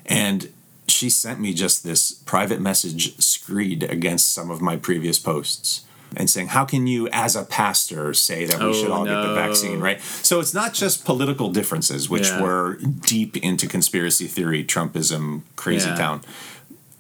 And 0.06 0.52
she 0.92 1.10
sent 1.10 1.40
me 1.40 1.54
just 1.54 1.84
this 1.84 2.12
private 2.12 2.62
message 2.62 3.18
screed 3.20 3.84
against 3.84 4.32
some 4.32 4.52
of 4.52 4.62
my 4.62 4.76
previous 4.76 5.20
posts 5.20 5.86
and 6.16 6.30
saying, 6.30 6.48
How 6.48 6.66
can 6.66 6.88
you, 6.88 7.08
as 7.12 7.36
a 7.36 7.44
pastor, 7.44 8.14
say 8.14 8.46
that 8.46 8.60
we 8.60 8.66
oh, 8.66 8.74
should 8.74 8.92
all 8.92 9.06
no. 9.06 9.22
get 9.22 9.28
the 9.28 9.34
vaccine, 9.34 9.80
right? 9.80 10.02
So 10.02 10.40
it's 10.40 10.54
not 10.54 10.74
just 10.74 11.06
political 11.06 11.50
differences, 11.50 12.10
which 12.10 12.28
yeah. 12.28 12.42
were 12.42 12.76
deep 12.76 13.38
into 13.38 13.68
conspiracy 13.68 14.28
theory, 14.28 14.64
Trumpism, 14.64 15.44
crazy 15.56 15.90
yeah. 15.90 15.96
town. 15.96 16.22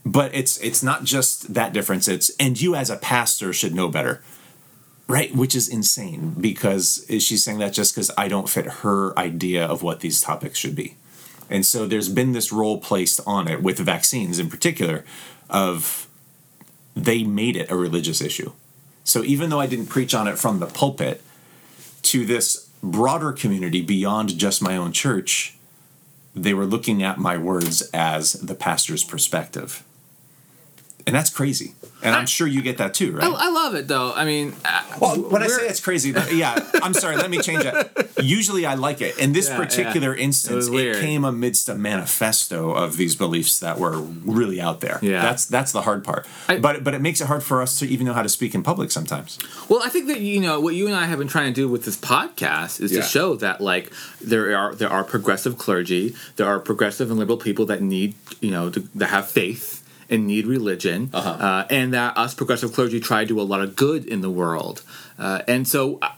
But 0.05 0.33
it's 0.33 0.57
it's 0.59 0.81
not 0.81 1.03
just 1.03 1.53
that 1.53 1.73
difference, 1.73 2.07
it's 2.07 2.31
and 2.39 2.59
you 2.59 2.75
as 2.75 2.89
a 2.89 2.97
pastor 2.97 3.53
should 3.53 3.75
know 3.75 3.89
better. 3.89 4.23
Right, 5.07 5.35
which 5.35 5.55
is 5.55 5.67
insane 5.67 6.35
because 6.39 7.05
she's 7.09 7.43
saying 7.43 7.57
that 7.57 7.73
just 7.73 7.93
because 7.93 8.11
I 8.17 8.29
don't 8.29 8.47
fit 8.47 8.65
her 8.65 9.17
idea 9.19 9.65
of 9.65 9.83
what 9.83 9.99
these 9.99 10.21
topics 10.21 10.57
should 10.57 10.73
be. 10.73 10.95
And 11.51 11.65
so 11.65 11.85
there's 11.85 12.09
been 12.09 12.31
this 12.31 12.51
role 12.51 12.79
placed 12.79 13.19
on 13.27 13.47
it 13.47 13.61
with 13.61 13.77
vaccines 13.77 14.39
in 14.39 14.49
particular 14.49 15.03
of 15.49 16.07
they 16.95 17.23
made 17.23 17.57
it 17.57 17.69
a 17.69 17.75
religious 17.75 18.21
issue. 18.21 18.53
So 19.03 19.23
even 19.23 19.49
though 19.49 19.59
I 19.59 19.67
didn't 19.67 19.87
preach 19.87 20.13
on 20.13 20.27
it 20.27 20.39
from 20.39 20.59
the 20.59 20.65
pulpit 20.65 21.21
to 22.03 22.25
this 22.25 22.69
broader 22.81 23.33
community 23.33 23.81
beyond 23.81 24.37
just 24.37 24.61
my 24.61 24.77
own 24.77 24.93
church, 24.93 25.57
they 26.33 26.53
were 26.53 26.65
looking 26.65 27.03
at 27.03 27.17
my 27.17 27.37
words 27.37 27.81
as 27.93 28.33
the 28.33 28.55
pastor's 28.55 29.03
perspective. 29.03 29.83
And 31.07 31.15
that's 31.15 31.29
crazy. 31.29 31.75
And 32.03 32.15
I'm 32.15 32.25
sure 32.25 32.47
you 32.47 32.61
get 32.63 32.79
that 32.79 32.95
too, 32.95 33.11
right? 33.11 33.23
I, 33.23 33.47
I 33.47 33.49
love 33.51 33.75
it 33.75 33.87
though. 33.87 34.11
I 34.13 34.25
mean, 34.25 34.55
uh, 34.65 34.81
Well, 34.99 35.17
when 35.29 35.43
I 35.43 35.47
say 35.47 35.67
it's 35.67 35.79
crazy, 35.79 36.13
yeah, 36.33 36.57
I'm 36.81 36.93
sorry. 36.95 37.15
Let 37.17 37.29
me 37.29 37.37
change 37.39 37.63
that. 37.63 38.09
Usually, 38.23 38.65
I 38.65 38.73
like 38.73 39.01
it. 39.01 39.19
In 39.19 39.33
this 39.33 39.49
Yeah, 39.49 39.57
particular 39.57 40.15
yeah. 40.15 40.23
instance, 40.23 40.67
It 40.67 40.73
it, 40.75 40.99
came 40.99 41.23
amidst 41.23 41.69
a 41.69 41.75
manifesto 41.75 42.71
of 42.71 42.97
these 42.97 43.15
beliefs 43.15 43.59
that 43.59 43.77
were 43.77 43.99
really 44.01 44.59
out 44.59 44.81
there. 44.81 44.97
Yeah. 45.01 45.21
that's 45.21 45.45
that's 45.45 45.71
the 45.71 45.81
hard 45.83 46.03
part. 46.03 46.25
I- 46.47 46.57
but 46.57 46.83
but 46.83 46.93
it 46.95 47.01
makes 47.01 47.21
it 47.21 47.27
hard 47.27 47.43
for 47.43 47.61
us 47.61 47.77
to 47.79 47.85
even 47.87 48.07
know 48.07 48.13
how 48.13 48.23
to 48.23 48.29
speak 48.29 48.55
in 48.55 48.63
public 48.63 48.89
sometimes. 48.91 49.37
Well, 49.69 49.81
I 49.83 49.89
think 49.89 50.07
that 50.07 50.21
you 50.21 50.39
know 50.39 50.59
what 50.59 50.73
you 50.75 50.87
and 50.87 50.95
I 50.95 51.05
have 51.05 51.19
been 51.19 51.27
trying 51.27 51.53
to 51.53 51.61
do 51.61 51.67
with 51.69 51.85
this 51.85 51.97
podcast 51.97 52.81
is 52.81 52.91
Yeah. 52.91 53.01
to 53.01 53.07
show 53.07 53.35
that 53.35 53.61
like 53.61 53.91
there 54.19 54.57
are 54.57 54.73
there 54.73 54.89
are 54.89 55.03
progressive 55.03 55.57
clergy, 55.57 56.15
there 56.37 56.47
are 56.47 56.59
progressive 56.59 57.09
and 57.11 57.19
liberal 57.19 57.37
people 57.37 57.65
that 57.67 57.81
need 57.81 58.15
you 58.41 58.49
know 58.51 58.69
to, 58.71 58.79
that 58.95 59.07
have 59.09 59.27
faith 59.29 59.80
and 60.11 60.27
need 60.27 60.45
religion, 60.45 61.09
Uh-huh. 61.13 61.29
uh, 61.29 61.67
and 61.69 61.93
that 61.93 62.15
us 62.17 62.33
progressive 62.35 62.73
clergy 62.73 62.99
try 62.99 63.21
to 63.23 63.27
do 63.33 63.39
a 63.39 63.47
lot 63.53 63.61
of 63.61 63.75
good 63.75 64.05
in 64.05 64.21
the 64.21 64.29
world, 64.29 64.83
uh, 65.17 65.41
and 65.47 65.67
so. 65.67 65.97
Uh, 66.01 66.09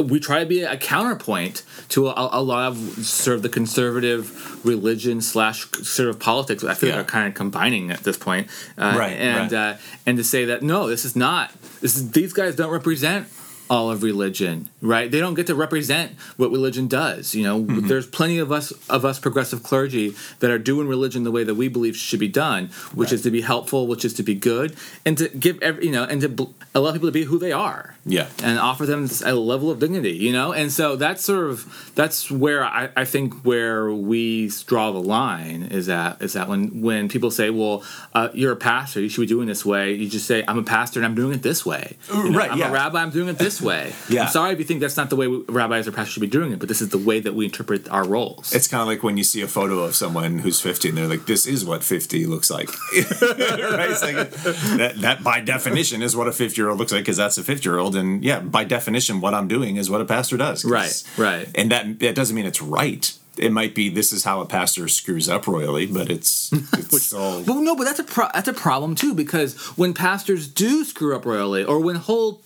we 0.00 0.20
try 0.20 0.38
to 0.38 0.46
be 0.46 0.62
a 0.62 0.76
counterpoint 0.76 1.64
to 1.88 2.06
a, 2.06 2.28
a 2.30 2.40
lot 2.40 2.68
of 2.70 2.76
sort 3.04 3.34
of 3.34 3.42
the 3.42 3.48
conservative 3.48 4.64
religion 4.64 5.20
slash 5.20 5.66
sort 5.82 6.08
of 6.08 6.20
politics. 6.20 6.62
I 6.62 6.74
feel 6.74 6.90
Yeah. 6.90 6.98
like 6.98 7.06
they're 7.06 7.10
kind 7.20 7.26
of 7.26 7.34
combining 7.34 7.90
at 7.90 8.04
this 8.04 8.16
point, 8.16 8.46
uh, 8.78 8.94
Right, 8.96 9.18
And 9.18 9.50
right. 9.50 9.72
Uh, 9.74 9.76
and 10.06 10.16
to 10.16 10.22
say 10.22 10.44
that 10.44 10.62
no, 10.62 10.86
this 10.88 11.04
is 11.04 11.16
not. 11.16 11.50
This 11.80 11.96
is 11.96 12.12
these 12.12 12.32
guys 12.32 12.54
don't 12.54 12.70
represent 12.70 13.26
all 13.68 13.90
of 13.90 14.04
religion, 14.04 14.68
right? 14.80 15.10
They 15.10 15.20
don't 15.20 15.34
get 15.34 15.46
to 15.48 15.54
represent 15.54 16.12
what 16.36 16.50
religion 16.50 16.86
does. 16.88 17.34
You 17.34 17.42
know, 17.44 17.58
Mm-hmm. 17.58 17.88
there's 17.88 18.06
plenty 18.06 18.38
of 18.38 18.52
us 18.52 18.72
of 18.88 19.04
us 19.04 19.18
progressive 19.18 19.62
clergy 19.62 20.14
that 20.40 20.50
are 20.50 20.58
doing 20.58 20.86
religion 20.88 21.24
the 21.24 21.30
way 21.32 21.44
that 21.44 21.54
we 21.56 21.68
believe 21.68 21.96
should 21.96 22.20
be 22.20 22.28
done, 22.28 22.66
which 22.94 23.08
Right. 23.08 23.14
is 23.14 23.22
to 23.22 23.30
be 23.30 23.40
helpful, 23.40 23.86
which 23.86 24.04
is 24.04 24.14
to 24.14 24.22
be 24.22 24.34
good, 24.34 24.74
and 25.04 25.18
to 25.18 25.28
give 25.28 25.60
every 25.62 25.86
you 25.86 25.92
know, 25.92 26.04
and 26.04 26.20
to 26.20 26.28
bl- 26.28 26.44
allow 26.74 26.92
people 26.92 27.08
to 27.08 27.12
be 27.12 27.24
who 27.24 27.38
they 27.38 27.50
are 27.52 27.96
Yeah. 28.06 28.26
and 28.42 28.58
offer 28.58 28.86
them 28.86 29.08
a 29.24 29.34
level 29.34 29.70
of 29.70 29.78
dignity, 29.80 30.12
you 30.12 30.32
know? 30.32 30.52
And 30.52 30.70
so 30.70 30.94
that's 30.96 31.24
sort 31.24 31.50
of 31.50 31.90
that's 31.96 32.30
where 32.30 32.64
I, 32.64 32.90
I 32.96 33.04
think 33.04 33.34
where 33.44 33.90
we 33.92 34.50
draw 34.66 34.92
the 34.92 35.00
line 35.00 35.62
is 35.70 35.86
that 35.86 36.22
is 36.22 36.34
that 36.34 36.48
when 36.48 36.80
when 36.82 37.08
people 37.08 37.30
say, 37.30 37.50
Well, 37.50 37.82
uh, 38.14 38.28
you're 38.34 38.52
a 38.52 38.56
pastor, 38.56 39.00
you 39.00 39.08
should 39.08 39.22
be 39.22 39.26
doing 39.26 39.48
this 39.48 39.64
way, 39.64 39.94
you 39.94 40.08
just 40.08 40.26
say, 40.26 40.44
I'm 40.46 40.58
a 40.58 40.62
pastor 40.62 41.00
and 41.00 41.06
I'm 41.06 41.14
doing 41.16 41.34
it 41.34 41.42
this 41.42 41.66
way. 41.66 41.96
You 42.14 42.30
know, 42.30 42.38
Right, 42.38 42.52
I'm 42.52 42.58
yeah. 42.58 42.68
a 42.68 42.72
rabbi, 42.72 43.02
I'm 43.02 43.10
doing 43.10 43.28
it 43.28 43.38
this 43.38 43.60
way. 43.60 43.92
Yeah. 44.08 44.22
I'm 44.24 44.28
sorry 44.30 44.52
if 44.52 44.58
you 44.58 44.64
think 44.68 44.80
that's 44.80 44.96
not 44.96 45.10
the 45.10 45.16
way 45.16 45.26
we, 45.26 45.38
rabbis 45.48 45.88
or 45.88 45.92
pastors 45.92 46.12
should 46.12 46.20
be 46.20 46.28
doing 46.28 46.52
it, 46.52 46.58
but 46.60 46.68
this 46.68 46.80
is 46.80 46.90
the 46.90 46.98
way 46.98 47.18
that 47.18 47.34
we 47.34 47.46
interpret 47.46 47.88
our 47.90 48.06
roles. 48.06 48.52
It's 48.54 48.68
kind 48.68 48.82
of 48.82 48.86
like 48.86 49.02
when 49.02 49.16
you 49.16 49.24
see 49.24 49.40
a 49.40 49.48
photo 49.48 49.80
of 49.80 49.96
someone 49.96 50.38
who's 50.38 50.60
50 50.60 50.90
and 50.90 50.98
they're 50.98 51.08
like, 51.08 51.26
this 51.26 51.46
is 51.46 51.64
what 51.64 51.82
50 51.82 52.26
looks 52.26 52.50
like. 52.50 52.68
right? 52.92 53.90
It's 53.90 54.02
like, 54.02 54.30
that, 54.78 54.94
that 54.98 55.24
by 55.24 55.40
definition 55.40 56.02
is 56.02 56.14
what 56.14 56.28
a 56.28 56.32
50 56.32 56.60
year 56.60 56.68
old 56.68 56.78
looks 56.78 56.92
like 56.92 57.00
because 57.00 57.16
that's 57.16 57.38
a 57.38 57.42
50 57.42 57.68
year 57.68 57.78
old. 57.78 57.96
And 57.96 58.22
yeah, 58.22 58.40
by 58.40 58.64
definition, 58.64 59.20
what 59.20 59.34
I'm 59.34 59.48
doing 59.48 59.76
is 59.76 59.90
what 59.90 60.00
a 60.00 60.04
pastor 60.04 60.36
does. 60.36 60.64
Right, 60.64 61.02
right. 61.16 61.48
And 61.54 61.72
that, 61.72 61.98
that 62.00 62.14
doesn't 62.14 62.36
mean 62.36 62.46
it's 62.46 62.62
right. 62.62 63.12
It 63.38 63.52
might 63.52 63.74
be 63.74 63.88
this 63.88 64.12
is 64.12 64.24
how 64.24 64.40
a 64.40 64.46
pastor 64.46 64.86
screws 64.88 65.28
up 65.28 65.46
royally, 65.46 65.86
but 65.86 66.10
it's, 66.10 66.52
it's 66.74 67.12
all 67.12 67.42
Well, 67.42 67.62
no, 67.62 67.74
but 67.74 67.84
that's 67.84 68.00
a 68.00 68.04
pro- 68.04 68.28
that's 68.34 68.48
a 68.48 68.52
problem 68.52 68.94
too 68.96 69.14
because 69.14 69.56
when 69.78 69.94
pastors 69.94 70.48
do 70.48 70.84
screw 70.84 71.14
up 71.16 71.24
royally, 71.24 71.64
or 71.64 71.78
when 71.80 71.96
whole 71.96 72.42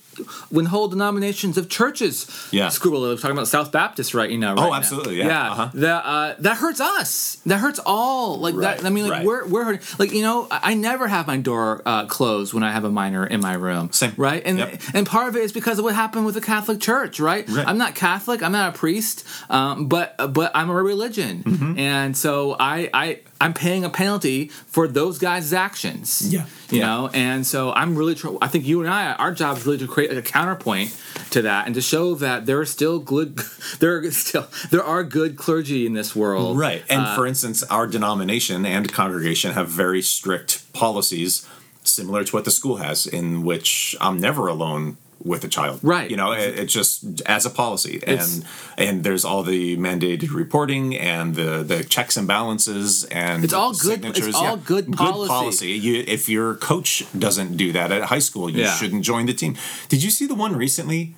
when 0.49 0.65
whole 0.65 0.87
denominations 0.87 1.57
of 1.57 1.69
churches 1.69 2.27
Yeah. 2.51 2.69
screw 2.69 3.11
up, 3.11 3.19
talking 3.19 3.31
about 3.37 3.47
Southern 3.47 3.71
Baptist 3.71 4.13
right 4.13 4.29
you 4.29 4.37
know. 4.37 4.53
right 4.55 4.69
now. 4.69 4.73
absolutely, 4.73 5.17
yeah, 5.17 5.27
yeah. 5.27 5.51
uh-huh. 5.51 5.69
That 5.73 6.05
uh, 6.05 6.35
that 6.39 6.57
hurts 6.57 6.79
us. 6.81 7.37
That 7.45 7.57
hurts 7.59 7.79
all. 7.85 8.39
Like 8.39 8.55
Right, 8.55 8.77
that. 8.77 8.85
I 8.85 8.89
mean, 8.89 9.05
like 9.05 9.11
right. 9.19 9.25
we're 9.25 9.45
we're 9.47 9.63
hurting. 9.65 9.81
Like 9.99 10.11
you 10.13 10.21
know, 10.21 10.47
I 10.51 10.71
I 10.71 10.73
never 10.75 11.07
have 11.07 11.27
my 11.27 11.37
door 11.37 11.81
uh, 11.85 12.05
closed 12.05 12.53
when 12.53 12.63
I 12.63 12.71
have 12.71 12.83
a 12.83 12.89
minor 12.91 13.25
in 13.25 13.41
my 13.41 13.53
room. 13.53 13.91
Same. 13.91 14.13
Right, 14.17 14.41
and 14.45 14.57
Yep. 14.59 14.81
and 14.93 15.05
part 15.07 15.27
of 15.29 15.35
it 15.35 15.43
is 15.43 15.51
because 15.51 15.77
of 15.79 15.85
what 15.85 15.95
happened 15.95 16.25
with 16.25 16.35
the 16.35 16.41
Catholic 16.41 16.79
Church. 16.79 17.19
Right. 17.19 17.47
Right. 17.49 17.67
I'm 17.67 17.77
not 17.77 17.95
Catholic. 17.95 18.41
I'm 18.41 18.51
not 18.51 18.75
a 18.75 18.77
priest. 18.77 19.25
Um, 19.49 19.87
but 19.87 20.15
but 20.33 20.51
I'm 20.55 20.69
a 20.69 20.75
religion, 20.81 21.43
Mm-hmm. 21.43 21.77
and 21.79 22.15
so 22.17 22.55
I 22.59 22.89
I 22.93 23.19
I'm 23.43 23.53
paying 23.53 23.83
a 23.83 23.89
penalty 23.89 24.47
for 24.67 24.87
those 24.87 25.17
guys' 25.19 25.51
actions. 25.53 26.21
Yeah. 26.33 26.45
You 26.69 26.79
Yeah. 26.79 26.85
know, 26.87 27.09
and 27.13 27.45
so 27.45 27.71
I'm 27.73 27.95
really. 27.95 28.15
Tr- 28.15 28.37
I 28.41 28.47
think 28.47 28.65
you 28.65 28.79
and 28.81 28.89
I, 28.89 29.13
our 29.13 29.31
job 29.33 29.57
is 29.57 29.65
really 29.65 29.77
to 29.79 29.87
create 29.87 30.15
a 30.17 30.21
counterpoint 30.21 30.89
to 31.31 31.41
that, 31.43 31.65
and 31.65 31.75
to 31.75 31.81
show 31.81 32.15
that 32.15 32.45
there 32.45 32.59
are 32.59 32.65
still 32.65 32.99
good, 32.99 33.37
there 33.79 33.97
are 33.97 34.11
still 34.11 34.47
there 34.71 34.83
are 34.83 35.03
good 35.03 35.35
clergy 35.35 35.85
in 35.85 35.93
this 35.93 36.15
world. 36.15 36.57
Right. 36.57 36.83
And 36.89 37.01
Uh, 37.01 37.15
for 37.15 37.27
instance, 37.27 37.63
our 37.63 37.85
denomination 37.85 38.65
and 38.65 38.91
congregation 38.91 39.51
have 39.53 39.67
very 39.69 40.01
strict 40.01 40.51
policies 40.73 41.45
similar 41.83 42.23
to 42.23 42.31
what 42.35 42.45
the 42.45 42.51
school 42.51 42.77
has, 42.77 43.05
in 43.05 43.43
which 43.43 43.95
I'm 43.99 44.17
never 44.19 44.47
alone 44.47 44.97
with 45.23 45.43
a 45.43 45.47
child. 45.47 45.79
Right. 45.83 46.09
You 46.11 46.17
know, 46.17 46.31
it, 46.33 46.59
it's 46.59 46.73
just 46.73 47.21
as 47.25 47.45
a 47.45 47.49
policy. 47.49 47.97
It's- 47.97 48.35
and 48.37 48.45
and 48.77 49.03
there's 49.03 49.23
all 49.23 49.43
the 49.43 49.77
mandated 49.77 50.33
reporting 50.33 50.97
and 50.97 51.35
the, 51.35 51.63
the 51.63 51.83
checks 51.83 52.17
and 52.17 52.27
balances 52.27 53.05
and 53.05 53.43
It's 53.43 53.53
all 53.53 53.71
good- 53.73 54.03
it's 54.05 54.17
signatures. 54.17 54.35
all 54.35 54.57
good 54.57 54.91
policy. 54.91 55.27
policy. 55.29 55.71
You, 55.71 56.03
if 56.07 56.27
your 56.27 56.55
coach 56.55 57.03
doesn't 57.17 57.55
do 57.55 57.71
that 57.71 57.91
at 57.91 58.03
high 58.03 58.19
school, 58.19 58.49
you 58.49 58.63
Yeah. 58.63 58.73
shouldn't 58.75 59.03
join 59.05 59.25
the 59.27 59.33
team. 59.33 59.55
Did 59.89 60.03
you 60.03 60.09
see 60.11 60.25
the 60.27 60.35
one 60.35 60.55
recently? 60.55 61.15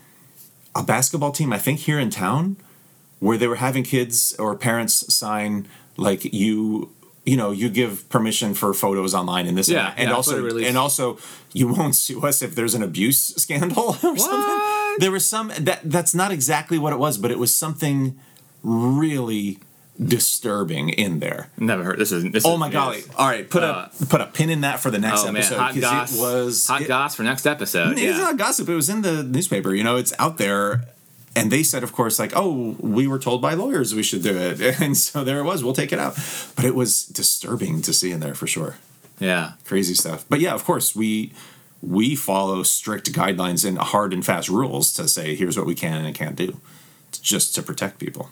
A 0.75 0.83
basketball 0.83 1.31
team, 1.31 1.53
I 1.53 1.57
think 1.57 1.79
here 1.79 1.97
in 1.99 2.09
town, 2.09 2.57
where 3.19 3.37
they 3.37 3.47
were 3.47 3.55
having 3.55 3.83
kids 3.83 4.35
or 4.37 4.55
parents 4.57 4.95
sign 5.13 5.67
like 5.97 6.25
you 6.33 6.89
you 7.25 7.35
know 7.37 7.51
you 7.51 7.69
give 7.69 8.07
permission 8.09 8.53
for 8.53 8.73
photos 8.73 9.13
online 9.15 9.47
and 9.47 9.57
this 9.57 9.67
Yeah, 9.69 9.93
and, 9.97 10.09
yeah, 10.09 10.15
also 10.15 10.45
and 10.59 10.77
also 10.77 11.17
you 11.53 11.67
won't 11.67 11.95
sue 11.95 12.21
us 12.25 12.41
if 12.41 12.53
there's 12.55 12.73
an 12.75 12.83
abuse 12.83 13.33
scandal 13.37 13.89
or 14.03 14.17
something 14.17 14.95
there 14.99 15.11
was 15.11 15.25
some 15.27 15.51
that 15.59 15.79
that's 15.83 16.13
not 16.15 16.31
exactly 16.31 16.77
what 16.77 16.93
it 16.93 16.99
was 16.99 17.17
but 17.17 17.31
it 17.31 17.39
was 17.39 17.53
something 17.53 18.17
really 18.63 19.59
disturbing 20.03 20.89
in 20.89 21.19
there 21.19 21.49
Never 21.57 21.83
heard. 21.83 21.97
This 21.99 22.11
is. 22.11 22.23
This 22.31 22.43
oh 22.45 22.57
my 22.57 22.69
golly 22.69 22.97
news. 22.97 23.09
all 23.17 23.27
right 23.27 23.49
put 23.49 23.63
Uh, 23.63 23.87
a 24.01 24.05
put 24.07 24.19
a 24.21 24.25
pin 24.25 24.49
in 24.49 24.61
that 24.61 24.79
for 24.81 24.91
the 24.91 24.99
next 24.99 25.21
Oh 25.23 25.31
man, 25.31 25.37
episode 25.37 25.57
hot 25.57 25.71
'cause 25.73 25.81
goss. 25.81 26.15
it 26.17 26.21
was 26.21 26.67
hot 26.67 26.81
it- 26.81 26.87
goss 26.89 27.15
for 27.15 27.23
next 27.23 27.45
episode. 27.47 27.93
it's 27.93 28.01
Yeah. 28.01 28.17
not 28.17 28.37
gossip. 28.37 28.67
It 28.67 28.75
was 28.75 28.89
in 28.89 29.01
the 29.03 29.23
newspaper. 29.23 29.73
You 29.73 29.83
know, 29.85 29.95
it's 29.95 30.13
out 30.19 30.37
there. 30.37 30.83
And 31.35 31.51
they 31.51 31.63
said, 31.63 31.83
of 31.83 31.91
course, 31.91 32.17
like, 32.17 32.31
oh, 32.35 32.75
we 32.79 33.07
were 33.07 33.19
told 33.19 33.41
by 33.41 33.53
lawyers 33.55 33.93
we 33.93 34.03
should 34.03 34.23
do 34.23 34.35
it. 34.37 34.79
And 34.81 34.95
so 34.95 35.23
there 35.23 35.39
it 35.39 35.43
was. 35.43 35.63
We'll 35.63 35.73
take 35.73 35.91
it 35.91 35.99
out. 35.99 36.15
But 36.55 36.63
it 36.65 36.75
was 36.75 37.05
disturbing 37.05 37.81
to 37.83 37.91
see 37.93 38.11
in 38.11 38.19
there 38.21 38.35
for 38.35 38.47
sure. 38.47 38.75
yeah. 39.19 39.53
Crazy 39.65 39.93
stuff. 39.95 40.23
But 40.29 40.39
yeah, 40.39 40.53
of 40.53 40.63
course, 40.63 40.95
we 40.95 41.31
we 41.81 42.15
follow 42.15 42.63
strict 42.63 43.11
guidelines 43.11 43.63
and 43.67 43.77
hard 43.77 44.13
and 44.13 44.25
fast 44.25 44.49
rules 44.49 44.91
to 44.93 45.07
say 45.07 45.35
here's 45.35 45.57
what 45.57 45.67
we 45.67 45.75
can 45.75 46.05
and 46.05 46.15
can't 46.15 46.35
do. 46.37 46.59
It's 47.09 47.19
just 47.19 47.53
to 47.55 47.61
protect 47.61 47.99
people. 47.99 48.29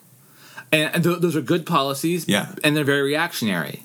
and, 0.71 0.95
and 0.95 1.03
th- 1.03 1.19
those 1.19 1.35
are 1.35 1.41
good 1.41 1.65
policies. 1.65 2.27
Yeah. 2.27 2.55
and 2.63 2.75
they're 2.75 2.83
very 2.85 3.01
reactionary 3.03 3.83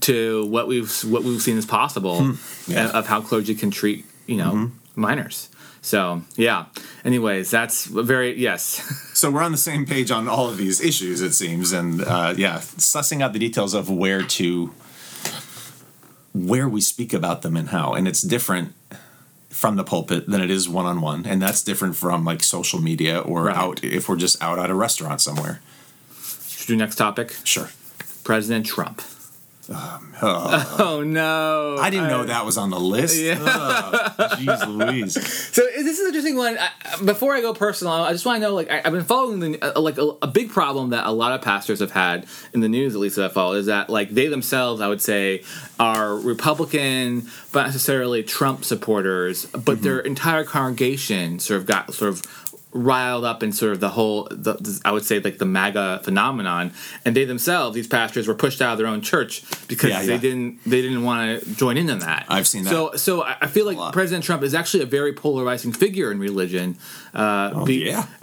to 0.00 0.46
what 0.46 0.66
we've 0.68 0.90
what 1.04 1.22
we've 1.24 1.42
seen 1.42 1.58
as 1.58 1.66
possible 1.66 2.18
Hmm. 2.22 2.70
Yeah. 2.72 2.86
Mm-hmm. 2.86 2.96
of 2.96 3.06
how 3.06 3.20
clergy 3.20 3.54
can 3.54 3.70
treat 3.70 4.04
you 4.26 4.36
know 4.36 4.70
minors. 4.94 5.48
So 5.84 6.22
yeah. 6.36 6.66
Anyways, 7.04 7.50
that's 7.50 7.84
very 7.86 8.38
yes. 8.38 8.80
So 9.22 9.30
we're 9.30 9.42
on 9.42 9.52
the 9.52 9.58
same 9.58 9.86
page 9.86 10.10
on 10.10 10.26
all 10.26 10.48
of 10.48 10.56
these 10.56 10.80
issues, 10.80 11.20
it 11.20 11.32
seems, 11.32 11.70
and 11.70 12.02
uh, 12.02 12.34
yeah, 12.36 12.58
sussing 12.58 13.22
out 13.22 13.32
the 13.32 13.38
details 13.38 13.72
of 13.72 13.88
where 13.88 14.22
to, 14.22 14.74
where 16.32 16.68
we 16.68 16.80
speak 16.80 17.12
about 17.12 17.42
them 17.42 17.56
and 17.56 17.68
how, 17.68 17.92
and 17.92 18.08
it's 18.08 18.20
different 18.22 18.74
from 19.48 19.76
the 19.76 19.84
pulpit 19.84 20.26
than 20.26 20.40
it 20.40 20.50
is 20.50 20.68
one 20.68 20.86
on 20.86 21.00
one, 21.00 21.24
and 21.24 21.40
that's 21.40 21.62
different 21.62 21.94
from 21.94 22.24
like 22.24 22.42
social 22.42 22.80
media 22.80 23.20
or 23.20 23.44
Right. 23.44 23.56
out 23.56 23.84
if 23.84 24.08
we're 24.08 24.16
just 24.16 24.42
out 24.42 24.58
at 24.58 24.70
a 24.70 24.74
restaurant 24.74 25.20
somewhere. 25.20 25.60
Should 26.48 26.68
we 26.70 26.74
do 26.74 26.78
next 26.78 26.96
topic? 26.96 27.36
Sure. 27.44 27.68
President 28.24 28.66
Trump. 28.66 29.02
Oh, 29.74 30.76
Oh 30.78 31.02
no! 31.02 31.76
I 31.80 31.90
didn't 31.90 32.08
know 32.08 32.24
that 32.24 32.44
was 32.46 32.56
on 32.56 32.70
the 32.70 32.78
list. 32.78 33.20
Yeah. 33.20 33.36
Jeez 33.36 34.66
Louise. 34.68 35.16
So 35.52 35.62
this 35.62 35.98
is 35.98 36.00
an 36.00 36.06
interesting 36.06 36.36
one. 36.36 36.56
I, 36.58 36.70
before 37.04 37.34
I 37.34 37.40
go 37.40 37.52
personal, 37.52 37.92
I 37.92 38.12
just 38.12 38.24
want 38.24 38.36
to 38.36 38.48
know, 38.48 38.54
like, 38.54 38.70
I, 38.70 38.80
I've 38.84 38.92
been 38.92 39.04
following 39.04 39.40
the 39.40 39.76
uh, 39.76 39.80
like 39.80 39.98
a, 39.98 40.12
a 40.22 40.26
big 40.26 40.50
problem 40.50 40.90
that 40.90 41.06
a 41.06 41.10
lot 41.10 41.32
of 41.32 41.42
pastors 41.42 41.80
have 41.80 41.90
had 41.90 42.26
in 42.54 42.60
the 42.60 42.68
news, 42.68 42.94
at 42.94 43.00
least 43.00 43.16
that 43.16 43.26
I 43.26 43.28
follow, 43.28 43.54
is 43.54 43.66
that 43.66 43.90
like 43.90 44.10
they 44.10 44.28
themselves, 44.28 44.80
I 44.80 44.88
would 44.88 45.02
say, 45.02 45.42
are 45.78 46.16
Republican, 46.16 47.26
but 47.52 47.62
not 47.62 47.66
necessarily 47.66 48.22
Trump 48.22 48.64
supporters, 48.64 49.46
but 49.46 49.82
their 49.82 50.00
entire 50.00 50.44
congregation 50.44 51.38
sort 51.38 51.60
of 51.60 51.66
got 51.66 51.92
sort 51.92 52.10
of 52.10 52.22
riled 52.72 53.24
up 53.24 53.42
in 53.42 53.52
sort 53.52 53.72
of 53.72 53.80
the 53.80 53.90
whole, 53.90 54.28
the, 54.30 54.80
I 54.84 54.92
would 54.92 55.04
say 55.04 55.20
like 55.20 55.38
the 55.38 55.44
MAGA 55.44 56.00
phenomenon, 56.04 56.72
and 57.04 57.14
they 57.14 57.24
themselves, 57.26 57.74
these 57.74 57.86
pastors, 57.86 58.26
were 58.26 58.34
pushed 58.34 58.62
out 58.62 58.72
of 58.72 58.78
their 58.78 58.86
own 58.86 59.02
church 59.02 59.42
because 59.68 59.90
Yeah, 59.90 60.02
they 60.02 60.12
yeah. 60.14 60.18
didn't 60.18 60.60
they 60.64 60.80
didn't 60.82 61.04
want 61.04 61.42
to 61.42 61.54
join 61.54 61.76
in 61.76 61.90
on 61.90 61.98
that. 62.00 62.26
I've 62.28 62.46
seen 62.46 62.64
that 62.64 62.70
So 62.70 62.92
so 62.96 63.22
I 63.24 63.46
feel 63.46 63.66
like. 63.66 63.92
President 63.92 64.24
Trump 64.24 64.42
is 64.42 64.54
actually 64.54 64.82
a 64.82 64.86
very 64.86 65.12
polarizing 65.12 65.72
figure 65.72 66.10
in 66.10 66.18
religion. 66.18 66.76
Uh, 67.14 67.50
Oh, 67.54 67.66
be- 67.66 67.84
yeah. 67.86 68.06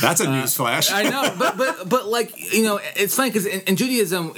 That's 0.00 0.20
a 0.20 0.30
news 0.30 0.54
flash. 0.54 0.90
I 0.90 1.02
know, 1.04 1.34
but 1.38 1.56
but 1.58 1.88
but 1.88 2.06
like 2.08 2.32
you 2.54 2.62
know, 2.62 2.80
it's 2.96 3.14
funny 3.14 3.30
because 3.30 3.46
in, 3.46 3.60
in 3.62 3.76
Judaism, 3.76 4.32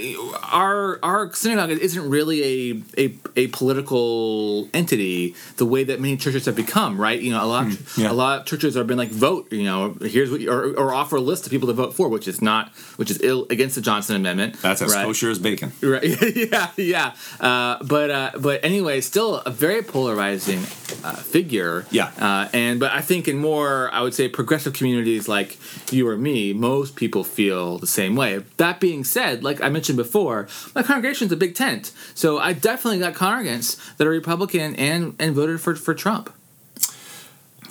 our 0.51 0.99
our 1.03 1.33
synagogue 1.35 1.71
isn't 1.71 2.11
really 2.11 2.43
a, 2.43 2.83
a 3.07 3.15
a 3.37 3.47
political 3.49 4.69
entity 4.75 5.35
the 5.57 5.67
way 5.67 5.85
that 5.85 6.01
many 6.01 6.17
churches 6.17 6.47
have 6.47 6.57
become, 6.57 7.01
right? 7.01 7.21
You 7.21 7.31
know, 7.33 7.45
a 7.45 7.47
lot 7.47 7.63
Hmm, 7.67 8.01
yeah. 8.01 8.11
a 8.11 8.15
lot 8.15 8.32
churches 8.41 8.75
have 8.75 8.87
been 8.87 8.99
like 8.99 9.11
vote. 9.11 9.53
You 9.53 9.65
know, 9.65 9.97
here's 10.01 10.31
what 10.31 10.41
you, 10.41 10.51
or, 10.51 10.75
or 10.75 10.95
offer 10.95 11.17
a 11.17 11.21
list 11.21 11.47
of 11.47 11.51
people 11.51 11.69
to 11.69 11.75
vote 11.75 11.95
for, 11.95 12.09
which 12.09 12.29
is 12.29 12.43
not 12.43 12.71
which 12.97 13.11
is 13.11 13.21
ill 13.23 13.47
against 13.51 13.75
the 13.75 13.81
Johnson 13.81 14.17
Amendment. 14.17 14.61
That's 14.61 14.83
as 14.83 14.93
right? 14.93 15.05
kosher 15.05 15.31
as 15.31 15.39
bacon. 15.39 15.73
Right. 15.83 16.03
yeah, 16.37 16.71
yeah. 16.77 17.15
Uh, 17.41 17.83
but 17.85 18.11
uh, 18.11 18.31
but 18.39 18.65
anyway, 18.65 19.01
still 19.01 19.37
a 19.37 19.51
very 19.51 19.83
polarizing 19.83 20.61
uh, 21.05 21.17
figure. 21.17 21.87
Yeah. 21.91 22.11
Uh, 22.19 22.49
and 22.53 22.81
but 22.81 22.93
I 22.93 23.01
think 23.01 23.29
in 23.29 23.39
more, 23.39 23.91
I 23.93 24.03
would 24.03 24.15
say, 24.15 24.29
progressive 24.29 24.73
communities 24.73 25.29
like 25.29 25.59
you 25.93 26.09
or 26.09 26.17
me, 26.17 26.53
most 26.53 26.97
people 26.97 27.25
feel 27.25 27.79
the 27.79 27.87
same 27.87 28.17
way. 28.17 28.45
That 28.57 28.81
being 28.81 29.05
said, 29.05 29.43
like 29.43 29.61
I 29.61 29.69
mentioned 29.69 29.97
before, 29.97 30.49
my 30.75 30.83
congregation's 30.83 31.33
a 31.33 31.37
big 31.37 31.55
tent, 31.55 31.93
so 32.15 32.39
I 32.39 32.53
definitely 32.53 32.99
got 33.01 33.15
congregants 33.15 33.97
that 33.97 34.07
are 34.07 34.11
Republican 34.11 34.75
and 34.77 35.15
and 35.19 35.35
voted 35.35 35.61
for 35.61 35.75
for 35.75 35.95
Trump. 35.95 36.33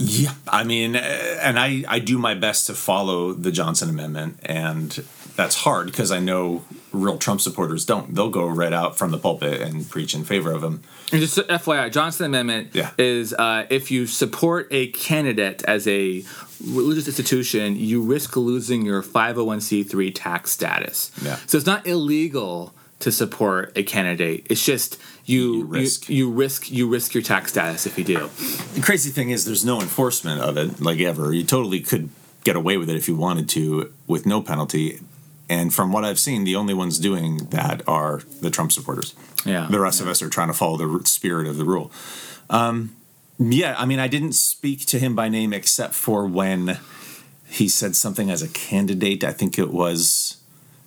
Yeah, 0.03 0.33
I 0.47 0.63
mean, 0.63 0.95
uh, 0.95 0.99
and 1.41 1.59
I 1.59 1.83
I 1.87 1.99
do 1.99 2.17
my 2.17 2.33
best 2.33 2.67
to 2.67 2.73
follow 2.73 3.33
the 3.33 3.51
Johnson 3.51 3.89
Amendment, 3.89 4.39
and 4.43 5.03
that's 5.35 5.55
hard 5.55 5.87
because 5.87 6.11
I 6.11 6.19
know 6.19 6.63
real 6.91 7.17
Trump 7.17 7.39
supporters 7.41 7.85
don't. 7.85 8.13
They'll 8.13 8.29
go 8.29 8.45
right 8.47 8.73
out 8.73 8.97
from 8.97 9.11
the 9.11 9.17
pulpit 9.17 9.61
and 9.61 9.89
preach 9.89 10.13
in 10.13 10.23
favor 10.25 10.51
of 10.51 10.61
him. 10.63 10.81
And 11.13 11.21
just 11.21 11.37
FYI, 11.37 11.91
Johnson 11.91 12.25
Amendment 12.25 12.69
Yeah. 12.73 12.91
is 12.97 13.33
uh, 13.33 13.65
if 13.69 13.91
you 13.91 14.07
support 14.07 14.67
a 14.71 14.87
candidate 14.87 15.63
as 15.65 15.87
a 15.87 16.23
religious 16.65 17.07
institution, 17.07 17.77
you 17.77 18.01
risk 18.01 18.35
losing 18.35 18.85
your 18.85 19.01
501c3 19.01 20.11
tax 20.13 20.51
status. 20.51 21.11
Yeah. 21.23 21.37
So 21.47 21.57
it's 21.57 21.65
not 21.67 21.87
illegal 21.87 22.73
to 22.99 23.11
support 23.11 23.71
a 23.75 23.83
candidate. 23.83 24.45
It's 24.49 24.63
just 24.63 24.97
you 25.25 25.57
You 25.57 25.63
risk. 25.65 26.09
you, 26.09 26.15
you 26.15 26.31
risk 26.31 26.71
you 26.71 26.87
risk 26.87 27.13
your 27.13 27.23
tax 27.23 27.51
status 27.51 27.85
if 27.85 27.97
you 27.97 28.03
do. 28.03 28.29
The 28.73 28.81
crazy 28.81 29.09
thing 29.11 29.29
is, 29.29 29.45
there's 29.45 29.65
no 29.65 29.79
enforcement 29.81 30.41
of 30.41 30.57
it, 30.57 30.81
like 30.81 30.99
ever. 30.99 31.33
You 31.33 31.43
totally 31.43 31.79
could 31.79 32.09
get 32.43 32.55
away 32.55 32.77
with 32.77 32.89
it 32.89 32.95
if 32.95 33.07
you 33.07 33.15
wanted 33.15 33.47
to, 33.49 33.93
with 34.07 34.25
no 34.25 34.41
penalty. 34.41 34.99
And 35.47 35.73
from 35.73 35.91
what 35.91 36.05
I've 36.05 36.17
seen, 36.19 36.43
the 36.43 36.55
only 36.55 36.73
ones 36.73 36.97
doing 36.97 37.37
that 37.49 37.81
are 37.87 38.21
the 38.41 38.49
Trump 38.49 38.71
supporters. 38.71 39.13
Yeah. 39.45 39.67
The 39.69 39.79
rest 39.79 39.99
of 40.01 40.07
us 40.07 40.21
are 40.21 40.29
trying 40.29 40.47
to 40.47 40.53
follow 40.53 40.77
the 40.77 41.05
spirit 41.05 41.45
of 41.45 41.57
the 41.57 41.65
rule. 41.65 41.91
Um, 42.49 42.95
yeah, 43.37 43.75
I 43.77 43.85
mean, 43.85 43.99
I 43.99 44.07
didn't 44.07 44.33
speak 44.33 44.85
to 44.87 44.99
him 44.99 45.15
by 45.15 45.27
name 45.29 45.51
except 45.51 45.93
for 45.93 46.25
when 46.25 46.79
he 47.47 47.67
said 47.67 47.95
something 47.95 48.29
as 48.31 48.41
a 48.41 48.47
candidate. 48.47 49.23
I 49.23 49.33
think 49.33 49.59
it 49.59 49.71
was 49.71 50.37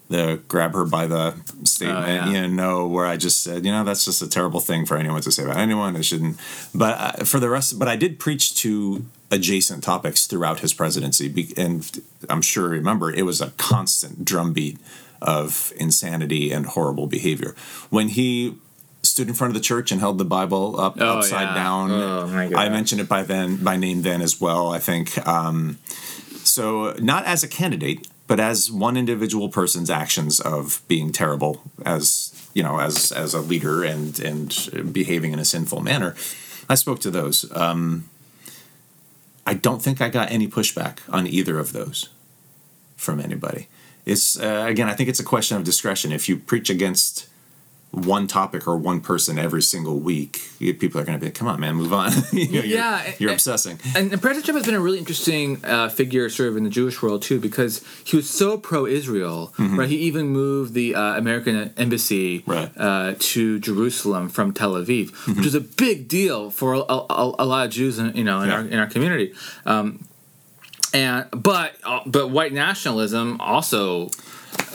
the 0.08 0.40
grab 0.48 0.74
her 0.74 0.84
by 0.84 1.06
the 1.06 1.34
statement, 1.64 2.04
Oh, 2.06 2.10
yeah. 2.10 2.28
you 2.30 2.48
know, 2.48 2.86
where 2.86 3.06
I 3.06 3.16
just 3.16 3.42
said, 3.42 3.64
you 3.64 3.72
know, 3.72 3.84
that's 3.84 4.04
just 4.04 4.20
a 4.22 4.28
terrible 4.28 4.60
thing 4.60 4.84
for 4.86 4.96
anyone 4.96 5.22
to 5.22 5.32
say 5.32 5.44
about 5.44 5.56
anyone. 5.56 5.96
It 5.96 6.04
shouldn't. 6.04 6.38
But 6.74 6.98
uh, 7.20 7.24
for 7.24 7.40
the 7.40 7.48
rest, 7.48 7.78
but 7.78 7.88
I 7.88 7.96
did 7.96 8.18
preach 8.18 8.54
to 8.56 9.04
adjacent 9.30 9.82
topics 9.82 10.26
throughout 10.26 10.60
his 10.60 10.74
presidency, 10.74 11.52
and 11.56 11.90
I'm 12.28 12.42
sure 12.42 12.64
you 12.74 12.78
remember 12.80 13.10
it 13.10 13.22
was 13.24 13.40
a 13.40 13.50
constant 13.56 14.24
drumbeat 14.24 14.78
of 15.22 15.72
insanity 15.76 16.52
and 16.52 16.66
horrible 16.66 17.06
behavior. 17.06 17.54
When 17.88 18.08
he 18.08 18.56
stood 19.02 19.28
in 19.28 19.34
front 19.34 19.50
of 19.50 19.54
the 19.54 19.60
church 19.60 19.90
and 19.90 20.00
held 20.00 20.18
the 20.18 20.24
Bible 20.24 20.78
up 20.78 20.96
Oh, 21.00 21.18
upside 21.18 21.48
yeah. 21.48 21.54
down, 21.54 21.90
Oh. 21.90 22.26
I 22.56 22.68
mentioned 22.68 23.00
it 23.00 23.08
by 23.08 23.22
then 23.22 23.56
by 23.56 23.76
name 23.76 24.02
then 24.02 24.20
as 24.22 24.38
well. 24.40 24.70
I 24.72 24.78
think 24.78 25.16
um, 25.26 25.78
so. 26.44 26.92
Not 27.00 27.24
as 27.24 27.42
a 27.42 27.48
candidate, 27.48 28.06
but 28.26 28.40
as 28.40 28.70
one 28.70 28.96
individual 28.96 29.48
person's 29.48 29.90
actions 29.90 30.40
of 30.40 30.82
being 30.88 31.12
terrible 31.12 31.62
as 31.84 32.48
you 32.54 32.62
know 32.62 32.80
as 32.80 33.12
as 33.12 33.34
a 33.34 33.40
leader 33.40 33.84
and 33.84 34.18
and 34.20 34.92
behaving 34.92 35.32
in 35.32 35.38
a 35.38 35.44
sinful 35.44 35.80
manner. 35.80 36.14
I 36.68 36.76
spoke 36.76 37.00
to 37.00 37.10
those. 37.10 37.50
Um, 37.54 38.08
I 39.46 39.54
don't 39.54 39.82
think 39.82 40.00
I 40.00 40.08
got 40.08 40.30
any 40.30 40.48
pushback 40.48 40.98
on 41.10 41.26
either 41.26 41.58
of 41.58 41.72
those 41.72 42.08
from 42.96 43.20
anybody. 43.20 43.68
It's 44.06 44.38
uh, 44.38 44.64
again, 44.66 44.88
I 44.88 44.94
think 44.94 45.08
it's 45.08 45.20
a 45.20 45.24
question 45.24 45.56
of 45.56 45.64
discretion. 45.64 46.12
If 46.12 46.28
you 46.28 46.38
preach 46.38 46.70
against 46.70 47.28
one 47.94 48.26
topic 48.26 48.66
or 48.66 48.76
one 48.76 49.00
person 49.00 49.38
every 49.38 49.62
single 49.62 49.98
week, 49.98 50.40
people 50.58 51.00
are 51.00 51.04
going 51.04 51.18
to 51.18 51.20
be, 51.20 51.26
like, 51.26 51.34
"Come 51.34 51.48
on, 51.48 51.60
man, 51.60 51.74
move 51.76 51.92
on." 51.92 52.10
You 52.32 52.46
know, 52.46 52.52
you're- 52.52 52.68
Yeah, 52.68 53.12
you're, 53.18 53.30
and- 53.30 53.36
obsessing. 53.36 53.78
And, 53.96 54.12
and 54.12 54.20
President 54.20 54.44
Trump 54.46 54.56
has 54.58 54.66
been 54.66 54.74
a 54.74 54.80
really 54.80 54.98
interesting 54.98 55.64
uh, 55.64 55.88
figure, 55.88 56.28
sort 56.28 56.48
of 56.50 56.56
in 56.56 56.64
the 56.64 56.70
Jewish 56.70 57.00
world 57.02 57.22
too, 57.22 57.38
because 57.40 57.82
he 58.04 58.16
was 58.16 58.28
so 58.28 58.58
pro-Israel, 58.58 59.52
right? 59.58 59.88
He 59.88 59.96
even 59.98 60.28
moved 60.28 60.74
the 60.74 60.94
uh, 60.94 61.16
American 61.18 61.72
embassy 61.76 62.42
Right. 62.46 62.70
uh, 62.76 63.14
to 63.18 63.58
Jerusalem 63.60 64.28
from 64.28 64.52
Tel 64.52 64.72
Aviv, 64.72 65.12
which 65.36 65.46
is 65.46 65.54
a 65.54 65.60
big 65.60 66.08
deal 66.08 66.50
for 66.50 66.74
a, 66.74 66.78
a, 66.80 67.34
a 67.38 67.46
lot 67.46 67.66
of 67.66 67.72
Jews, 67.72 67.98
in, 67.98 68.16
you 68.16 68.24
know, 68.24 68.40
in 68.42 68.48
Yeah. 68.48 68.54
our 68.54 68.60
in 68.62 68.78
our 68.78 68.86
community. 68.86 69.32
Um, 69.66 70.04
and 70.92 71.26
but 71.30 71.74
uh, 71.84 72.00
but 72.06 72.28
white 72.30 72.52
nationalism 72.52 73.40
also 73.40 74.08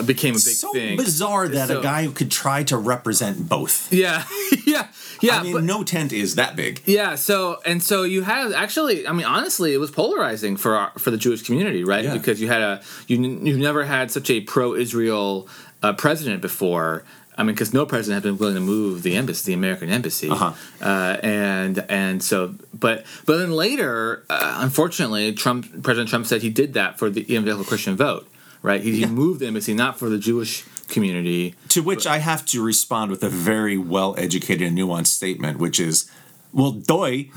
became 0.06 0.32
a 0.36 0.38
big 0.38 0.56
so 0.56 0.72
thing. 0.74 0.98
bizarre 0.98 1.48
that 1.50 1.68
So- 1.68 1.80
a 1.80 1.84
guy 1.84 2.08
could 2.08 2.32
try 2.32 2.64
to 2.64 2.78
represent 2.78 3.48
both. 3.50 3.92
Yeah, 3.92 4.24
yeah, 4.66 4.88
yeah. 5.22 5.40
I 5.40 5.44
mean, 5.44 5.54
but, 5.54 5.64
no 5.64 5.84
tent 5.84 6.14
is 6.14 6.36
that 6.36 6.56
big. 6.56 6.82
Yeah, 6.86 7.16
so 7.16 7.60
and 7.66 7.82
so 7.84 8.04
you 8.04 8.22
had 8.24 8.52
actually, 8.54 9.06
I 9.08 9.12
mean, 9.12 9.26
honestly, 9.26 9.74
it 9.74 9.78
was 9.80 9.92
polarizing 9.92 10.58
for 10.58 10.76
our, 10.76 10.92
for 10.98 11.12
the 11.12 11.18
Jewish 11.18 11.42
community, 11.44 11.84
right? 11.84 12.04
Yeah. 12.06 12.14
Because 12.14 12.40
you 12.42 12.48
had 12.48 12.62
a 12.62 12.82
you 13.08 13.18
you've 13.20 13.60
never 13.60 13.84
had 13.86 14.10
such 14.12 14.30
a 14.30 14.42
pro-Israel 14.42 15.48
uh, 15.84 15.94
president 15.94 16.42
before. 16.42 17.04
I 17.38 17.44
mean, 17.44 17.56
because 17.56 17.74
no 17.74 17.86
president 17.86 18.16
has 18.22 18.30
been 18.30 18.38
willing 18.38 18.56
to 18.56 18.60
move 18.62 19.02
the 19.02 19.16
embassy, 19.16 19.52
the 19.52 19.54
American 19.54 19.90
embassy, 19.90 20.30
Uh-huh. 20.30 20.52
uh, 20.82 21.18
and 21.24 21.86
and 21.88 22.22
so, 22.22 22.56
but 22.74 23.06
but 23.26 23.38
then 23.38 23.52
later, 23.52 24.26
uh, 24.30 24.58
unfortunately, 24.60 25.32
Trump 25.34 25.82
President 25.84 26.10
Trump 26.10 26.26
said 26.26 26.42
he 26.42 26.50
did 26.50 26.74
that 26.74 27.00
for 27.00 27.10
the 27.10 27.22
evangelical 27.34 27.64
Christian 27.64 27.96
vote, 27.96 28.28
right? 28.62 28.82
He, 28.82 29.00
he 29.00 29.06
moved 29.06 29.40
the 29.40 29.48
embassy 29.48 29.74
not 29.74 29.98
for 29.98 30.10
the 30.10 30.18
Jewish 30.18 30.64
community. 30.88 31.56
To 31.70 31.82
which 31.82 32.06
I 32.08 32.18
have 32.18 32.46
to 32.48 32.64
respond 32.64 33.12
with 33.12 33.24
a 33.24 33.30
very 33.30 33.78
well 33.78 34.16
educated 34.18 34.68
and 34.68 34.78
nuanced 34.78 35.08
statement, 35.08 35.60
which 35.60 35.80
is, 35.80 36.10
well, 36.52 36.72
doy. 36.72 37.30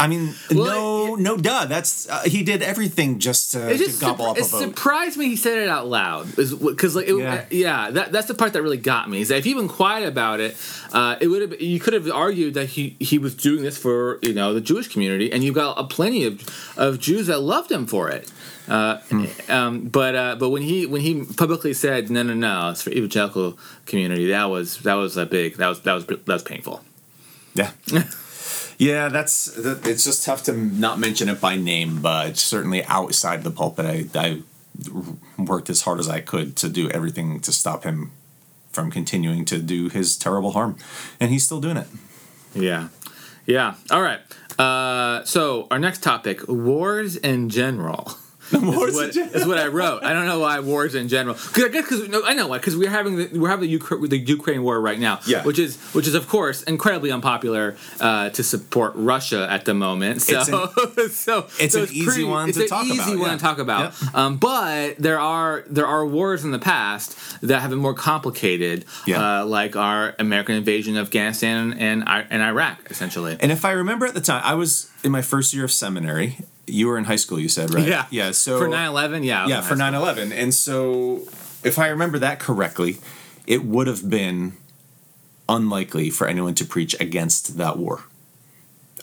I 0.00 0.06
mean, 0.06 0.34
Well, 0.54 1.16
no, 1.16 1.34
no, 1.34 1.36
duh. 1.36 1.64
That's 1.66 2.08
uh, 2.08 2.22
he 2.24 2.44
did 2.44 2.62
everything 2.62 3.18
just 3.18 3.50
to, 3.52 3.68
It 3.68 3.78
to 3.78 4.00
gobble 4.00 4.26
up 4.26 4.36
a 4.36 4.40
it 4.40 4.46
vote. 4.46 4.60
surprised 4.60 5.18
me 5.18 5.26
he 5.26 5.34
said 5.36 5.58
it 5.58 5.68
out 5.68 5.88
loud 5.88 6.36
because 6.36 6.94
like 6.94 7.08
it, 7.08 7.16
Yeah. 7.16 7.44
yeah, 7.50 7.90
that, 7.90 8.12
that's 8.12 8.28
the 8.28 8.34
part 8.34 8.52
that 8.52 8.62
really 8.62 8.76
got 8.76 9.10
me 9.10 9.20
is 9.22 9.28
that 9.28 9.38
if 9.38 9.44
he'd 9.44 9.54
been 9.54 9.66
quiet 9.68 10.06
about 10.06 10.38
it 10.38 10.56
uh, 10.92 11.16
it 11.20 11.26
would 11.26 11.42
have 11.42 11.60
you 11.60 11.80
could 11.80 11.94
have 11.94 12.08
argued 12.10 12.54
that 12.54 12.66
he 12.66 12.96
he 13.00 13.18
was 13.18 13.34
doing 13.34 13.62
this 13.64 13.76
for 13.76 14.20
you 14.22 14.32
know 14.34 14.54
the 14.54 14.60
Jewish 14.60 14.86
community 14.86 15.32
and 15.32 15.42
you've 15.42 15.56
got 15.56 15.76
a 15.78 15.84
plenty 15.84 16.24
of 16.24 16.42
of 16.76 17.00
Jews 17.00 17.26
that 17.26 17.40
loved 17.40 17.72
him 17.72 17.84
for 17.86 18.08
it 18.08 18.30
uh, 18.68 18.98
Hmm. 19.10 19.24
um, 19.50 19.80
but 19.88 20.14
uh, 20.14 20.36
but 20.38 20.50
when 20.50 20.62
he 20.62 20.86
when 20.86 21.00
he 21.00 21.24
publicly 21.36 21.74
said 21.74 22.08
no 22.08 22.22
no 22.22 22.34
no 22.34 22.70
it's 22.70 22.82
for 22.82 22.90
evangelical 22.90 23.58
community 23.86 24.26
that 24.28 24.44
was 24.44 24.78
that 24.82 24.94
was 24.94 25.16
a 25.16 25.26
big 25.26 25.56
that 25.56 25.66
was 25.68 25.80
that 25.80 25.94
was 25.94 26.06
that 26.06 26.28
was 26.28 26.42
painful 26.44 26.84
Yeah. 27.54 27.72
yeah, 28.78 29.08
that's 29.08 29.46
that, 29.46 29.86
it's 29.86 30.04
just 30.04 30.24
tough 30.24 30.44
to 30.44 30.52
not 30.52 30.98
mention 30.98 31.28
it 31.28 31.40
by 31.40 31.56
name, 31.56 32.00
but 32.00 32.36
certainly 32.36 32.84
outside 32.84 33.42
the 33.42 33.50
pulpit, 33.50 33.84
I, 33.84 34.06
I 34.18 34.42
worked 35.36 35.68
as 35.68 35.82
hard 35.82 35.98
as 35.98 36.08
I 36.08 36.20
could 36.20 36.56
to 36.56 36.68
do 36.68 36.88
everything 36.90 37.40
to 37.40 37.52
stop 37.52 37.82
him 37.82 38.12
from 38.70 38.90
continuing 38.90 39.44
to 39.46 39.58
do 39.58 39.88
his 39.88 40.16
terrible 40.16 40.52
harm, 40.52 40.76
and 41.18 41.30
he's 41.32 41.44
still 41.44 41.60
doing 41.60 41.76
it. 41.76 41.88
Yeah. 42.54 42.88
Yeah. 43.46 43.74
All 43.90 44.02
right. 44.02 44.20
Uh, 44.58 45.24
so 45.24 45.66
our 45.70 45.78
next 45.78 46.02
topic: 46.02 46.46
wars 46.46 47.16
in 47.16 47.48
general. 47.48 48.12
Wars 48.52 48.96
is, 48.96 49.16
what, 49.16 49.34
is 49.34 49.46
what 49.46 49.58
I 49.58 49.66
wrote. 49.66 50.04
I 50.04 50.12
don't 50.12 50.26
know 50.26 50.40
why 50.40 50.60
wars 50.60 50.94
in 50.94 51.08
general. 51.08 51.34
Because 51.34 51.64
I 51.64 51.68
guess 51.68 51.84
because 51.84 52.08
no, 52.08 52.22
I 52.24 52.34
know 52.34 52.48
why. 52.48 52.58
Because 52.58 52.76
we're 52.76 52.90
having 52.90 53.16
the, 53.16 53.38
we're 53.38 53.48
having 53.50 53.68
the, 53.68 53.78
Ukra- 53.78 54.08
the 54.08 54.18
Ukraine 54.18 54.62
war 54.62 54.80
right 54.80 54.98
now. 54.98 55.20
Yeah. 55.26 55.44
Which 55.44 55.58
is 55.58 55.76
which 55.92 56.06
is 56.06 56.14
of 56.14 56.28
course 56.28 56.62
incredibly 56.62 57.10
unpopular 57.10 57.76
uh, 58.00 58.30
to 58.30 58.42
support 58.42 58.92
Russia 58.94 59.46
at 59.50 59.64
the 59.64 59.74
moment. 59.74 60.22
So 60.22 60.38
It's 60.96 61.16
so 61.18 61.46
it's 61.58 61.74
so 61.74 61.82
an 61.82 61.88
easy 61.92 62.24
one 62.24 62.48
it's 62.48 62.58
to 62.58 62.64
an 62.64 62.70
talk 62.70 62.84
easy 62.86 63.12
about, 63.12 63.18
one 63.18 63.30
yeah. 63.30 63.36
to 63.36 63.42
talk 63.42 63.58
about. 63.58 63.94
Yep. 64.02 64.14
Um, 64.14 64.36
but 64.38 64.96
there 64.98 65.20
are 65.20 65.64
there 65.68 65.86
are 65.86 66.06
wars 66.06 66.44
in 66.44 66.50
the 66.50 66.58
past 66.58 67.16
that 67.42 67.60
have 67.60 67.70
been 67.70 67.78
more 67.78 67.94
complicated. 67.94 68.84
Yeah. 69.06 69.40
Uh, 69.40 69.46
like 69.46 69.76
our 69.76 70.14
American 70.18 70.54
invasion 70.54 70.96
of 70.96 71.08
Afghanistan 71.08 71.74
and 71.74 72.08
and 72.08 72.42
Iraq 72.42 72.90
essentially. 72.90 73.36
And 73.40 73.52
if 73.52 73.64
I 73.64 73.72
remember 73.72 74.06
at 74.06 74.14
the 74.14 74.20
time, 74.20 74.42
I 74.44 74.54
was 74.54 74.90
in 75.04 75.12
my 75.12 75.22
first 75.22 75.52
year 75.54 75.64
of 75.64 75.72
seminary, 75.72 76.38
you 76.68 76.86
were 76.88 76.98
in 76.98 77.04
high 77.04 77.16
school. 77.16 77.38
You 77.40 77.48
said 77.48 77.72
right? 77.74 77.86
Yeah. 77.86 78.06
yeah. 78.10 78.30
So 78.32 78.58
for 78.58 78.68
9/11, 78.68 79.24
yeah. 79.24 79.46
Yeah 79.46 79.60
for 79.62 79.76
high 79.76 79.90
9-11 79.90 80.32
and 80.32 80.54
so 80.54 81.22
if 81.64 81.78
i 81.78 81.88
remember 81.88 82.18
that 82.18 82.38
correctly 82.38 82.98
it 83.46 83.64
would 83.64 83.86
have 83.86 84.08
been 84.08 84.52
unlikely 85.48 86.10
for 86.10 86.26
anyone 86.26 86.54
to 86.54 86.64
preach 86.64 86.94
against 87.00 87.56
that 87.58 87.76
war 87.78 88.04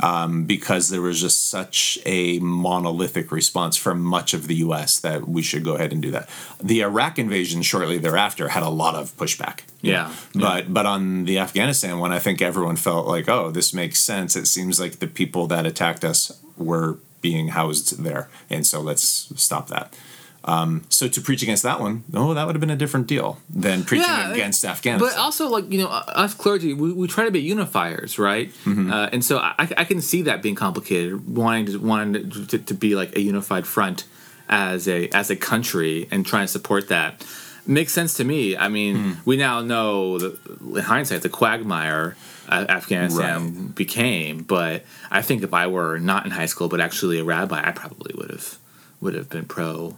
um, 0.01 0.43
because 0.43 0.89
there 0.89 1.01
was 1.01 1.21
just 1.21 1.49
such 1.49 1.97
a 2.05 2.37
monolithic 2.39 3.31
response 3.31 3.77
from 3.77 4.01
much 4.03 4.33
of 4.33 4.47
the 4.47 4.55
us 4.57 4.99
that 4.99 5.27
we 5.27 5.41
should 5.41 5.63
go 5.63 5.75
ahead 5.75 5.91
and 5.93 6.01
do 6.01 6.11
that 6.11 6.29
the 6.61 6.81
iraq 6.81 7.17
invasion 7.19 7.61
shortly 7.61 7.97
thereafter 7.97 8.49
had 8.49 8.63
a 8.63 8.69
lot 8.69 8.95
of 8.95 9.15
pushback 9.17 9.61
Yeah. 9.81 10.11
know. 10.33 10.41
but 10.45 10.73
but 10.73 10.85
on 10.85 11.25
the 11.25 11.39
afghanistan 11.39 11.99
one 11.99 12.11
i 12.11 12.19
think 12.19 12.41
everyone 12.41 12.75
felt 12.75 13.07
like 13.07 13.27
oh 13.29 13.51
this 13.51 13.73
makes 13.73 13.99
sense 13.99 14.35
it 14.35 14.45
seems 14.47 14.79
like 14.79 14.99
the 14.99 15.07
people 15.07 15.47
that 15.47 15.65
attacked 15.65 16.03
us 16.05 16.39
were 16.57 16.97
being 17.27 17.45
housed 17.59 17.87
there 18.07 18.23
and 18.53 18.63
so 18.71 18.77
let's 18.89 19.05
stop 19.47 19.65
that 19.75 19.87
um, 20.47 20.83
so 20.89 21.07
to 21.07 21.21
preach 21.21 21.41
against 21.41 21.63
that 21.63 21.79
one, 21.79 22.03
no, 22.11 22.35
that 22.35 22.45
would 22.45 22.55
have 22.55 22.59
been 22.65 22.69
a 22.69 22.75
different 22.75 23.07
deal 23.07 23.39
than 23.49 23.83
preaching 23.83 24.07
Yeah, 24.07 24.31
against 24.31 24.63
Afghanistan. 24.63 24.99
But 24.99 25.17
also, 25.17 25.49
like 25.49 25.71
you 25.71 25.79
know, 25.81 25.87
us 25.89 26.35
clergy, 26.35 26.71
we, 26.71 26.93
we 26.93 27.07
try 27.07 27.25
to 27.25 27.31
be 27.31 27.41
unifiers, 27.41 28.19
right? 28.19 28.49
Mm-hmm. 28.63 28.93
Uh, 28.93 29.09
and 29.11 29.25
so 29.25 29.39
I, 29.39 29.55
I 29.57 29.85
can 29.85 30.01
see 30.01 30.21
that 30.21 30.43
being 30.43 30.53
complicated, 30.53 31.35
wanting 31.35 31.65
to 31.65 31.77
wanting 31.79 32.29
to, 32.29 32.59
to, 32.59 32.73
be 32.75 32.95
like 32.95 33.15
a 33.15 33.21
unified 33.21 33.65
front 33.65 34.05
as 34.47 34.87
a 34.87 35.09
as 35.21 35.31
a 35.31 35.35
country 35.35 36.07
and 36.11 36.23
trying 36.23 36.45
to 36.45 36.53
support 36.57 36.89
that 36.89 37.25
makes 37.65 37.91
sense 37.91 38.13
to 38.17 38.23
me. 38.23 38.55
I 38.55 38.67
mean, 38.67 38.95
Hmm. 38.95 39.11
we 39.25 39.37
now 39.37 39.61
know 39.61 40.19
the, 40.19 40.29
in 40.77 40.83
hindsight 40.83 41.23
the 41.23 41.29
quagmire 41.39 42.15
Afghanistan 42.49 43.67
became, 43.69 44.43
but 44.43 44.83
I 45.11 45.21
think 45.21 45.43
if 45.43 45.53
I 45.53 45.67
were 45.67 45.99
not 45.99 46.25
in 46.25 46.31
high 46.31 46.45
school 46.45 46.67
but 46.67 46.79
actually 46.79 47.19
a 47.19 47.23
rabbi, 47.23 47.61
I 47.65 47.71
probably 47.71 48.13
would 48.15 48.31
have 48.31 48.57
would 49.01 49.13
have 49.13 49.29
been 49.29 49.45
pro. 49.45 49.97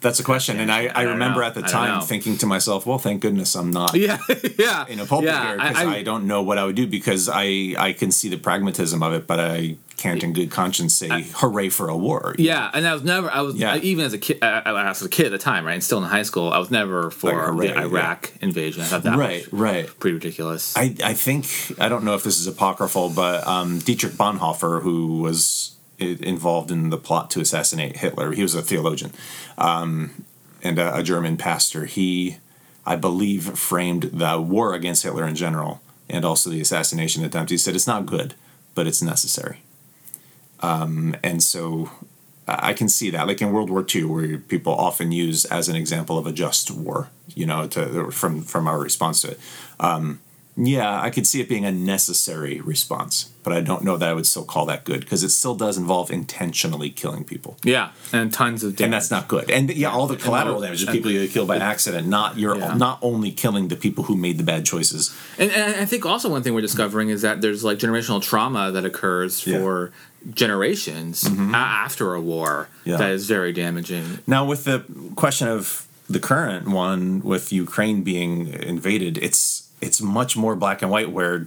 That's 0.00 0.20
a 0.20 0.24
question, 0.24 0.60
and 0.60 0.70
I, 0.70 0.86
I 0.86 0.92
I 0.94 1.02
remember 1.02 1.40
know. 1.40 1.46
at 1.46 1.54
the 1.54 1.62
time 1.62 2.02
thinking 2.02 2.36
to 2.38 2.46
myself, 2.46 2.86
"Well, 2.86 2.98
thank 2.98 3.22
goodness 3.22 3.54
I'm 3.56 3.70
not 3.70 3.94
Yeah, 3.96 4.18
yeah, 4.58 4.86
in 4.86 5.00
a 5.00 5.06
pulpit 5.06 5.28
yeah, 5.28 5.46
here 5.48 5.56
because 5.56 5.76
I, 5.76 6.02
don't 6.02 6.26
know 6.26 6.42
what 6.42 6.58
I 6.58 6.64
would 6.66 6.76
do 6.76 6.86
because 6.86 7.28
I 7.32 7.74
I 7.78 7.92
can 7.92 8.12
see 8.12 8.28
the 8.28 8.36
pragmatism 8.36 9.02
of 9.02 9.14
it, 9.14 9.26
but 9.26 9.40
I 9.40 9.76
can't 9.96 10.22
in 10.22 10.32
good 10.32 10.50
conscience 10.50 10.94
say 10.94 11.08
hooray 11.34 11.68
for 11.68 11.88
a 11.88 11.96
war." 11.96 12.34
Yeah, 12.38 12.70
and 12.74 12.86
I 12.86 12.92
was 12.92 13.02
never. 13.02 13.30
I 13.30 13.40
was 13.40 13.54
Yeah. 13.56 13.72
I- 13.74 13.78
even 13.78 14.04
as 14.04 14.12
a 14.12 14.18
kid. 14.18 14.38
I, 14.42 14.60
I 14.66 14.88
was 14.88 15.02
a 15.02 15.08
kid 15.08 15.26
at 15.26 15.32
the 15.32 15.38
time, 15.38 15.64
right? 15.64 15.74
And 15.74 15.82
still 15.84 15.98
in 15.98 16.04
high 16.04 16.22
school, 16.22 16.52
I 16.52 16.58
was 16.58 16.70
never 16.70 17.10
for 17.10 17.32
Like, 17.32 17.46
hooray, 17.46 17.68
the 17.68 17.74
yeah. 17.74 17.82
Iraq 17.82 18.32
invasion. 18.40 18.82
I 18.82 18.86
thought 18.86 19.02
that 19.04 19.16
right, 19.18 19.50
was 19.50 19.60
right. 19.60 20.00
pretty 20.00 20.14
ridiculous. 20.14 20.76
I, 20.76 20.94
I 21.04 21.14
think 21.14 21.46
I 21.80 21.88
don't 21.88 22.04
know 22.04 22.14
if 22.14 22.22
this 22.24 22.38
is 22.38 22.46
apocryphal, 22.46 23.10
but 23.10 23.46
um, 23.46 23.78
Dietrich 23.80 24.12
Bonhoeffer, 24.14 24.82
who 24.82 25.18
was 25.18 25.72
involved 25.98 26.70
in 26.70 26.90
the 26.90 26.98
plot 26.98 27.30
to 27.30 27.40
assassinate 27.40 27.96
Hitler, 27.96 28.32
he 28.32 28.42
was 28.42 28.54
a 28.54 28.60
theologian 28.62 29.12
um, 29.56 30.24
and 30.62 30.78
a, 30.78 30.98
a 30.98 31.02
German 31.02 31.36
pastor. 31.38 31.86
He, 31.86 32.36
I 32.84 32.96
believe, 32.96 33.58
framed 33.58 34.02
the 34.04 34.38
war 34.40 34.74
against 34.74 35.02
Hitler 35.04 35.26
in 35.26 35.34
general 35.34 35.80
and 36.08 36.24
also 36.24 36.50
the 36.50 36.60
assassination 36.60 37.24
attempt. 37.24 37.50
He 37.50 37.56
said 37.58 37.74
it's 37.74 37.86
not 37.86 38.04
good, 38.06 38.34
but 38.74 38.86
it's 38.86 39.00
necessary. 39.02 39.60
Um, 40.60 41.16
and 41.22 41.42
so 41.42 41.90
I 42.48 42.72
can 42.72 42.88
see 42.88 43.10
that, 43.10 43.26
like 43.26 43.42
in 43.42 43.52
World 43.52 43.70
War 43.70 43.84
II, 43.92 44.04
where 44.04 44.38
people 44.38 44.72
often 44.74 45.12
use 45.12 45.44
as 45.46 45.68
an 45.68 45.76
example 45.76 46.16
of 46.18 46.26
a 46.26 46.32
just 46.32 46.70
war, 46.70 47.08
you 47.34 47.46
know, 47.46 47.66
to 47.68 48.10
from 48.10 48.42
from 48.42 48.66
our 48.68 48.78
response 48.78 49.20
to 49.22 49.32
it. 49.32 49.40
Um, 49.80 50.20
yeah, 50.58 51.02
I 51.02 51.10
could 51.10 51.26
see 51.26 51.42
it 51.42 51.50
being 51.50 51.66
a 51.66 51.70
necessary 51.72 52.62
response, 52.62 53.30
but 53.42 53.52
I 53.52 53.60
don't 53.60 53.84
know 53.84 53.98
that 53.98 54.08
I 54.08 54.14
would 54.14 54.24
still 54.24 54.42
call 54.46 54.64
that 54.66 54.84
good 54.84 55.00
because 55.00 55.22
it 55.22 55.28
still 55.28 55.54
does 55.54 55.76
involve 55.76 56.10
intentionally 56.10 56.88
killing 56.88 57.24
people, 57.24 57.58
yeah, 57.62 57.90
and 58.10 58.32
tons 58.32 58.64
of 58.64 58.70
damage. 58.74 58.84
and 58.84 58.92
that's 58.94 59.10
not 59.10 59.28
good. 59.28 59.50
And 59.50 59.68
yeah, 59.76 59.90
all 59.90 60.06
the 60.06 60.16
collateral 60.16 60.58
damage, 60.62 60.86
the 60.86 60.90
people 60.92 61.10
you 61.10 61.28
kill 61.28 61.44
by 61.44 61.58
accident, 61.58 62.06
not 62.08 62.38
you're 62.38 62.56
Yeah. 62.56 62.72
not 62.74 62.98
only 63.02 63.32
killing 63.32 63.68
the 63.68 63.76
people 63.76 64.04
who 64.04 64.16
made 64.16 64.38
the 64.38 64.44
bad 64.44 64.64
choices. 64.64 65.14
And, 65.38 65.50
and 65.50 65.76
I 65.78 65.84
think 65.84 66.06
also 66.06 66.30
one 66.30 66.42
thing 66.42 66.54
we're 66.54 66.62
discovering 66.62 67.10
is 67.10 67.20
that 67.20 67.42
there's 67.42 67.62
like 67.62 67.76
generational 67.76 68.22
trauma 68.22 68.72
that 68.72 68.86
occurs 68.86 69.46
Yeah. 69.46 69.58
Generations 70.34 71.24
mm-hmm. 71.24 71.54
a- 71.54 71.58
after 71.58 72.14
a 72.14 72.20
war 72.20 72.68
Yeah. 72.84 72.96
that 72.96 73.10
is 73.10 73.26
very 73.26 73.52
damaging. 73.52 74.18
Now, 74.26 74.44
with 74.44 74.64
the 74.64 74.84
question 75.14 75.48
of 75.48 75.86
the 76.08 76.20
current 76.20 76.68
one 76.68 77.20
with 77.20 77.52
Ukraine 77.52 78.02
being 78.02 78.48
invaded, 78.48 79.18
it's 79.18 79.68
it's 79.80 80.00
much 80.00 80.36
more 80.36 80.56
black 80.56 80.80
and 80.82 80.90
white 80.90 81.10
where 81.12 81.46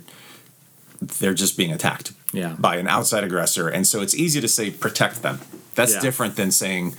they're 1.01 1.33
just 1.33 1.57
being 1.57 1.71
attacked 1.71 2.11
Yeah. 2.33 2.55
by 2.59 2.75
an 2.75 2.87
outside 2.87 3.23
aggressor, 3.23 3.67
and 3.69 3.87
so 3.87 4.01
it's 4.01 4.13
easy 4.15 4.39
to 4.41 4.47
say 4.47 4.69
protect 4.69 5.21
them. 5.21 5.39
That's 5.75 5.93
Yeah. 5.93 6.01
different 6.01 6.35
than 6.35 6.51
saying 6.51 6.95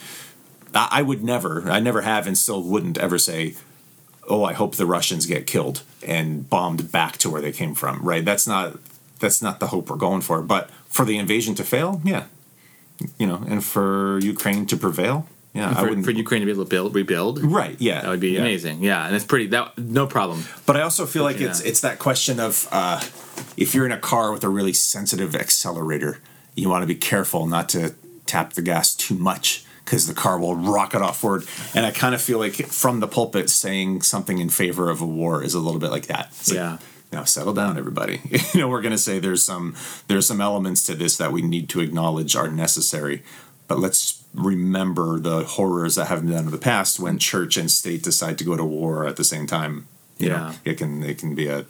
I 0.74 0.88
I 0.98 1.02
would 1.02 1.22
never, 1.22 1.68
I 1.70 1.80
never 1.80 2.00
have, 2.02 2.26
and 2.26 2.36
still 2.36 2.62
wouldn't 2.62 2.96
ever 2.98 3.18
say, 3.18 3.54
"Oh, 4.28 4.44
I 4.44 4.52
hope 4.54 4.76
the 4.76 4.86
Russians 4.86 5.26
get 5.26 5.46
killed 5.46 5.82
and 6.06 6.48
bombed 6.48 6.90
back 6.92 7.16
to 7.18 7.30
where 7.30 7.42
they 7.42 7.52
came 7.52 7.74
from." 7.74 8.00
Right? 8.02 8.24
That's 8.24 8.46
not 8.46 8.78
that's 9.20 9.40
not 9.42 9.60
the 9.60 9.68
hope 9.68 9.90
we're 9.90 9.96
going 9.96 10.20
for. 10.22 10.42
But 10.42 10.70
for 10.88 11.04
the 11.04 11.18
invasion 11.18 11.54
to 11.56 11.64
fail, 11.64 12.00
yeah, 12.04 12.24
you 13.18 13.26
know, 13.26 13.42
and 13.48 13.64
for 13.64 14.18
Ukraine 14.22 14.66
to 14.66 14.76
prevail, 14.76 15.26
yeah, 15.54 15.70
I 15.70 15.74
For, 15.74 15.88
wouldn't. 15.88 16.04
for 16.04 16.10
Ukraine 16.12 16.40
to 16.42 16.46
be 16.46 16.52
able 16.52 16.64
to 16.64 16.70
build, 16.70 16.94
rebuild, 16.94 17.42
Right. 17.42 17.76
Yeah. 17.80 18.02
that 18.02 18.08
would 18.10 18.20
be 18.20 18.30
yeah. 18.30 18.40
amazing. 18.40 18.82
Yeah, 18.84 19.04
and 19.06 19.16
it's 19.16 19.24
pretty. 19.24 19.46
That 19.48 19.76
no 19.78 20.06
problem. 20.06 20.44
But 20.66 20.76
I 20.76 20.82
also 20.82 21.06
feel 21.06 21.22
like 21.24 21.40
Yeah. 21.40 21.48
it's 21.50 21.60
it's 21.60 21.80
that 21.80 21.98
question 21.98 22.38
of 22.40 22.68
uh, 22.70 23.00
if 23.56 23.74
you're 23.74 23.86
in 23.86 23.92
a 23.92 23.98
car 23.98 24.32
with 24.32 24.44
a 24.44 24.48
really 24.48 24.72
sensitive 24.72 25.34
accelerator, 25.34 26.18
you 26.54 26.68
want 26.68 26.82
to 26.82 26.86
be 26.86 26.94
careful 26.94 27.46
not 27.46 27.68
to 27.70 27.94
tap 28.26 28.52
the 28.52 28.62
gas 28.62 28.94
too 28.94 29.16
much 29.16 29.64
because 29.84 30.06
the 30.06 30.14
car 30.14 30.38
will 30.38 30.54
rocket 30.54 31.02
off 31.02 31.18
forward. 31.18 31.44
And 31.74 31.84
I 31.84 31.90
kind 31.90 32.14
of 32.14 32.20
feel 32.22 32.38
like 32.38 32.54
from 32.66 33.00
the 33.00 33.08
pulpit 33.08 33.50
saying 33.50 34.02
something 34.02 34.38
in 34.38 34.50
favor 34.50 34.88
of 34.88 35.00
a 35.00 35.06
war 35.06 35.42
is 35.42 35.52
a 35.54 35.58
little 35.58 35.80
bit 35.80 35.90
like 35.90 36.06
that. 36.06 36.30
Like, 36.46 36.54
Yeah. 36.56 36.78
Now 37.12 37.24
settle 37.24 37.52
down, 37.52 37.76
everybody. 37.78 38.20
you 38.54 38.60
know, 38.60 38.68
we're 38.68 38.82
going 38.82 38.92
to 38.92 38.98
say 38.98 39.18
there's 39.18 39.42
some 39.42 39.74
there's 40.08 40.26
some 40.26 40.40
elements 40.40 40.82
to 40.84 40.94
this 40.94 41.16
that 41.16 41.32
we 41.32 41.42
need 41.42 41.68
to 41.70 41.80
acknowledge 41.80 42.36
are 42.36 42.48
necessary, 42.48 43.22
but 43.68 43.78
let's 43.78 44.22
remember 44.32 45.18
the 45.18 45.42
horrors 45.44 45.96
that 45.96 46.06
have 46.06 46.20
been 46.22 46.30
done 46.32 46.44
in 46.46 46.50
the 46.52 46.58
past 46.58 47.00
when 47.00 47.18
church 47.18 47.56
and 47.56 47.70
state 47.70 48.02
decide 48.02 48.38
to 48.38 48.44
go 48.44 48.56
to 48.56 48.64
war 48.64 49.06
at 49.06 49.16
the 49.16 49.24
same 49.24 49.46
time. 49.46 49.88
You 50.18 50.28
Yeah. 50.28 50.36
know, 50.38 50.52
it 50.64 50.74
can 50.78 51.02
it 51.02 51.18
can 51.18 51.34
be 51.34 51.46
a 51.48 51.66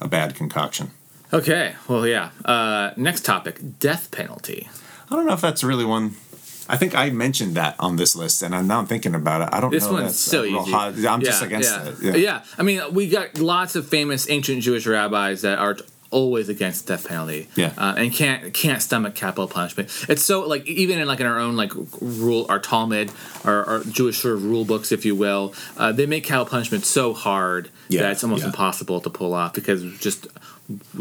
a 0.00 0.08
bad 0.08 0.34
concoction. 0.34 0.90
Okay. 1.32 1.74
Well, 1.88 2.06
yeah. 2.06 2.30
Uh, 2.44 2.90
next 2.96 3.24
topic: 3.24 3.78
death 3.78 4.10
penalty. 4.10 4.68
I 5.10 5.14
don't 5.16 5.26
know 5.26 5.32
if 5.34 5.40
that's 5.40 5.62
really 5.62 5.84
one. 5.84 6.16
I 6.72 6.76
think 6.78 6.94
I 6.96 7.10
mentioned 7.10 7.54
that 7.56 7.76
on 7.78 7.96
this 7.96 8.16
list, 8.16 8.42
and 8.42 8.54
I'm 8.54 8.66
now 8.66 8.82
thinking 8.84 9.14
about 9.14 9.42
it. 9.42 9.48
I 9.52 9.60
don't 9.60 9.70
This 9.70 9.84
know. 9.86 9.92
one's 9.92 10.06
that's 10.06 10.18
so 10.18 10.42
easy. 10.44 10.70
hot- 10.72 10.94
I'm 11.06 11.20
just 11.20 11.42
against 11.42 11.70
yeah. 12.02 12.10
it. 12.10 12.18
Yeah. 12.18 12.42
I 12.58 12.62
mean, 12.62 12.80
we 12.94 13.08
got 13.08 13.38
lots 13.38 13.76
of 13.76 13.86
famous 13.86 14.28
ancient 14.30 14.62
Jewish 14.62 14.86
rabbis 14.86 15.42
that 15.42 15.58
are 15.58 15.76
always 16.10 16.48
against 16.50 16.86
the 16.86 16.94
death 16.94 17.08
penalty. 17.08 17.48
Yeah. 17.56 17.72
uh, 17.76 17.94
and 17.96 18.12
can't 18.12 18.52
can't 18.54 18.80
stomach 18.82 19.14
capital 19.14 19.48
punishment. 19.48 19.88
It's 20.08 20.22
so 20.22 20.46
like 20.46 20.66
even 20.66 20.98
in 20.98 21.06
like 21.08 21.20
in 21.20 21.26
our 21.26 21.38
own 21.38 21.56
like 21.56 21.72
rule, 22.00 22.46
our 22.48 22.58
Talmud, 22.58 23.10
our, 23.44 23.64
our 23.64 23.80
Jewish 23.84 24.18
sort 24.18 24.34
of 24.34 24.44
rule 24.44 24.64
books, 24.64 24.92
if 24.92 25.04
you 25.04 25.14
will, 25.14 25.54
uh, 25.78 25.92
they 25.92 26.06
make 26.06 26.24
capital 26.24 26.46
punishment 26.46 26.84
so 26.84 27.12
hard 27.14 27.70
Yeah, 27.88 28.02
that 28.02 28.12
it's 28.12 28.24
almost 28.24 28.42
yeah. 28.42 28.48
impossible 28.48 29.00
to 29.02 29.10
pull 29.10 29.32
off 29.34 29.52
because 29.54 29.82
just 29.98 30.26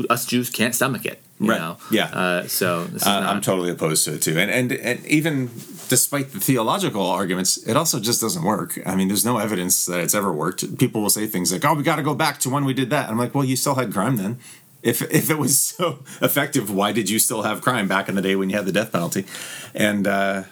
us 0.09 0.25
Jews 0.25 0.49
can't 0.49 0.73
stomach 0.75 1.05
it. 1.05 1.21
You 1.39 1.49
Right. 1.49 1.59
know. 1.59 1.77
Yeah. 1.89 2.05
Uh, 2.05 2.47
so 2.47 2.85
this 2.85 3.01
is 3.01 3.07
Uh, 3.07 3.25
I'm 3.29 3.41
totally 3.41 3.71
opposed 3.71 4.05
to 4.05 4.13
it 4.13 4.21
too, 4.21 4.37
and, 4.37 4.51
and 4.51 4.71
and 4.71 5.05
even 5.07 5.49
despite 5.89 6.31
the 6.33 6.39
theological 6.39 7.05
arguments, 7.05 7.57
it 7.67 7.75
also 7.75 7.99
just 7.99 8.21
doesn't 8.21 8.43
work. 8.43 8.79
I 8.85 8.95
mean, 8.95 9.07
there's 9.07 9.25
no 9.25 9.37
evidence 9.39 9.85
that 9.87 9.99
it's 10.01 10.13
ever 10.15 10.31
worked. 10.31 10.77
People 10.77 11.01
will 11.01 11.09
say 11.09 11.25
things 11.27 11.51
like, 11.51 11.65
"Oh, 11.65 11.73
we 11.73 11.83
got 11.83 11.95
to 11.97 12.03
go 12.03 12.13
back 12.15 12.39
to 12.41 12.49
when 12.49 12.63
we 12.65 12.73
did 12.73 12.89
that." 12.91 13.09
I'm 13.09 13.17
like, 13.17 13.33
"Well, 13.35 13.43
you 13.43 13.55
still 13.55 13.75
had 13.75 13.91
crime 13.91 14.17
then. 14.17 14.37
If 14.83 15.01
if 15.11 15.29
it 15.31 15.37
was 15.39 15.57
so 15.59 15.99
effective, 16.21 16.69
why 16.69 16.91
did 16.91 17.09
you 17.09 17.17
still 17.19 17.41
have 17.41 17.61
crime 17.61 17.87
back 17.87 18.07
in 18.09 18.15
the 18.15 18.21
day 18.21 18.35
when 18.35 18.49
you 18.51 18.55
had 18.57 18.65
the 18.67 18.71
death 18.71 18.91
penalty?" 18.91 19.25
And 19.73 20.05
uh, 20.07 20.43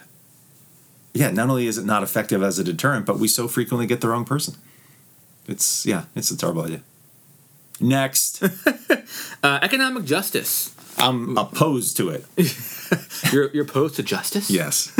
yeah, 1.14 1.30
not 1.30 1.48
only 1.48 1.66
is 1.68 1.78
it 1.78 1.84
not 1.84 2.02
effective 2.02 2.42
as 2.42 2.58
a 2.58 2.64
deterrent, 2.64 3.06
but 3.06 3.18
we 3.20 3.28
so 3.28 3.46
frequently 3.48 3.86
get 3.86 4.00
the 4.00 4.08
wrong 4.08 4.24
person. 4.24 4.54
It's 5.46 5.86
yeah, 5.86 6.04
it's 6.16 6.30
a 6.32 6.36
terrible 6.36 6.62
idea. 6.64 6.80
Next, 7.80 8.42
uh, 9.42 9.58
economic 9.62 10.04
justice. 10.04 10.74
I'm 10.98 11.38
opposed 11.38 11.96
to 11.96 12.10
it. 12.10 12.26
You're 13.32 13.50
you're 13.52 13.64
opposed 13.64 13.96
to 13.96 14.02
justice. 14.02 14.50
Yes. 14.50 14.92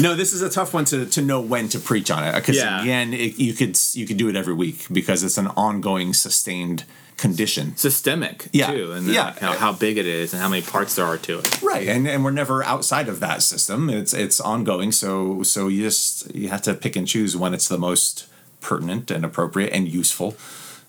no, 0.00 0.14
this 0.14 0.32
is 0.32 0.42
a 0.42 0.50
tough 0.50 0.72
one 0.74 0.84
to, 0.86 1.06
to 1.06 1.22
know 1.22 1.40
when 1.40 1.68
to 1.70 1.78
preach 1.78 2.10
on 2.10 2.22
it 2.22 2.34
because 2.34 2.56
Yeah. 2.56 2.82
again, 2.82 3.12
it, 3.14 3.38
you 3.38 3.54
could 3.54 3.78
you 3.94 4.06
could 4.06 4.16
do 4.18 4.28
it 4.28 4.36
every 4.36 4.54
week 4.54 4.86
because 4.92 5.24
it's 5.24 5.38
an 5.38 5.48
ongoing, 5.56 6.12
sustained 6.12 6.84
condition. 7.16 7.76
systemic 7.76 8.48
Yeah. 8.52 8.70
too, 8.70 8.92
and 8.92 9.06
Yeah. 9.08 9.34
how, 9.40 9.52
how 9.52 9.72
big 9.72 9.96
it 9.98 10.06
is 10.06 10.32
and 10.32 10.42
how 10.42 10.48
many 10.48 10.62
parts 10.62 10.94
there 10.94 11.04
are 11.06 11.18
to 11.18 11.38
it. 11.40 11.62
Right, 11.62 11.88
and 11.88 12.06
and 12.06 12.22
we're 12.24 12.30
never 12.30 12.62
outside 12.62 13.08
of 13.08 13.20
that 13.20 13.42
system. 13.42 13.88
It's 13.90 14.12
it's 14.14 14.40
ongoing. 14.40 14.92
So 14.92 15.42
so 15.42 15.68
you 15.68 15.82
just 15.82 16.32
you 16.34 16.48
have 16.50 16.62
to 16.62 16.74
pick 16.74 16.94
and 16.96 17.08
choose 17.08 17.36
when 17.36 17.54
it's 17.54 17.66
the 17.68 17.78
most 17.78 18.26
pertinent 18.60 19.10
and 19.10 19.24
appropriate 19.24 19.72
and 19.72 19.88
useful. 19.88 20.36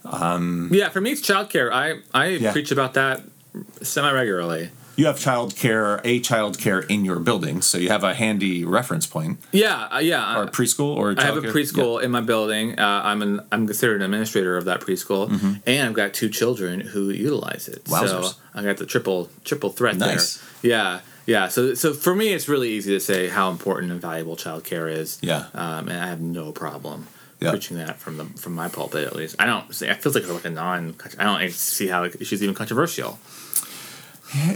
Yeah, 0.05 0.89
for 0.89 1.01
me 1.01 1.11
it's 1.11 1.21
childcare. 1.21 1.71
I 1.71 1.99
I 2.13 2.27
Yeah. 2.27 2.51
preach 2.51 2.71
about 2.71 2.93
that 2.95 3.21
semi 3.81 4.11
regularly. 4.11 4.69
You 4.97 5.05
have 5.07 5.15
childcare, 5.17 6.01
a 6.03 6.19
childcare 6.19 6.85
in 6.89 7.05
your 7.05 7.19
building, 7.19 7.61
so 7.61 7.77
you 7.77 7.87
have 7.89 8.03
a 8.03 8.13
handy 8.13 8.65
reference 8.65 9.07
point, 9.07 9.39
Yeah, 9.51 9.87
uh, 9.91 9.99
yeah. 9.99 10.37
or 10.37 10.45
preschool, 10.47 10.95
or 10.97 11.15
I 11.17 11.23
have 11.23 11.37
a 11.37 11.41
preschool 11.41 12.01
in 12.03 12.11
my 12.11 12.19
building. 12.21 12.77
Uh, 12.77 13.01
I'm 13.03 13.21
an 13.21 13.39
I'm 13.51 13.65
considered 13.65 13.95
an 13.95 14.01
administrator 14.03 14.57
of 14.57 14.65
that 14.65 14.81
preschool, 14.81 15.31
and 15.65 15.87
I've 15.87 15.93
got 15.93 16.13
two 16.13 16.29
children 16.29 16.81
who 16.81 17.09
utilize 17.09 17.67
it. 17.69 17.87
So 17.87 17.95
Mm-hmm. 17.95 18.05
Wowzers. 18.05 18.35
I 18.53 18.63
got 18.63 18.77
the 18.77 18.85
triple 18.85 19.29
triple 19.45 19.69
threat 19.69 19.95
Nice. 19.95 20.37
there. 20.61 20.71
Yeah, 20.71 20.99
yeah. 21.25 21.47
So 21.47 21.73
so 21.73 21.93
for 21.93 22.13
me, 22.13 22.33
it's 22.33 22.47
really 22.49 22.69
easy 22.69 22.91
to 22.93 22.99
say 22.99 23.29
how 23.29 23.49
important 23.49 23.91
and 23.93 24.01
valuable 24.01 24.35
childcare 24.35 24.91
is. 24.91 25.17
Yeah. 25.21 25.45
um, 25.55 25.87
and 25.87 25.97
I 26.03 26.07
have 26.07 26.19
no 26.21 26.51
problem. 26.51 27.07
Yeah. 27.41 27.49
Preaching 27.51 27.77
that 27.77 27.99
from 27.99 28.17
the 28.17 28.25
from 28.25 28.53
my 28.53 28.67
pulpit 28.69 29.07
at 29.07 29.15
least, 29.15 29.35
I 29.39 29.45
don't. 29.47 29.73
see- 29.73 29.87
It 29.87 30.01
feels 30.01 30.13
like 30.13 30.23
it's 30.23 30.31
like 30.31 30.45
a 30.45 30.49
non. 30.51 30.95
I 31.17 31.23
don't 31.23 31.51
see 31.51 31.87
how 31.87 32.07
she's 32.21 32.43
even 32.43 32.53
controversial. 32.53 33.19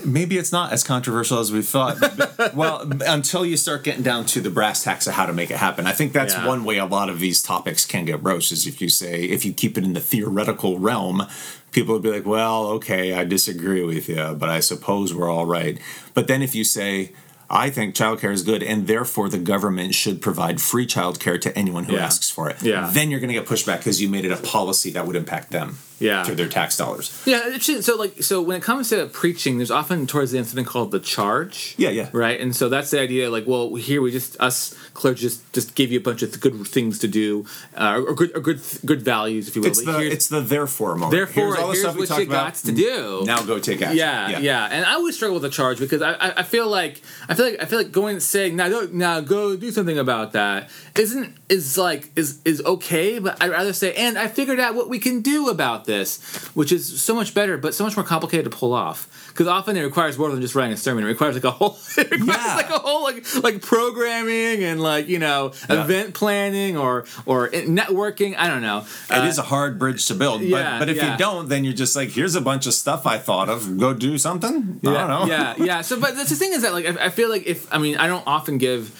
Maybe 0.06 0.38
it's 0.38 0.54
not 0.54 0.72
as 0.72 0.84
controversial 0.86 1.40
as 1.40 1.52
we 1.52 1.62
thought. 1.62 1.98
Well, 2.56 2.90
until 3.06 3.46
you 3.46 3.58
start 3.58 3.84
getting 3.84 4.04
down 4.04 4.26
to 4.28 4.40
the 4.40 4.50
brass 4.50 4.84
tacks 4.84 5.08
of 5.08 5.14
how 5.14 5.26
to 5.26 5.34
make 5.34 5.52
it 5.52 5.58
happen. 5.58 5.88
I 5.88 5.92
think 5.92 6.14
that's 6.14 6.34
Yeah. 6.34 6.48
one 6.48 6.64
way 6.64 6.78
a 6.78 6.86
lot 6.86 7.10
of 7.10 7.20
these 7.20 7.42
topics 7.42 7.86
can 7.86 8.06
get 8.06 8.22
broached 8.24 8.52
is 8.54 8.66
if 8.68 8.80
you 8.82 8.88
say, 8.88 9.24
if 9.24 9.44
you 9.44 9.52
keep 9.52 9.78
it 9.78 9.84
in 9.84 9.92
the 9.94 10.00
theoretical 10.00 10.80
realm, 10.80 11.26
people 11.72 11.94
would 11.96 12.04
be 12.04 12.12
like, 12.12 12.26
well, 12.26 12.68
okay, 12.68 13.14
I 13.14 13.26
disagree 13.26 13.84
with 13.84 14.08
you, 14.08 14.36
but 14.38 14.48
I 14.48 14.60
suppose 14.62 15.14
we're 15.14 15.30
all 15.30 15.46
right. 15.46 15.78
But 16.14 16.28
then 16.28 16.42
if 16.42 16.56
you 16.56 16.64
say, 16.64 17.12
I 17.50 17.70
think 17.70 17.94
childcare 17.96 18.32
is 18.32 18.42
good, 18.44 18.64
and 18.64 18.88
therefore 18.88 19.30
the 19.30 19.38
government 19.38 19.94
should 19.94 20.22
provide 20.22 20.60
free 20.62 20.88
childcare 20.88 21.40
to 21.42 21.56
anyone 21.58 21.84
who 21.86 21.94
Yeah. 21.94 22.06
asks 22.06 22.30
for 22.30 22.50
it. 22.50 22.62
Yeah. 22.62 22.90
Then 22.92 23.12
you're 23.12 23.20
going 23.20 23.28
to 23.34 23.34
get 23.36 23.46
pushback 23.46 23.78
because 23.80 24.02
you 24.02 24.10
made 24.10 24.26
it 24.26 24.32
a 24.32 24.38
policy 24.38 24.92
that 24.92 25.06
would 25.06 25.16
impact 25.16 25.52
them. 25.52 25.78
Yeah. 26.00 26.24
Through 26.24 26.36
their 26.36 26.50
tax 26.50 26.76
dollars. 26.78 27.24
Yeah. 27.26 27.58
So 27.58 27.96
like, 27.96 28.22
so 28.22 28.42
when 28.42 28.58
it 28.58 28.64
comes 28.64 28.90
to 28.90 29.06
preaching, 29.08 29.58
there's 29.58 29.72
often 29.72 30.08
towards 30.08 30.32
the 30.32 30.38
end 30.38 30.48
something 30.48 30.66
called 30.66 30.92
the 30.92 31.00
charge. 31.00 31.74
Yeah, 31.78 31.90
yeah. 31.90 32.10
Right, 32.12 32.40
and 32.40 32.56
so 32.56 32.68
that's 32.70 32.92
the 32.92 33.00
idea. 33.00 33.30
Like, 33.30 33.46
well, 33.48 33.74
here 33.76 34.02
we 34.02 34.12
just 34.12 34.36
us 34.42 34.74
clergy 34.94 35.22
just 35.22 35.54
just 35.54 35.74
give 35.76 35.92
you 35.92 36.00
a 36.00 36.04
bunch 36.04 36.22
of 36.22 36.38
good 36.42 36.68
things 36.68 37.00
to 37.00 37.08
do, 37.08 37.46
uh, 37.78 38.02
or 38.06 38.14
good 38.14 38.36
or 38.36 38.42
good 38.42 38.62
good 38.86 39.02
values, 39.02 39.48
if 39.48 39.56
you 39.56 39.62
will. 39.62 39.70
It's 39.70 39.84
the 39.86 39.94
here's- 39.94 40.14
it's 40.14 40.28
the 40.28 40.42
therefore 40.42 40.96
moment. 40.96 41.12
therefore 41.12 41.58
all 41.58 41.68
the 41.68 41.74
here's 41.74 41.80
stuff 41.80 41.94
we 41.96 42.00
what 42.02 42.08
talked 42.10 42.22
you 42.22 42.28
about. 42.28 42.46
got 42.54 42.56
to 42.56 42.72
do. 42.74 43.24
Now 43.26 43.42
go 43.44 43.60
take 43.60 43.82
action. 43.82 43.98
Yeah, 43.98 44.40
yeah, 44.40 44.66
and 44.72 44.86
I 44.86 44.94
always 44.96 45.16
struggle 45.16 45.36
with 45.36 45.44
the 45.44 45.50
charge 45.50 45.80
because 45.80 46.02
I, 46.02 46.12
I, 46.14 46.34
I 46.40 46.44
feel 46.44 46.68
like 46.68 47.02
I 47.30 47.36
feel 47.36 47.46
like 47.46 47.62
I 47.62 47.66
feel 47.66 47.80
like 47.80 47.92
going 47.94 48.16
and 48.16 48.24
saying 48.24 48.56
now 48.58 48.68
go 48.70 48.88
now 48.92 49.22
go 49.22 49.56
do 49.56 49.72
something 49.72 49.98
about 49.98 50.34
that 50.34 50.70
isn't 50.98 51.36
is 51.50 51.78
like 51.78 52.10
is 52.18 52.40
is 52.44 52.62
okay, 52.66 53.20
but 53.20 53.42
I'd 53.42 53.52
rather 53.52 53.72
say 53.74 53.94
and 53.96 54.18
I 54.18 54.28
figured 54.28 54.60
out 54.60 54.76
what 54.76 54.90
we 54.90 55.00
can 55.00 55.22
do 55.22 55.50
about 55.50 55.85
this, 55.86 56.22
which 56.54 56.72
is 56.72 57.02
so 57.02 57.16
much 57.16 57.34
better, 57.34 57.58
but 57.58 57.74
so 57.74 57.84
much 57.84 57.96
more 57.96 58.06
complicated 58.06 58.46
to 58.52 58.56
pull 58.56 58.74
off. 58.74 59.08
Because 59.30 59.48
often 59.48 59.76
it 59.76 59.82
requires 59.84 60.18
more 60.18 60.30
than 60.32 60.40
just 60.42 60.56
writing 60.56 60.72
a 60.74 60.78
sermon. 60.78 61.04
It 61.04 61.08
requires 61.08 61.36
like 61.36 61.44
a 61.44 61.52
whole, 61.52 61.78
it 61.98 62.10
requires 62.10 62.28
Yeah. 62.46 62.56
like 62.56 62.70
a 62.70 62.80
whole 62.80 63.04
like 63.04 63.44
like 63.44 63.62
programming 63.62 64.64
and 64.64 64.82
like 64.82 65.08
you 65.10 65.20
know 65.20 65.52
Yeah. 65.70 65.84
event 65.84 66.14
planning 66.14 66.78
or 66.78 67.06
or 67.26 67.50
networking. 67.50 68.36
I 68.38 68.48
don't 68.48 68.62
know. 68.62 68.86
It 69.10 69.14
Uh, 69.18 69.26
is 69.26 69.38
a 69.38 69.44
hard 69.44 69.78
bridge 69.78 70.06
to 70.08 70.16
build, 70.16 70.42
yeah, 70.42 70.80
but 70.80 70.86
but 70.86 70.90
if 70.90 71.04
you 71.04 71.18
don't, 71.18 71.50
then 71.50 71.64
you're 71.66 71.74
just 71.74 71.96
like, 71.96 72.10
here's 72.10 72.36
a 72.36 72.42
bunch 72.42 72.66
of 72.68 72.74
stuff 72.74 73.06
I 73.06 73.18
thought 73.18 73.50
of. 73.50 73.78
Go 73.78 73.94
do 73.94 74.18
something. 74.18 74.80
I 74.86 74.94
don't 74.94 75.08
know. 75.10 75.26
Yeah, 75.28 75.54
yeah. 75.58 75.82
So, 75.82 76.00
but 76.00 76.16
that's 76.16 76.30
the 76.30 76.36
thing 76.36 76.54
is 76.54 76.62
that 76.62 76.72
like 76.74 76.86
I, 76.86 77.06
I 77.06 77.10
feel 77.10 77.30
like 77.30 77.46
if 77.46 77.72
I 77.74 77.78
mean 77.78 77.98
I 77.98 78.08
don't 78.08 78.24
often 78.26 78.58
give 78.58 78.92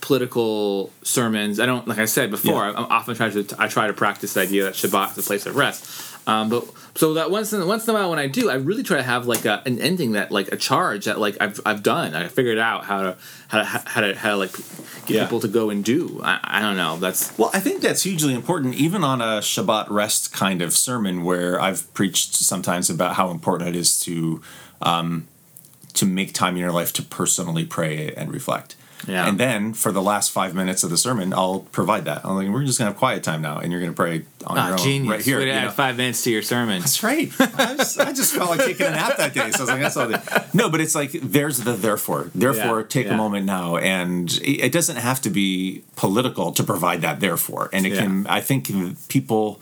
political 0.00 0.90
sermons. 1.02 1.60
I 1.60 1.66
don't 1.66 1.86
like 1.86 1.98
I 1.98 2.04
said 2.06 2.30
before. 2.30 2.64
Yeah. 2.64 2.72
I, 2.72 2.78
I'm 2.78 2.86
often 2.90 3.14
try 3.14 3.30
to 3.30 3.44
I 3.58 3.68
try 3.68 3.86
to 3.86 3.92
practice 3.92 4.34
the 4.34 4.40
idea 4.40 4.64
that 4.64 4.74
Shabbat 4.74 5.12
is 5.12 5.18
a 5.18 5.22
place 5.26 5.44
of 5.46 5.56
rest. 5.56 5.84
Um, 6.28 6.50
but 6.50 6.64
so 6.94 7.14
that 7.14 7.30
once 7.30 7.52
in 7.54 7.66
once 7.66 7.88
in 7.88 7.94
a 7.94 7.98
while 7.98 8.10
when 8.10 8.18
I 8.18 8.26
do, 8.26 8.50
I 8.50 8.54
really 8.56 8.82
try 8.82 8.98
to 8.98 9.02
have 9.02 9.26
like 9.26 9.44
a, 9.46 9.62
an 9.64 9.78
ending 9.80 10.12
that 10.12 10.30
like 10.30 10.48
a 10.52 10.56
charge 10.56 11.06
that 11.06 11.18
like 11.18 11.36
I've, 11.40 11.58
I've 11.64 11.82
done. 11.82 12.14
I 12.14 12.28
figured 12.28 12.58
out 12.58 12.84
how 12.84 13.02
to 13.02 13.16
how 13.48 13.58
to 13.58 13.64
how 13.64 14.00
to 14.02 14.14
how 14.14 14.30
to 14.32 14.36
like 14.36 14.52
get 15.06 15.16
Yeah. 15.16 15.24
people 15.24 15.40
to 15.40 15.48
go 15.48 15.70
and 15.70 15.82
do. 15.82 16.20
I, 16.22 16.38
I 16.44 16.60
don't 16.60 16.76
know. 16.76 16.98
That's 16.98 17.36
Well, 17.38 17.50
I 17.54 17.60
think 17.60 17.80
that's 17.80 18.02
hugely 18.02 18.34
important, 18.34 18.74
even 18.74 19.02
on 19.04 19.22
a 19.22 19.40
Shabbat 19.40 19.88
rest 19.88 20.32
kind 20.32 20.60
of 20.60 20.74
sermon, 20.74 21.24
where 21.24 21.58
I've 21.60 21.92
preached 21.94 22.34
sometimes 22.34 22.90
about 22.90 23.14
how 23.14 23.30
important 23.30 23.70
it 23.70 23.76
is 23.76 23.98
to 24.00 24.42
um, 24.82 25.26
to 25.94 26.04
make 26.04 26.34
time 26.34 26.54
in 26.56 26.60
your 26.60 26.72
life 26.72 26.92
to 26.94 27.02
personally 27.02 27.64
pray 27.64 28.12
and 28.14 28.30
reflect. 28.30 28.76
Yeah. 29.06 29.28
And 29.28 29.38
then 29.38 29.74
for 29.74 29.92
the 29.92 30.02
last 30.02 30.30
five 30.32 30.54
minutes 30.54 30.82
of 30.82 30.90
the 30.90 30.96
sermon, 30.96 31.32
I'll 31.32 31.60
provide 31.72 32.06
that. 32.06 32.24
I'm 32.24 32.34
like, 32.36 32.48
we're 32.48 32.64
just 32.64 32.78
gonna 32.78 32.90
have 32.90 32.98
quiet 32.98 33.22
time 33.22 33.42
now, 33.42 33.58
and 33.58 33.70
you're 33.70 33.80
gonna 33.80 33.92
pray 33.92 34.24
on 34.44 34.56
your 34.56 34.76
ah, 34.78 34.84
own 34.84 35.08
right 35.08 35.20
here. 35.24 35.38
To 35.38 35.46
you 35.46 35.52
add 35.52 35.64
know? 35.64 35.70
five 35.70 35.96
minutes 35.96 36.22
to 36.24 36.30
your 36.30 36.42
sermon. 36.42 36.80
That's 36.80 37.02
right. 37.02 37.30
I 37.40 37.76
just, 37.76 37.98
I 38.00 38.12
just 38.12 38.34
felt 38.34 38.50
like 38.50 38.60
taking 38.60 38.86
a 38.86 38.90
nap 38.90 39.16
that 39.16 39.34
day, 39.34 39.50
so 39.52 39.58
I 39.58 39.60
was 39.60 39.68
like, 39.68 39.80
"That's 39.80 39.96
all." 39.96 40.48
No, 40.52 40.68
but 40.68 40.80
it's 40.80 40.94
like 40.94 41.12
there's 41.12 41.58
the 41.58 41.72
therefore. 41.74 42.30
Therefore, 42.34 42.80
Yeah, 42.80 42.86
take 42.88 43.06
yeah. 43.06 43.14
a 43.14 43.16
moment 43.16 43.46
now, 43.46 43.76
and 43.76 44.30
it 44.42 44.68
it 44.68 44.72
doesn't 44.72 44.96
have 44.96 45.20
to 45.22 45.30
be 45.30 45.84
political 45.96 46.52
to 46.52 46.62
provide 46.64 47.00
that 47.02 47.20
therefore. 47.20 47.70
And 47.72 47.86
it 47.86 47.92
Yeah. 47.92 48.02
can. 48.02 48.26
I 48.26 48.40
think 48.40 48.70
people, 49.08 49.60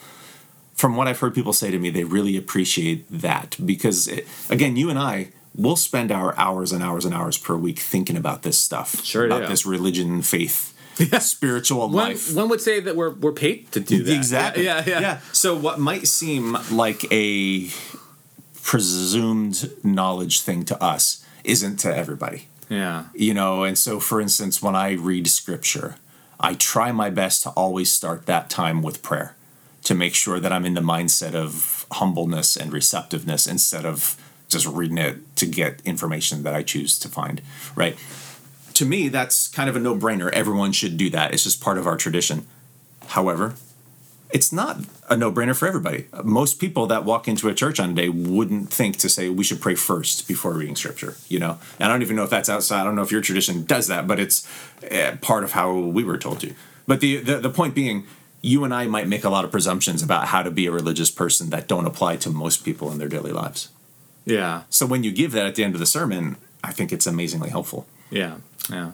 from 0.75 0.97
what 0.97 1.09
I've 1.09 1.21
heard 1.21 1.35
people 1.35 1.53
say 1.53 1.71
to 1.71 1.79
me, 1.79 1.91
they 1.91 2.05
really 2.05 2.37
appreciate 2.37 3.05
that 3.11 3.57
because, 3.65 4.09
it, 4.09 4.27
again, 4.51 4.77
you 4.77 4.91
and 4.91 4.99
I. 4.99 5.29
We'll 5.57 5.77
spend 5.77 6.13
our 6.13 6.37
hours 6.37 6.71
and 6.73 6.83
hours 6.83 7.05
and 7.07 7.15
hours 7.15 7.39
per 7.39 7.57
week 7.57 7.79
thinking 7.79 8.17
about 8.17 8.43
this 8.43 8.59
stuff, 8.59 9.03
Sure 9.05 9.25
about 9.27 9.43
do. 9.43 9.49
this 9.49 9.65
religion, 9.65 10.21
faith, 10.23 10.75
spiritual 11.21 11.89
One, 11.89 11.93
life. 11.93 12.35
one 12.35 12.49
would 12.51 12.61
say 12.61 12.81
that 12.81 12.95
we're 12.95 13.11
we're 13.11 13.33
paid 13.33 13.73
to 13.73 13.81
do 13.81 14.03
that. 14.03 14.15
Exactly. 14.15 14.65
Yeah, 14.65 14.83
yeah. 14.87 15.01
yeah. 15.01 15.19
So 15.33 15.57
what 15.57 15.79
might 15.79 16.07
seem 16.09 16.57
like 16.71 17.11
a 17.13 17.71
presumed 18.63 19.71
knowledge 19.85 20.41
thing 20.41 20.65
to 20.65 20.83
us 20.83 21.25
isn't 21.45 21.77
to 21.79 21.97
everybody. 21.97 22.49
Yeah. 22.69 23.05
You 23.15 23.33
know, 23.33 23.63
and 23.63 23.79
so 23.79 24.01
for 24.01 24.21
instance, 24.21 24.61
when 24.61 24.75
I 24.75 24.93
read 24.93 25.29
scripture, 25.29 25.97
I 26.41 26.55
try 26.55 26.93
my 26.93 27.09
best 27.11 27.45
to 27.45 27.51
always 27.51 27.91
start 27.91 28.27
that 28.27 28.51
time 28.51 28.83
with 28.83 29.03
prayer 29.03 29.37
to 29.85 29.95
make 29.95 30.15
sure 30.15 30.41
that 30.41 30.53
I'm 30.53 30.67
in 30.67 30.75
the 30.75 30.81
mindset 30.81 31.35
of 31.35 31.87
humbleness 31.93 32.57
and 32.57 32.73
receptiveness 32.73 33.47
instead 33.47 33.87
of 33.87 34.17
just 34.49 34.67
reading 34.67 34.99
it 34.99 35.37
to 35.37 35.47
get 35.47 35.83
information 35.85 36.43
that 36.45 36.55
I 36.55 36.63
choose 36.63 36.99
to 37.01 37.09
find, 37.09 37.43
right? 37.75 37.97
To 38.75 38.85
me, 38.85 39.09
that's 39.09 39.49
kind 39.49 39.69
of 39.69 39.77
a 39.77 39.81
no-brainer. 39.81 40.31
Everyone 40.33 40.73
should 40.73 40.97
do 40.97 41.11
that. 41.11 41.33
It's 41.33 41.45
just 41.45 41.61
part 41.63 41.79
of 41.79 41.87
our 41.87 41.97
tradition. 41.97 42.47
However, 43.09 43.55
it's 44.31 44.53
not 44.53 44.81
a 45.09 45.17
no-brainer 45.17 45.57
for 45.57 45.67
everybody. 45.67 46.07
Most 46.25 46.59
people 46.59 46.87
that 46.89 47.05
walk 47.05 47.29
into 47.29 47.49
a 47.49 47.55
church 47.55 47.81
on 47.81 47.91
a 47.91 47.95
day 47.95 48.09
wouldn't 48.09 48.71
think 48.71 48.97
to 48.99 49.09
say 49.09 49.31
we 49.31 49.45
should 49.45 49.61
pray 49.61 49.77
first 49.77 50.29
before 50.29 50.53
reading 50.53 50.77
scripture. 50.77 51.17
You 51.29 51.39
know, 51.39 51.59
and 51.79 51.89
I 51.89 51.89
don't 51.89 52.03
even 52.03 52.17
know 52.17 52.25
if 52.25 52.31
that's 52.31 52.49
outside. 52.49 52.81
I 52.81 52.85
don't 52.85 52.97
know 52.97 53.03
if 53.03 53.13
your 53.13 53.23
tradition 53.23 53.65
does 53.65 53.87
that, 53.87 54.07
but 54.07 54.19
it's 54.21 54.47
uh, 54.91 55.17
part 55.23 55.45
of 55.45 55.53
how 55.53 55.73
we 55.73 56.05
were 56.05 56.19
told 56.19 56.41
to. 56.41 56.55
But 56.87 57.01
the, 57.01 57.19
the 57.19 57.39
the 57.39 57.51
point 57.51 57.75
being, 57.75 58.05
you 58.43 58.65
and 58.65 58.75
I 58.75 58.87
might 58.87 59.09
make 59.09 59.25
a 59.25 59.31
lot 59.31 59.45
of 59.45 59.51
presumptions 59.51 60.03
about 60.03 60.27
how 60.27 60.43
to 60.43 60.51
be 60.51 60.67
a 60.67 60.73
religious 60.73 61.11
person 61.11 61.51
that 61.51 61.67
don't 61.67 61.87
apply 61.87 62.17
to 62.17 62.31
most 62.31 62.65
people 62.65 62.93
in 62.93 62.99
their 62.99 63.09
daily 63.09 63.33
lives. 63.33 63.69
Yeah. 64.27 64.65
So 64.69 64.85
when 64.85 65.05
you 65.05 65.13
give 65.13 65.33
that 65.33 65.47
at 65.47 65.55
the 65.55 65.65
end 65.65 65.75
of 65.75 65.81
the 65.81 65.87
sermon, 65.87 66.37
I 66.63 66.73
think 66.73 66.93
it's 66.93 67.07
amazingly 67.07 67.49
helpful. 67.49 67.87
Yeah, 68.11 68.37
yeah. 68.69 68.93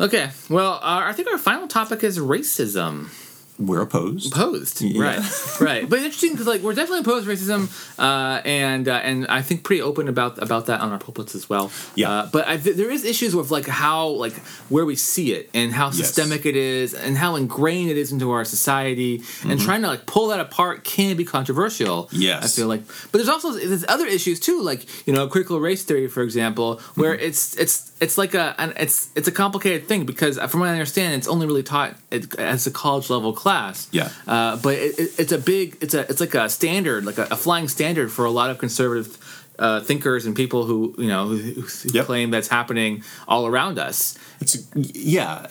Okay, 0.00 0.30
well, 0.48 0.74
uh, 0.74 1.02
I 1.04 1.12
think 1.12 1.28
our 1.28 1.38
final 1.38 1.68
topic 1.68 2.02
is 2.02 2.18
racism. 2.18 3.08
We're 3.58 3.80
opposed. 3.82 4.32
Opposed, 4.32 4.80
Yeah. 4.82 5.02
right, 5.02 5.60
right. 5.60 5.88
But 5.88 5.96
it's 5.96 6.04
interesting 6.06 6.32
because 6.32 6.46
like 6.46 6.62
we're 6.62 6.74
definitely 6.74 7.00
opposed 7.00 7.26
to 7.26 7.32
racism, 7.32 7.68
uh, 7.98 8.40
and 8.44 8.86
uh, 8.88 8.92
and 9.02 9.26
I 9.28 9.42
think 9.42 9.64
pretty 9.64 9.82
open 9.82 10.06
about 10.08 10.40
about 10.40 10.66
that 10.66 10.80
on 10.80 10.92
our 10.92 10.98
pulpits 10.98 11.34
as 11.34 11.48
well. 11.50 11.72
Yeah. 11.96 12.10
Uh, 12.10 12.26
but 12.30 12.46
I, 12.46 12.56
there 12.56 12.90
is 12.90 13.04
issues 13.04 13.34
with 13.34 13.50
like 13.50 13.66
how 13.66 14.08
like 14.08 14.34
where 14.68 14.84
we 14.84 14.94
see 14.94 15.32
it 15.32 15.50
and 15.54 15.72
how 15.72 15.90
systemic 15.90 16.46
it 16.46 16.54
is 16.56 16.94
and 16.94 17.18
how 17.18 17.34
ingrained 17.34 17.90
it 17.90 17.96
is 17.96 18.12
into 18.12 18.30
our 18.30 18.44
society, 18.44 19.22
and 19.44 19.60
trying 19.60 19.82
to 19.82 19.88
like 19.88 20.06
pull 20.06 20.28
that 20.28 20.38
apart 20.40 20.84
can 20.84 21.16
be 21.16 21.24
controversial. 21.24 22.04
Mm-hmm. 22.04 22.22
Yes. 22.22 22.44
I 22.44 22.48
feel 22.60 22.68
like. 22.68 22.86
But 22.86 23.18
there's 23.18 23.28
also 23.28 23.52
there's 23.52 23.84
other 23.88 24.06
issues 24.06 24.38
too, 24.38 24.62
like 24.62 24.86
you 25.06 25.12
know 25.12 25.26
critical 25.26 25.58
race 25.58 25.82
theory, 25.82 26.06
for 26.06 26.22
example, 26.22 26.80
where 26.94 27.08
Mm-hmm. 27.16 27.26
it's 27.26 27.56
it's 27.56 27.90
it's 28.00 28.16
like 28.18 28.34
a 28.34 28.54
an, 28.58 28.72
it's 28.76 29.08
it's 29.14 29.28
a 29.28 29.32
complicated 29.32 29.88
thing 29.88 30.04
because 30.06 30.38
from 30.38 30.60
what 30.60 30.68
I 30.68 30.72
understand, 30.72 31.14
it's 31.14 31.28
only 31.28 31.46
really 31.46 31.62
taught 31.62 31.94
at- 32.12 32.34
as 32.38 32.66
a 32.66 32.70
college 32.70 33.10
level 33.10 33.32
class. 33.32 33.88
Yeah. 33.92 34.10
Uh, 34.26 34.56
but 34.56 34.74
it, 34.74 34.98
it, 34.98 35.10
it's 35.18 35.32
a 35.32 35.38
big 35.38 35.76
it's 35.80 35.94
a 35.94 36.00
it's 36.10 36.20
like 36.20 36.34
a 36.34 36.48
standard, 36.48 37.04
like 37.04 37.18
a, 37.18 37.24
a 37.30 37.36
flying 37.36 37.68
standard 37.68 38.10
for 38.12 38.24
a 38.24 38.30
lot 38.30 38.50
of 38.50 38.58
conservative. 38.58 39.18
Uh, 39.60 39.80
thinkers 39.80 40.24
and 40.24 40.36
people 40.36 40.66
who 40.66 40.94
you 40.98 41.08
know 41.08 41.26
who, 41.26 41.36
who 41.38 41.88
Yep. 41.92 42.06
claim 42.06 42.30
that's 42.30 42.46
happening 42.46 43.02
all 43.26 43.44
around 43.44 43.76
us. 43.76 44.16
It's 44.40 44.68
yeah. 44.76 45.48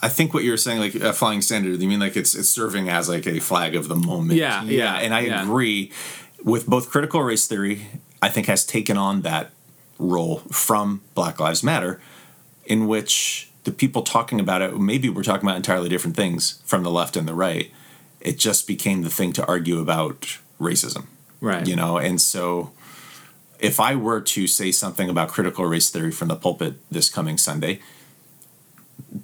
I 0.00 0.08
think 0.08 0.32
what 0.32 0.44
you're 0.44 0.56
saying, 0.56 0.78
like 0.78 0.94
a 0.94 1.12
flying 1.12 1.42
standard, 1.42 1.80
you 1.82 1.88
mean 1.88 1.98
like 1.98 2.16
it's 2.16 2.36
it's 2.36 2.48
serving 2.48 2.88
as 2.88 3.08
like 3.08 3.26
a 3.26 3.40
flag 3.40 3.74
of 3.74 3.88
the 3.88 3.96
moment. 3.96 4.38
Yeah, 4.38 4.62
yeah, 4.62 4.94
and 4.94 5.12
I 5.12 5.20
yeah. 5.22 5.42
agree 5.42 5.90
with 6.44 6.68
both 6.68 6.88
critical 6.88 7.20
race 7.20 7.48
theory. 7.48 7.86
I 8.20 8.28
think 8.28 8.46
has 8.46 8.64
taken 8.64 8.96
on 8.96 9.22
that 9.22 9.50
role 9.98 10.38
from 10.50 11.02
Black 11.14 11.38
Lives 11.40 11.62
Matter, 11.62 12.00
in 12.64 12.86
which 12.86 13.50
the 13.64 13.72
people 13.72 14.02
talking 14.02 14.40
about 14.40 14.60
it 14.62 14.76
maybe 14.78 15.08
we're 15.08 15.22
talking 15.22 15.46
about 15.46 15.56
entirely 15.56 15.88
different 15.88 16.16
things 16.16 16.60
from 16.64 16.82
the 16.82 16.90
left 16.90 17.16
and 17.16 17.28
the 17.28 17.34
right. 17.34 17.70
It 18.20 18.38
just 18.38 18.66
became 18.66 19.02
the 19.02 19.10
thing 19.10 19.32
to 19.34 19.46
argue 19.46 19.80
about 19.80 20.38
racism 20.60 21.06
Right. 21.40 21.66
you 21.66 21.74
know 21.74 21.98
and 21.98 22.20
so 22.20 22.70
if 23.58 23.78
I 23.80 23.94
were 23.94 24.20
to 24.20 24.46
say 24.48 24.72
something 24.72 25.08
about 25.08 25.28
critical 25.28 25.64
race 25.66 25.88
theory 25.90 26.10
from 26.10 26.28
the 26.28 26.36
pulpit 26.36 26.74
this 26.90 27.08
coming 27.08 27.38
Sunday, 27.38 27.80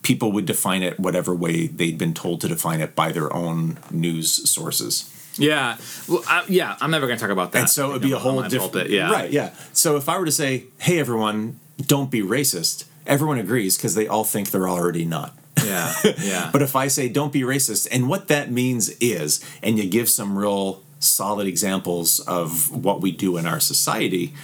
people 0.03 0.31
would 0.33 0.47
define 0.47 0.83
it 0.85 1.01
whatever 1.01 1.35
way 1.35 1.67
they'd 1.67 1.99
been 1.99 2.15
told 2.15 2.41
to 2.41 2.49
define 2.49 2.81
it 2.81 2.95
by 2.95 3.11
their 3.11 3.33
own 3.33 3.79
news 3.91 4.49
sources. 4.49 5.13
Yeah, 5.39 5.77
well, 6.09 6.23
I, 6.29 6.45
yeah, 6.49 6.77
I'm 6.81 6.91
never 6.91 7.07
going 7.07 7.19
to 7.19 7.23
talk 7.23 7.31
about 7.33 7.53
that. 7.53 7.59
And 7.61 7.71
so 7.71 7.91
it'd 7.91 8.03
be 8.03 8.13
a 8.13 8.19
whole 8.19 8.43
different, 8.43 8.91
Yeah, 8.91 9.11
right? 9.11 9.31
Yeah. 9.31 9.55
So 9.73 9.97
if 9.97 10.09
I 10.09 10.19
were 10.19 10.25
to 10.27 10.33
say, 10.33 10.65
"Hey, 10.79 10.99
everyone, 10.99 11.59
don't 11.87 12.11
be 12.11 12.23
racist," 12.23 12.85
everyone 13.07 13.39
agrees 13.39 13.77
because 13.77 13.95
they 13.95 14.07
all 14.07 14.25
think 14.25 14.51
they're 14.51 14.69
already 14.69 15.05
not. 15.05 15.37
yeah, 15.65 15.95
yeah. 16.21 16.51
But 16.53 16.63
if 16.63 16.75
I 16.77 16.89
say, 16.89 17.09
"Don't 17.09 17.33
be 17.33 17.43
racist," 17.43 17.87
and 17.91 18.09
what 18.09 18.29
that 18.29 18.51
means 18.51 18.91
is, 19.01 19.45
and 19.63 19.79
you 19.79 19.89
give 19.89 20.09
some 20.09 20.37
real 20.37 20.83
solid 21.01 21.47
examples 21.47 22.19
of 22.21 22.71
what 22.71 23.01
we 23.01 23.13
do 23.13 23.37
in 23.37 23.47
our 23.47 23.61
society, 23.61 24.35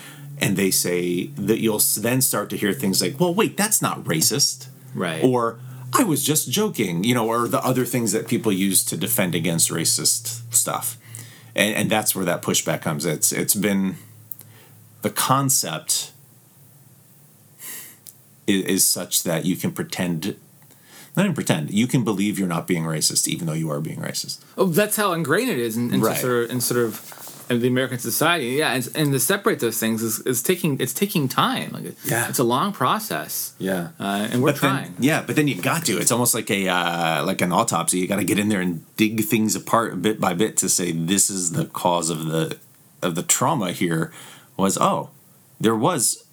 and 0.41 0.57
they 0.57 0.71
say 0.71 1.27
that 1.37 1.59
you'll 1.61 1.81
then 1.99 2.21
start 2.21 2.51
to 2.51 2.57
hear 2.57 2.73
things 2.73 3.03
like, 3.03 3.19
"Well, 3.19 3.35
wait, 3.35 3.57
that's 3.57 3.83
not 3.83 4.05
racist," 4.05 4.69
Right. 4.95 5.25
Or 5.25 5.59
I 5.97 6.03
was 6.05 6.25
just 6.25 6.51
joking, 6.51 7.05
you 7.05 7.15
know, 7.15 7.29
or 7.29 7.47
the 7.49 7.65
other 7.65 7.85
things 7.85 8.13
that 8.13 8.27
people 8.27 8.51
use 8.53 8.85
to 8.87 8.97
defend 8.97 9.35
against 9.35 9.71
racist 9.71 10.43
stuff. 10.53 10.97
And 11.55 11.75
and 11.75 11.91
that's 11.91 12.15
where 12.17 12.25
that 12.25 12.43
pushback 12.43 12.83
comes. 12.83 13.05
It's 13.05 13.31
it's 13.33 13.55
been 13.55 13.97
the 15.03 15.11
concept 15.11 16.11
is, 18.47 18.65
is 18.65 18.87
such 18.87 19.23
that 19.23 19.45
you 19.45 19.57
can 19.57 19.73
pretend 19.73 20.37
not 21.17 21.23
even 21.27 21.35
pretend, 21.35 21.71
you 21.71 21.87
can 21.87 22.03
believe 22.03 22.41
you're 22.41 22.49
not 22.49 22.67
being 22.67 22.83
racist 22.83 23.29
even 23.29 23.47
though 23.47 23.53
you 23.53 23.71
are 23.71 23.81
being 23.81 23.99
racist. 24.01 24.41
Oh, 24.59 24.67
that's 24.67 24.97
how 24.97 25.13
ingrained 25.13 25.49
it 25.49 25.59
is 25.61 25.77
in, 25.77 25.95
into 25.95 26.07
Right. 26.07 26.17
sort 26.21 26.45
of 26.45 26.51
in 26.51 26.61
sort 26.61 26.85
of 26.85 27.24
in 27.51 27.61
the 27.61 27.69
American 27.69 27.99
society. 27.99 28.47
Yeah, 28.51 28.73
and, 28.75 28.89
and 28.95 29.13
to 29.13 29.21
separate 29.21 29.61
those 29.61 29.79
things 29.79 30.03
is, 30.03 30.21
is 30.21 30.43
taking 30.43 30.81
it's 30.81 30.93
taking 30.95 31.29
time. 31.29 31.71
Like 31.73 31.85
Yeah. 32.05 32.29
it's 32.29 32.39
a 32.39 32.45
long 32.45 32.73
process. 32.73 33.55
Yeah. 33.59 33.89
uh, 34.01 34.29
and 34.31 34.43
we're 34.43 34.53
But 34.53 34.61
then- 34.61 34.71
trying. 34.71 34.95
yeah, 34.99 35.23
but 35.27 35.37
then 35.37 35.49
you 35.49 35.61
got 35.61 35.85
to. 35.87 35.99
It's 35.99 36.11
almost 36.13 36.35
like 36.35 36.51
a 36.51 36.69
uh, 36.69 37.25
like 37.25 37.41
an 37.43 37.53
autopsy. 37.53 37.99
You 37.99 38.07
got 38.09 38.17
to 38.17 38.25
get 38.25 38.39
in 38.39 38.49
there 38.49 38.61
and 38.61 38.85
dig 38.97 39.21
things 39.25 39.55
apart 39.55 40.01
bit 40.03 40.21
by 40.21 40.35
bit 40.35 40.57
to 40.59 40.69
say 40.69 40.93
this 40.93 41.31
is 41.31 41.53
the 41.53 41.67
cause 41.67 42.11
of 42.11 42.27
the 42.27 42.59
of 43.03 43.15
the 43.15 43.23
trauma. 43.23 43.73
Here 43.73 44.13
was 44.57 44.79
oh, 44.81 45.11
there 45.61 45.77
was 45.77 46.24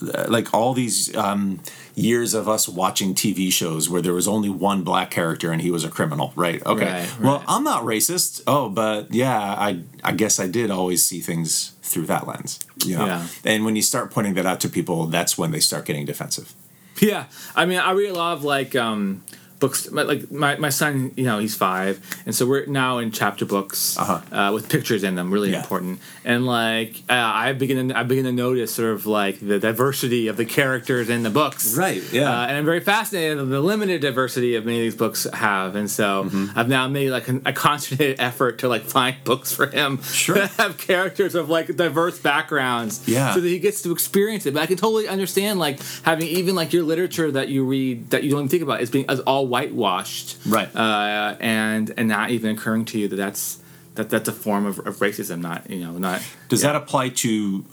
like 0.00 0.54
all 0.54 0.74
these 0.74 1.14
um, 1.16 1.60
years 1.94 2.34
of 2.34 2.48
us 2.48 2.68
watching 2.68 3.14
TV 3.14 3.52
shows 3.52 3.88
where 3.90 4.00
there 4.00 4.14
was 4.14 4.28
only 4.28 4.48
one 4.48 4.82
black 4.82 5.10
character 5.10 5.50
and 5.52 5.60
he 5.60 5.70
was 5.70 5.84
a 5.84 5.88
criminal, 5.90 6.32
right? 6.36 6.64
Okay. 6.64 6.84
Right, 6.84 7.20
Well. 7.20 7.44
I'm 7.48 7.64
not 7.64 7.82
racist. 7.84 8.42
Oh, 8.46 8.68
but 8.68 9.12
yeah, 9.12 9.38
I 9.38 9.82
I 10.04 10.12
guess 10.12 10.38
I 10.38 10.46
did 10.46 10.70
always 10.70 11.04
see 11.04 11.20
things 11.20 11.72
through 11.82 12.06
that 12.06 12.26
lens. 12.26 12.60
You 12.84 12.98
know? 12.98 13.06
Yeah. 13.06 13.26
And 13.44 13.64
when 13.64 13.74
you 13.76 13.82
start 13.82 14.10
pointing 14.10 14.34
that 14.34 14.46
out 14.46 14.60
to 14.60 14.68
people, 14.68 15.06
that's 15.06 15.36
when 15.36 15.50
they 15.50 15.60
start 15.60 15.84
getting 15.86 16.06
defensive. 16.06 16.54
Yeah, 17.00 17.26
I 17.54 17.64
mean, 17.64 17.78
I 17.78 17.92
read 17.92 18.10
a 18.10 18.14
lot 18.14 18.32
of 18.32 18.44
like 18.44 18.74
um, 18.74 19.22
books. 19.58 19.90
my- 19.90 20.02
Like 20.02 20.30
my, 20.30 20.56
my 20.56 20.70
son, 20.70 21.12
you 21.16 21.24
know, 21.24 21.38
he's 21.38 21.54
five, 21.54 22.00
and 22.26 22.34
so 22.34 22.46
we're 22.46 22.66
now 22.66 22.98
in 22.98 23.10
chapter 23.10 23.44
books 23.44 23.96
Uh-huh. 23.98 24.20
uh, 24.36 24.52
with 24.52 24.68
pictures 24.68 25.02
in 25.04 25.14
them, 25.14 25.30
really 25.30 25.50
Yeah. 25.52 25.60
important. 25.60 25.98
And 26.24 26.46
like 26.46 27.02
uh, 27.08 27.14
I 27.14 27.52
begin, 27.52 27.88
to, 27.88 27.98
I 27.98 28.02
begin 28.02 28.24
to 28.24 28.32
notice 28.32 28.74
sort 28.74 28.92
of 28.92 29.06
like 29.06 29.40
the 29.40 29.58
diversity 29.58 30.28
of 30.28 30.36
the 30.36 30.44
characters 30.44 31.08
in 31.08 31.22
the 31.22 31.30
books. 31.30 31.76
Right, 31.76 32.02
yeah. 32.12 32.30
Uh, 32.30 32.46
and 32.46 32.56
I'm 32.56 32.64
very 32.64 32.80
fascinated 32.80 33.38
with 33.38 33.50
the 33.50 33.60
limited 33.60 34.00
diversity 34.00 34.54
of 34.54 34.64
many 34.64 34.78
of 34.78 34.84
these 34.84 34.94
books 34.96 35.26
have, 35.32 35.74
and 35.76 35.90
so 35.90 36.08
Mm-hmm. 36.24 36.58
I've 36.58 36.68
now 36.68 36.88
made 36.88 37.10
like 37.10 37.28
a, 37.28 37.40
a 37.46 37.52
concentrated 37.52 38.16
effort 38.30 38.58
to 38.60 38.68
like 38.68 38.82
find 38.84 39.16
books 39.24 39.52
for 39.52 39.66
him 39.66 40.00
Sure. 40.02 40.36
that 40.36 40.50
have 40.58 40.78
characters 40.78 41.34
of 41.34 41.48
like 41.48 41.74
diverse 41.76 42.18
backgrounds. 42.18 43.02
Yeah. 43.06 43.34
So 43.34 43.40
that 43.40 43.48
he 43.48 43.58
gets 43.58 43.82
to 43.82 43.92
experience 43.92 44.46
it. 44.46 44.54
But 44.54 44.62
I 44.62 44.66
can 44.66 44.76
totally 44.76 45.08
understand 45.08 45.58
like 45.58 45.80
having 46.02 46.28
even 46.28 46.54
like 46.54 46.72
your 46.72 46.82
literature 46.84 47.30
that 47.32 47.48
you 47.48 47.64
read 47.64 48.10
that 48.10 48.22
you 48.24 48.30
don't 48.30 48.40
even 48.40 48.48
think 48.48 48.62
about 48.62 48.80
is 48.80 48.90
being 48.90 49.04
as 49.08 49.20
all 49.20 49.46
whitewashed, 49.48 50.36
Right. 50.46 50.74
Uh, 50.74 51.36
and 51.40 51.92
and 51.96 52.08
not 52.08 52.30
even 52.30 52.56
occurring 52.56 52.84
to 52.86 52.98
you 52.98 53.08
that 53.08 53.16
that's 53.16 53.60
that 53.94 54.10
that's 54.10 54.28
a 54.28 54.32
form 54.32 54.66
of, 54.66 54.78
of 54.80 54.96
racism. 54.96 55.40
Not 55.40 55.68
you 55.70 55.80
know 55.80 55.92
not. 55.98 56.22
Does 56.48 56.62
yeah. 56.62 56.72
that 56.72 56.82
apply 56.82 57.10
to 57.10 57.64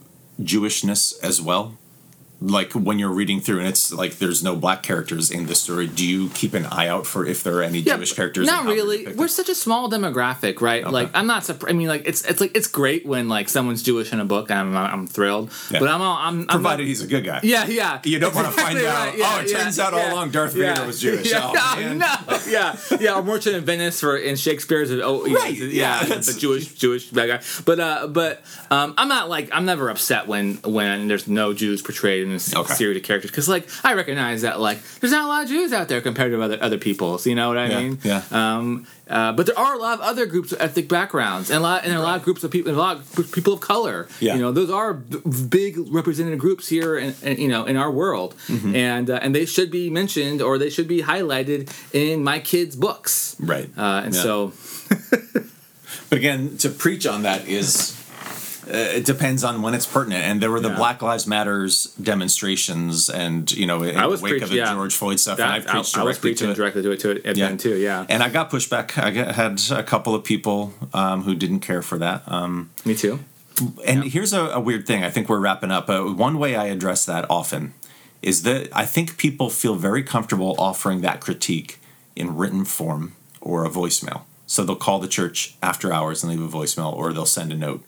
Jewishness 0.42 1.14
as 1.24 1.42
well? 1.42 1.78
Like 2.48 2.74
when 2.74 3.00
you're 3.00 3.10
reading 3.12 3.42
through 3.42 3.60
and 3.60 3.68
it's 3.68 3.92
like 3.92 4.20
there's 4.20 4.44
no 4.44 4.56
black 4.56 4.84
characters 4.84 5.32
in 5.32 5.48
the 5.48 5.56
story, 5.56 5.88
do 5.88 6.06
you 6.06 6.30
keep 6.30 6.54
an 6.54 6.66
eye 6.68 6.88
out 6.88 7.08
for 7.08 7.26
if 7.26 7.44
there 7.44 7.58
are 7.58 7.64
any 7.64 7.82
Jewish 7.82 8.14
characters? 8.14 8.46
Not 8.46 8.66
really. 8.66 9.08
We're 9.14 9.28
such 9.28 9.50
a 9.50 9.56
small 9.56 9.90
demographic, 9.90 10.62
right? 10.62 10.86
Like 10.90 11.10
I'm 11.14 11.26
not. 11.28 11.44
surp- 11.44 11.68
I 11.70 11.74
mean, 11.74 11.88
like 11.88 12.04
it's 12.06 12.24
it's 12.26 12.40
like 12.40 12.56
it's 12.56 12.68
great 12.68 13.06
when 13.06 13.28
like 13.30 13.50
someone's 13.50 13.82
Jewish 13.82 14.14
in 14.14 14.20
a 14.20 14.26
book. 14.26 14.52
I'm 14.52 14.76
I'm 14.78 15.08
thrilled. 15.08 15.50
Yeah. 15.72 15.80
But 15.80 15.90
I'm 15.90 16.02
all, 16.02 16.18
I'm 16.18 16.42
I'm 16.42 16.48
provided 16.48 16.84
not- 16.84 16.88
he's 16.88 17.02
a 17.02 17.08
good 17.08 17.26
guy. 17.26 17.40
Yeah, 17.44 17.66
yeah. 17.66 18.00
You 18.04 18.20
don't 18.20 18.36
wanna 18.36 18.52
find 18.52 18.78
Exactly 18.78 18.88
out, 18.88 19.18
yeah, 19.18 19.36
oh, 19.38 19.42
it 19.42 19.52
yeah, 19.52 19.58
turns 19.64 19.80
out 19.80 19.94
all 19.94 20.14
along 20.14 20.32
Darth 20.32 20.56
yeah. 20.56 20.74
Vader 20.76 20.86
was 20.88 21.00
Jewish. 21.02 21.32
Yeah, 21.32 21.52
Oh, 21.56 21.94
no, 21.94 22.38
yeah, 22.48 22.78
yeah. 23.00 23.16
Or 23.16 23.24
Merchant 23.24 23.56
of 23.56 23.64
Venice 23.64 24.00
for 24.00 24.16
in 24.18 24.36
Shakespeare's. 24.36 24.92
Oh, 24.92 25.26
yeah, 25.26 25.36
Right, 25.36 25.56
yeah, 25.58 26.06
yeah, 26.06 26.16
the 26.16 26.36
Jewish 26.38 26.74
Jewish 26.76 27.10
bad 27.10 27.28
guy. 27.28 27.42
But 27.66 27.80
uh, 27.80 28.08
but 28.08 28.44
um, 28.70 28.94
I'm 28.98 29.08
not 29.08 29.30
like 29.30 29.50
I'm 29.52 29.66
never 29.66 29.90
upset 29.90 30.28
when 30.28 30.56
when 30.58 31.08
there's 31.08 31.28
no 31.28 31.54
Jews 31.54 31.82
portrayed 31.82 32.24
in 32.24 32.35
this 32.36 32.56
Okay. 32.56 32.74
series 32.74 32.98
of 32.98 33.04
characters 33.04 33.32
because 33.32 33.48
like 33.50 33.68
I 33.84 33.94
recognize 33.94 34.42
that 34.44 34.60
like 34.60 34.80
there's 35.00 35.12
not 35.12 35.26
a 35.26 35.28
lot 35.28 35.44
of 35.44 35.50
Jews 35.50 35.72
out 35.74 35.88
there 35.88 36.02
compared 36.02 36.32
to 36.32 36.42
other 36.42 36.58
other 36.62 36.78
people. 36.78 37.18
So 37.18 37.30
you 37.30 37.36
know 37.36 37.48
what 37.50 37.58
I 37.58 37.68
Yeah, 37.68 37.80
mean? 37.80 38.00
yeah. 38.04 38.22
Um, 38.32 38.86
uh, 39.08 39.32
but 39.34 39.46
there 39.46 39.58
are 39.60 39.76
a 39.76 39.78
lot 39.78 39.94
of 39.94 40.02
other 40.02 40.26
groups 40.26 40.52
of 40.52 40.60
ethnic 40.60 40.88
backgrounds, 40.90 41.50
and 41.52 41.60
a 41.60 41.62
lot, 41.62 41.86
and 41.86 41.94
a 41.94 42.02
lot 42.02 42.18
of 42.18 42.24
groups 42.24 42.44
of 42.44 42.50
people, 42.50 42.70
and 42.72 42.78
a 42.78 42.82
lot 42.82 42.98
of 42.98 43.32
people 43.32 43.54
of 43.54 43.60
color. 43.62 44.08
Yeah. 44.20 44.34
You 44.36 44.42
know, 44.42 44.52
those 44.52 44.72
are 44.72 44.94
b- 44.96 45.22
big 45.48 45.78
represented 45.94 46.40
groups 46.40 46.68
here, 46.70 46.98
in, 46.98 47.14
in, 47.22 47.38
you 47.40 47.48
know, 47.48 47.66
in 47.66 47.78
our 47.78 47.92
world, 47.92 48.34
Mm-hmm. 48.48 48.76
and 48.76 49.10
uh, 49.10 49.20
and 49.22 49.36
they 49.36 49.46
should 49.46 49.70
be 49.70 49.90
mentioned 49.92 50.42
or 50.42 50.58
they 50.58 50.72
should 50.72 50.88
be 50.88 51.02
highlighted 51.04 51.70
in 51.94 52.24
my 52.24 52.40
kids' 52.40 52.76
books. 52.76 53.36
Right. 53.40 53.70
Uh, 53.78 54.02
and 54.06 54.16
Yeah. 54.16 54.22
so, 54.24 54.54
But 56.10 56.18
again, 56.18 56.58
to 56.58 56.70
preach 56.70 57.06
on 57.08 57.24
that 57.24 57.48
is 57.48 57.94
it 58.68 59.06
depends 59.06 59.44
on 59.44 59.62
when 59.62 59.74
it's 59.74 59.86
pertinent. 59.86 60.24
And 60.24 60.42
there 60.42 60.52
were 60.52 60.60
the 60.60 60.70
Yeah. 60.70 60.76
Black 60.78 61.02
Lives 61.02 61.28
Matters 61.28 61.86
demonstrations, 62.02 63.10
and 63.10 63.52
you 63.52 63.66
know, 63.66 63.84
in 63.84 63.96
I 63.98 64.06
was 64.08 64.22
the 64.22 64.26
wake 64.32 64.42
of 64.42 64.50
the 64.50 64.56
yeah. 64.58 64.74
George 64.74 64.94
Floyd 64.96 65.20
stuff, 65.20 65.40
and 65.40 65.52
I 65.52 65.60
that, 65.60 65.70
I, 65.70 65.72
preached 65.74 65.98
I 65.98 66.04
was 66.04 66.18
directly 66.18 66.32
preaching 66.32 66.48
to 66.48 66.52
it. 66.52 66.56
directly 66.56 66.82
to 66.84 66.92
it 66.92 67.00
to 67.02 67.10
it 67.12 67.38
Yeah. 67.38 67.48
then 67.50 67.58
too. 67.58 67.76
Yeah, 67.78 68.06
And 68.10 68.24
I 68.24 68.30
got 68.30 68.50
pushback. 68.50 68.98
I 69.02 69.12
got, 69.12 69.36
had 69.36 69.62
a 69.72 69.84
couple 69.84 70.16
of 70.16 70.24
people 70.24 70.74
um, 70.94 71.24
who 71.24 71.36
didn't 71.36 71.60
care 71.62 71.82
for 71.82 71.98
that. 72.00 72.24
Um, 72.28 72.72
me 72.86 72.96
too. 72.96 73.20
and 73.86 74.04
here's 74.04 74.34
a, 74.34 74.42
a 74.48 74.60
weird 74.60 74.86
thing. 74.86 75.04
I 75.04 75.10
think 75.10 75.30
we're 75.30 75.40
wrapping 75.40 75.72
up. 75.72 75.90
Uh, 75.90 76.04
one 76.04 76.38
way 76.40 76.56
I 76.56 76.66
address 76.66 77.06
that 77.06 77.26
often 77.30 77.74
is 78.22 78.44
that 78.44 78.68
I 78.74 78.86
think 78.86 79.18
people 79.18 79.50
feel 79.50 79.76
very 79.76 80.04
comfortable 80.04 80.56
offering 80.58 81.02
that 81.02 81.22
critique 81.22 81.80
in 82.16 82.36
written 82.36 82.66
form 82.66 83.14
or 83.40 83.64
a 83.66 83.70
voicemail. 83.70 84.22
So 84.48 84.64
they'll 84.64 84.76
call 84.76 85.00
the 85.00 85.08
church 85.08 85.56
after 85.62 85.92
hours 85.94 86.24
and 86.24 86.32
leave 86.32 86.42
a 86.42 86.58
voicemail, 86.58 86.94
or 86.94 87.14
they'll 87.14 87.26
send 87.26 87.52
a 87.52 87.56
note, 87.56 87.84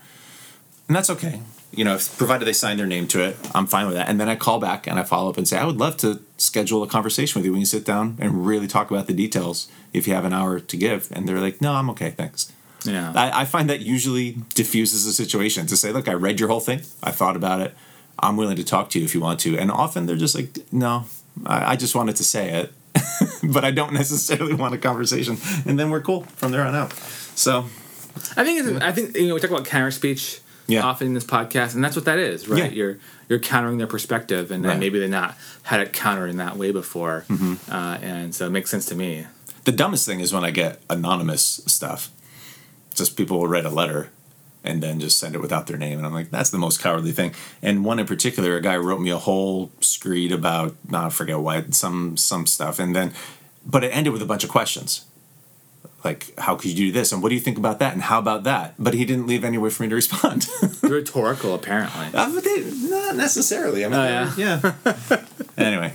and 0.88 0.96
that's 0.96 1.10
okay. 1.10 1.42
You 1.72 1.84
know, 1.84 1.96
if, 1.96 2.18
provided 2.18 2.46
they 2.46 2.54
sign 2.54 2.78
their 2.78 2.88
name 2.88 3.08
to 3.10 3.24
it, 3.24 3.38
I'm 3.54 3.68
fine 3.68 3.88
with 3.88 3.96
that. 3.96 4.08
And 4.08 4.20
then 4.20 4.30
I 4.30 4.36
call 4.36 4.60
back 4.60 4.88
and 4.88 4.98
I 4.98 5.04
follow 5.04 5.30
up 5.30 5.38
and 5.38 5.48
say, 5.48 5.58
I 5.58 5.66
would 5.66 5.78
love 5.78 5.98
to 5.98 6.22
schedule 6.38 6.82
a 6.82 6.88
conversation 6.88 7.40
with 7.40 7.46
you. 7.46 7.52
We 7.52 7.60
can 7.60 7.66
sit 7.66 7.86
down 7.86 8.18
and 8.20 8.46
really 8.46 8.68
talk 8.68 8.90
about 8.90 9.08
the 9.08 9.14
details 9.14 9.68
if 9.94 10.08
you 10.08 10.14
have 10.14 10.24
an 10.24 10.34
hour 10.34 10.60
to 10.60 10.78
give. 10.78 11.10
And 11.12 11.28
they're 11.28 11.42
like, 11.42 11.62
No, 11.62 11.74
I'm 11.74 11.90
okay, 11.90 12.12
thanks. 12.12 12.52
Yeah. 12.86 13.12
I, 13.16 13.42
I 13.42 13.46
find 13.46 13.70
that 13.70 13.82
usually 13.82 14.38
diffuses 14.54 15.06
the 15.06 15.12
situation 15.12 15.68
to 15.68 15.76
say, 15.76 15.92
look, 15.92 16.08
I 16.08 16.14
read 16.14 16.40
your 16.40 16.50
whole 16.50 16.60
thing. 16.60 16.82
I 17.04 17.12
thought 17.12 17.36
about 17.36 17.60
it. 17.60 17.76
I'm 18.20 18.38
willing 18.38 18.56
to 18.56 18.64
talk 18.64 18.90
to 18.92 19.00
you 19.00 19.06
if 19.06 19.14
you 19.14 19.22
want 19.22 19.40
to. 19.42 19.58
And 19.58 19.72
often 19.72 20.06
they're 20.06 20.16
just 20.16 20.36
like, 20.36 20.58
no, 20.72 21.06
I, 21.46 21.74
I 21.74 21.76
just 21.76 21.96
wanted 21.96 22.16
to 22.18 22.24
say 22.24 22.50
it, 22.62 22.74
but 23.44 23.64
I 23.66 23.72
don't 23.72 23.94
necessarily 23.94 24.54
want 24.54 24.74
a 24.74 24.78
conversation. 24.78 25.38
And 25.66 25.78
then 25.78 25.90
we're 25.90 26.02
cool 26.02 26.22
from 26.24 26.52
there 26.52 26.64
on 26.64 26.76
out. 26.76 26.94
So, 27.36 27.66
I 28.36 28.44
think 28.44 28.66
it's, 28.66 28.82
I 28.82 28.92
think 28.92 29.16
you 29.16 29.28
know 29.28 29.36
we 29.36 29.40
talk 29.40 29.52
about 29.52 29.66
counter 29.66 29.92
speech 29.92 30.42
Yeah. 30.68 30.84
often 30.84 31.08
in 31.08 31.14
this 31.14 31.24
podcast, 31.24 31.76
and 31.76 31.84
that's 31.84 31.96
what 31.96 32.06
that 32.06 32.20
is, 32.20 32.48
right? 32.50 32.66
Yeah. 32.72 32.78
You're 32.78 32.98
you're 33.30 33.40
countering 33.40 33.78
their 33.78 33.88
perspective, 33.88 34.52
and 34.52 34.64
Right. 34.66 34.78
maybe 34.80 35.00
they're 35.00 35.08
not 35.08 35.36
had 35.64 35.80
it 35.82 35.94
countered 35.94 36.30
in 36.30 36.38
that 36.38 36.58
way 36.58 36.72
before, 36.72 37.26
Mm-hmm. 37.30 37.72
uh, 37.72 37.98
and 38.02 38.36
so 38.36 38.46
it 38.48 38.52
makes 38.52 38.70
sense 38.70 38.86
to 38.88 38.96
me. 38.96 39.26
the 39.66 39.72
dumbest 39.74 40.06
thing 40.06 40.22
is 40.22 40.32
when 40.34 40.46
I 40.46 40.52
get 40.52 40.80
anonymous 40.90 41.62
stuff. 41.68 42.10
Just 42.96 43.16
people 43.18 43.38
will 43.40 43.48
write 43.50 43.66
a 43.66 43.70
letter 43.70 44.10
and 44.64 44.82
then 44.82 45.00
just 45.00 45.18
send 45.20 45.36
it 45.36 45.42
without 45.42 45.68
their 45.68 45.78
name. 45.78 45.98
And 46.00 46.06
I'm 46.08 46.14
like, 46.14 46.32
that's 46.32 46.50
the 46.50 46.58
most 46.58 46.82
cowardly 46.82 47.12
thing. 47.12 47.34
And 47.62 47.86
one 47.86 48.00
in 48.00 48.06
particular, 48.06 48.56
a 48.56 48.62
guy 48.62 48.76
wrote 48.78 49.00
me 49.02 49.10
a 49.12 49.18
whole 49.18 49.72
screed 49.82 50.32
about, 50.32 50.76
I 50.92 51.10
forget 51.10 51.40
what, 51.40 51.76
some 51.76 52.18
some 52.18 52.46
stuff. 52.48 52.80
And 52.80 52.96
then, 52.96 53.12
but 53.66 53.84
it 53.84 53.90
ended 53.90 54.14
with 54.14 54.22
a 54.22 54.26
bunch 54.26 54.44
of 54.44 54.50
questions. 54.50 55.06
Like, 56.04 56.38
how 56.38 56.56
could 56.56 56.70
you 56.72 56.76
do 56.76 56.92
this? 56.92 57.12
And 57.12 57.22
what 57.24 57.30
do 57.30 57.36
you 57.36 57.42
think 57.42 57.58
about 57.58 57.80
that? 57.80 57.94
And 57.94 58.02
how 58.02 58.20
about 58.20 58.44
that? 58.44 58.76
But 58.80 58.94
he 58.94 59.04
didn't 59.04 59.28
leave 59.28 59.44
any 59.44 59.58
way 59.58 59.70
for 59.70 59.84
me 59.84 59.90
to 59.90 59.96
respond. 59.96 60.48
Rhetorical, 60.84 61.54
apparently. 61.56 62.08
Uh, 62.14 62.32
but 62.34 62.44
they- 62.44 62.64
not 62.90 63.16
necessarily. 63.16 63.84
I 63.84 63.90
mean, 63.90 64.00
Oh, 64.00 64.34
yeah. 64.38 64.62
yeah. 64.86 65.24
anyway, 65.58 65.94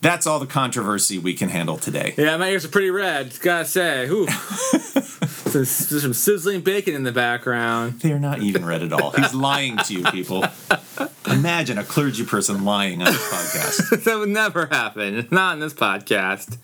that's 0.00 0.26
all 0.26 0.38
the 0.40 0.46
controversy 0.46 1.18
we 1.18 1.34
can 1.34 1.48
handle 1.48 1.76
today. 1.78 2.14
Yeah, 2.18 2.36
my 2.36 2.50
ears 2.50 2.64
are 2.64 2.68
pretty 2.68 2.90
red. 2.90 3.38
Gotta 3.40 3.64
say, 3.64 4.06
Ooh. 4.08 4.26
Some, 5.50 5.64
some 5.64 6.14
sizzling 6.14 6.60
bacon 6.60 6.94
in 6.94 7.02
the 7.02 7.10
background. 7.10 7.98
They're 8.00 8.20
not 8.20 8.40
even 8.40 8.64
red 8.64 8.84
at 8.84 8.92
all. 8.92 9.10
He's 9.10 9.34
lying 9.34 9.78
to 9.78 9.94
you, 9.94 10.04
people. 10.04 10.44
Imagine 11.26 11.78
a 11.78 11.84
clergy 11.84 12.24
person 12.24 12.64
lying 12.64 13.02
on 13.02 13.08
a 13.08 13.10
podcast. 13.12 14.04
that 14.04 14.18
would 14.18 14.28
never 14.28 14.66
happen. 14.66 15.28
Not 15.30 15.54
in 15.54 15.60
this 15.60 15.74
podcast. 15.74 16.56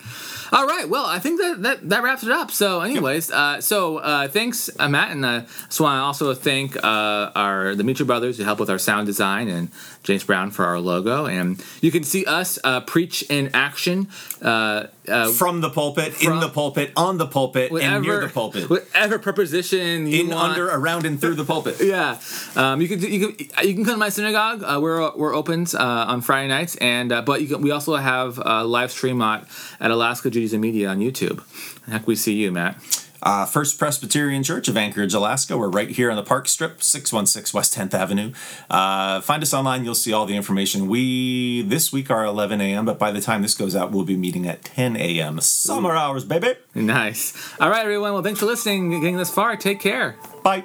All 0.52 0.66
right. 0.66 0.88
Well, 0.88 1.04
I 1.06 1.18
think 1.18 1.40
that 1.40 1.62
that, 1.62 1.88
that 1.90 2.02
wraps 2.02 2.22
it 2.22 2.30
up. 2.30 2.50
So, 2.50 2.80
anyways, 2.80 3.30
uh, 3.30 3.60
so 3.60 3.98
uh, 3.98 4.28
thanks, 4.28 4.70
uh, 4.78 4.88
Matt, 4.88 5.10
and 5.10 5.24
uh, 5.24 5.40
just 5.66 5.80
want 5.80 5.98
to 5.98 6.02
also 6.02 6.34
thank 6.34 6.76
uh, 6.76 7.30
our 7.34 7.74
the 7.74 7.84
Mutual 7.84 8.06
Brothers 8.06 8.38
who 8.38 8.44
help 8.44 8.60
with 8.60 8.70
our 8.70 8.78
sound 8.78 9.06
design 9.06 9.48
and 9.48 9.70
James 10.04 10.24
Brown 10.24 10.50
for 10.52 10.64
our 10.64 10.78
logo. 10.78 11.26
And 11.26 11.62
you 11.80 11.90
can 11.90 12.04
see 12.04 12.24
us 12.24 12.58
uh, 12.64 12.80
preach 12.80 13.22
in 13.28 13.50
action. 13.54 14.08
Uh, 14.40 14.86
uh, 15.08 15.30
From 15.30 15.60
the 15.60 15.70
pulpit, 15.70 16.20
in 16.22 16.40
the 16.40 16.48
pulpit, 16.48 16.92
on 16.96 17.16
the 17.16 17.26
pulpit, 17.26 17.70
and 17.70 18.02
near 18.02 18.20
the 18.22 18.28
pulpit. 18.28 18.68
whatever 18.68 19.20
preposition 19.20 20.06
you 20.08 20.22
In, 20.22 20.30
want. 20.30 20.52
under, 20.52 20.68
around, 20.68 21.06
and 21.06 21.20
through 21.20 21.34
the 21.36 21.44
pulpit. 21.44 21.76
Yeah, 21.86 22.18
um, 22.56 22.80
you 22.80 22.88
can 22.88 23.00
you 23.00 23.32
can 23.32 23.66
you 23.66 23.74
can 23.74 23.84
come 23.84 23.94
to 23.94 23.98
my 23.98 24.08
synagogue. 24.26 24.62
Uh, 24.64 24.80
we're 24.80 25.14
we're 25.16 25.34
open 25.34 25.66
uh, 25.74 26.06
on 26.08 26.20
Friday 26.20 26.48
nights, 26.48 26.76
and 26.76 27.12
uh, 27.12 27.22
but 27.22 27.40
you 27.40 27.48
can, 27.48 27.62
we 27.62 27.70
also 27.70 27.94
have 27.94 28.40
a 28.44 28.64
live 28.64 28.90
stream 28.90 29.22
at, 29.22 29.46
at 29.80 29.90
Alaska 29.90 30.30
Judaism 30.30 30.60
Media 30.60 30.88
on 30.88 30.98
YouTube. 30.98 31.42
How 31.86 31.98
can 31.98 32.06
we 32.06 32.16
see 32.16 32.34
you, 32.34 32.50
Matt? 32.50 32.76
Uh, 33.22 33.46
First 33.46 33.78
Presbyterian 33.78 34.42
Church 34.42 34.68
of 34.68 34.76
Anchorage, 34.76 35.14
Alaska. 35.14 35.56
We're 35.56 35.70
right 35.70 35.88
here 35.88 36.10
on 36.10 36.16
the 36.16 36.22
Park 36.22 36.48
Strip, 36.48 36.82
616 36.82 37.56
West 37.56 37.74
10th 37.74 37.94
Avenue. 37.94 38.32
Uh, 38.68 39.20
find 39.20 39.42
us 39.42 39.54
online. 39.54 39.84
You'll 39.84 39.94
see 39.94 40.12
all 40.12 40.26
the 40.26 40.36
information. 40.36 40.86
We, 40.86 41.62
this 41.62 41.92
week, 41.92 42.10
are 42.10 42.24
11 42.24 42.60
a.m., 42.60 42.84
but 42.84 42.98
by 42.98 43.10
the 43.12 43.20
time 43.20 43.42
this 43.42 43.54
goes 43.54 43.74
out, 43.74 43.90
we'll 43.90 44.04
be 44.04 44.16
meeting 44.16 44.46
at 44.46 44.64
10 44.64 44.96
a.m. 44.96 45.40
Summer 45.40 45.96
hours, 45.96 46.24
baby. 46.24 46.54
Nice. 46.74 47.32
All 47.58 47.70
right, 47.70 47.82
everyone. 47.82 48.12
Well, 48.12 48.22
thanks 48.22 48.38
for 48.38 48.46
listening, 48.46 48.90
getting 48.90 49.16
this 49.16 49.30
far. 49.30 49.56
Take 49.56 49.80
care. 49.80 50.16
Bye. 50.44 50.64